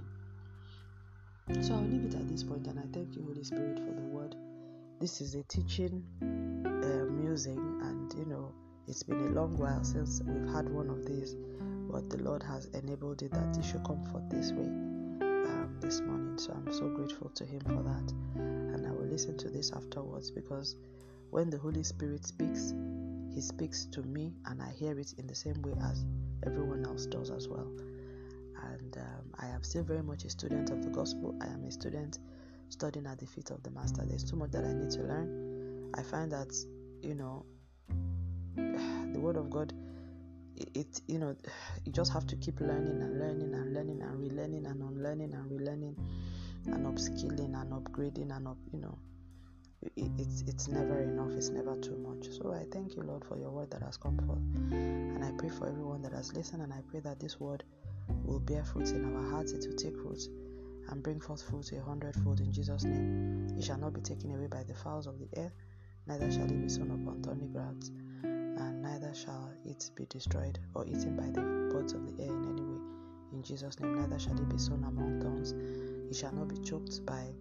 in. 1.49 1.61
So 1.61 1.75
I'll 1.75 1.81
leave 1.81 2.05
it 2.05 2.15
at 2.15 2.27
this 2.27 2.41
point 2.41 2.65
and 2.65 2.79
I 2.79 2.85
thank 2.91 3.13
you, 3.15 3.23
Holy 3.23 3.43
Spirit, 3.43 3.77
for 3.77 3.93
the 3.93 4.07
word. 4.07 4.35
This 4.99 5.21
is 5.21 5.35
a 5.35 5.43
teaching 5.43 6.03
uh, 6.65 7.13
musing, 7.13 7.79
and 7.83 8.11
you 8.17 8.25
know, 8.25 8.51
it's 8.87 9.03
been 9.03 9.19
a 9.19 9.29
long 9.29 9.57
while 9.57 9.83
since 9.83 10.21
we've 10.25 10.53
had 10.53 10.69
one 10.69 10.89
of 10.89 11.05
these, 11.05 11.35
but 11.89 12.09
the 12.09 12.17
Lord 12.17 12.43
has 12.43 12.65
enabled 12.67 13.21
it 13.23 13.31
that 13.31 13.57
it 13.57 13.65
should 13.65 13.83
come 13.83 14.03
forth 14.05 14.29
this 14.29 14.51
way 14.51 14.65
um, 14.67 15.77
this 15.81 16.01
morning. 16.01 16.37
So 16.37 16.53
I'm 16.53 16.71
so 16.71 16.87
grateful 16.89 17.29
to 17.29 17.45
Him 17.45 17.61
for 17.61 17.81
that 17.83 18.13
and 18.75 18.85
I 18.85 18.91
will 18.91 19.07
listen 19.07 19.37
to 19.37 19.49
this 19.49 19.71
afterwards 19.71 20.29
because 20.31 20.75
when 21.31 21.49
the 21.49 21.57
Holy 21.57 21.83
Spirit 21.83 22.25
speaks, 22.25 22.73
He 23.33 23.41
speaks 23.41 23.85
to 23.87 24.01
me 24.03 24.33
and 24.45 24.61
I 24.61 24.71
hear 24.71 24.97
it 24.99 25.13
in 25.17 25.27
the 25.27 25.35
same 25.35 25.61
way 25.61 25.73
as 25.81 26.05
everyone 26.45 26.85
else 26.85 27.05
does 27.07 27.31
as 27.31 27.47
well. 27.47 27.67
And 28.71 28.97
um, 28.97 29.33
I 29.39 29.47
am 29.47 29.63
still 29.63 29.83
very 29.83 30.03
much 30.03 30.25
a 30.25 30.29
student 30.29 30.69
of 30.69 30.83
the 30.83 30.89
gospel. 30.89 31.35
I 31.41 31.47
am 31.47 31.63
a 31.65 31.71
student 31.71 32.19
studying 32.69 33.05
at 33.07 33.19
the 33.19 33.25
feet 33.25 33.51
of 33.51 33.63
the 33.63 33.71
Master. 33.71 34.03
There's 34.05 34.23
too 34.23 34.35
much 34.35 34.51
that 34.51 34.63
I 34.63 34.73
need 34.73 34.91
to 34.91 35.01
learn. 35.01 35.91
I 35.93 36.03
find 36.03 36.31
that, 36.31 36.53
you 37.01 37.13
know, 37.15 37.45
the 39.15 39.21
Word 39.21 39.37
of 39.37 39.49
God 39.49 39.73
it, 40.57 40.69
it, 40.73 41.01
you 41.07 41.19
know 41.19 41.35
you 41.85 41.91
just 41.91 42.11
have 42.11 42.27
to 42.27 42.35
keep 42.35 42.59
learning 42.59 43.01
and 43.01 43.19
learning 43.19 43.53
and 43.53 43.73
learning 43.73 44.01
and 44.01 44.19
relearning 44.19 44.69
and 44.69 44.81
unlearning 44.81 45.33
and 45.33 45.49
relearning 45.49 45.95
and 46.67 46.85
upskilling 46.85 47.53
and 47.59 47.71
upgrading 47.71 48.35
and 48.35 48.47
up 48.47 48.57
you 48.73 48.79
know. 48.79 48.97
It, 49.95 50.11
it's 50.17 50.41
it's 50.47 50.67
never 50.67 51.01
enough 51.01 51.31
it's 51.31 51.49
never 51.49 51.75
too 51.77 51.97
much. 51.97 52.29
So 52.31 52.53
i 52.53 52.65
thank 52.71 52.95
you 52.95 53.03
lord 53.03 53.23
for 53.25 53.37
your 53.37 53.51
word 53.51 53.71
that 53.71 53.81
has 53.83 53.97
come 53.97 54.17
forth. 54.25 54.39
And 54.71 55.23
i 55.23 55.31
pray 55.37 55.49
for 55.49 55.67
everyone 55.67 56.01
that 56.01 56.13
has 56.13 56.33
listened 56.33 56.61
and 56.61 56.73
i 56.73 56.81
pray 56.89 56.99
that 57.01 57.19
this 57.19 57.39
word 57.39 57.63
will 58.23 58.39
bear 58.39 58.63
fruit 58.63 58.89
in 58.89 59.15
our 59.15 59.31
hearts 59.31 59.51
it 59.53 59.65
will 59.67 59.77
take 59.77 59.95
root 59.97 60.21
and 60.89 61.03
bring 61.03 61.19
forth 61.19 61.43
fruit 61.43 61.71
a 61.71 61.81
hundredfold 61.81 62.39
in 62.39 62.51
jesus 62.51 62.83
name. 62.83 63.55
It 63.57 63.63
shall 63.63 63.77
not 63.77 63.93
be 63.93 64.01
taken 64.01 64.33
away 64.35 64.47
by 64.47 64.63
the 64.63 64.73
fowls 64.73 65.07
of 65.07 65.19
the 65.19 65.27
air 65.37 65.51
neither 66.07 66.31
shall 66.31 66.45
it 66.45 66.61
be 66.61 66.69
sown 66.69 66.91
upon 66.91 67.21
thorny 67.21 67.47
grounds 67.47 67.91
neither 68.85 69.13
shall 69.15 69.51
it 69.65 69.89
be 69.95 70.05
destroyed 70.05 70.59
or 70.75 70.85
eaten 70.85 71.15
by 71.15 71.25
the 71.31 71.41
birds 71.73 71.93
of 71.93 72.05
the 72.05 72.23
air 72.23 72.31
in 72.31 72.45
any 72.45 72.61
way. 72.61 72.81
In 73.33 73.41
jesus 73.41 73.79
name 73.79 73.99
neither 73.99 74.19
shall 74.19 74.37
it 74.37 74.47
be 74.47 74.59
sown 74.59 74.83
among 74.83 75.21
thorns. 75.21 75.53
It 76.09 76.15
shall 76.15 76.33
not 76.33 76.49
be 76.49 76.57
choked 76.57 77.03
by 77.05 77.33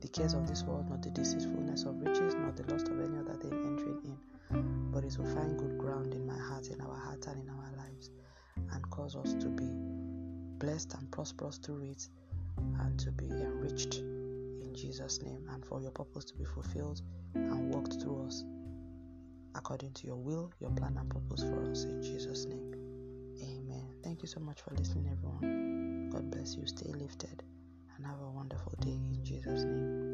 the 0.00 0.08
cares 0.08 0.34
of 0.34 0.48
this 0.48 0.64
world, 0.64 0.86
nor 0.88 0.98
the 0.98 1.10
deceitfulness 1.10 1.84
of 1.84 2.00
riches, 2.00 2.34
nor 2.34 2.52
the 2.52 2.64
lust 2.72 2.88
of 2.88 3.00
any 3.00 3.18
other 3.18 3.34
thing 3.34 3.52
entering 3.52 4.00
in. 4.04 4.90
But 4.92 5.04
it 5.04 5.16
will 5.18 5.32
find 5.34 5.58
good 5.58 5.78
ground 5.78 6.14
in 6.14 6.26
my 6.26 6.38
heart, 6.38 6.68
in 6.68 6.80
our 6.80 6.96
heart, 6.96 7.26
and 7.26 7.40
in 7.40 7.48
our 7.48 7.72
lives, 7.76 8.10
and 8.72 8.90
cause 8.90 9.14
us 9.14 9.34
to 9.34 9.46
be 9.46 9.68
blessed 10.58 10.94
and 10.94 11.10
prosperous 11.10 11.58
through 11.58 11.82
it, 11.82 12.08
and 12.80 12.98
to 12.98 13.12
be 13.12 13.26
enriched 13.26 13.98
in 13.98 14.72
Jesus' 14.74 15.22
name, 15.22 15.48
and 15.52 15.64
for 15.64 15.80
your 15.80 15.92
purpose 15.92 16.24
to 16.26 16.34
be 16.34 16.44
fulfilled 16.44 17.02
and 17.34 17.72
worked 17.72 18.00
through 18.00 18.26
us 18.26 18.44
according 19.58 19.92
to 19.92 20.06
your 20.06 20.16
will, 20.16 20.52
your 20.60 20.70
plan, 20.70 20.96
and 20.96 21.10
purpose 21.10 21.42
for 21.42 21.70
us 21.70 21.84
in 21.84 22.00
Jesus' 22.00 22.46
name. 22.46 22.72
Amen. 23.42 23.88
Thank 24.04 24.22
you 24.22 24.28
so 24.28 24.40
much 24.40 24.62
for 24.62 24.72
listening, 24.76 25.08
everyone. 25.10 26.10
God 26.10 26.30
bless 26.30 26.56
you. 26.56 26.66
Stay 26.66 26.92
lifted 26.92 27.42
and 27.96 28.06
have 28.06 28.20
a 28.20 28.30
wonderful 28.30 28.72
day 28.80 28.92
in 28.92 29.24
Jesus' 29.24 29.64
name. 29.64 30.07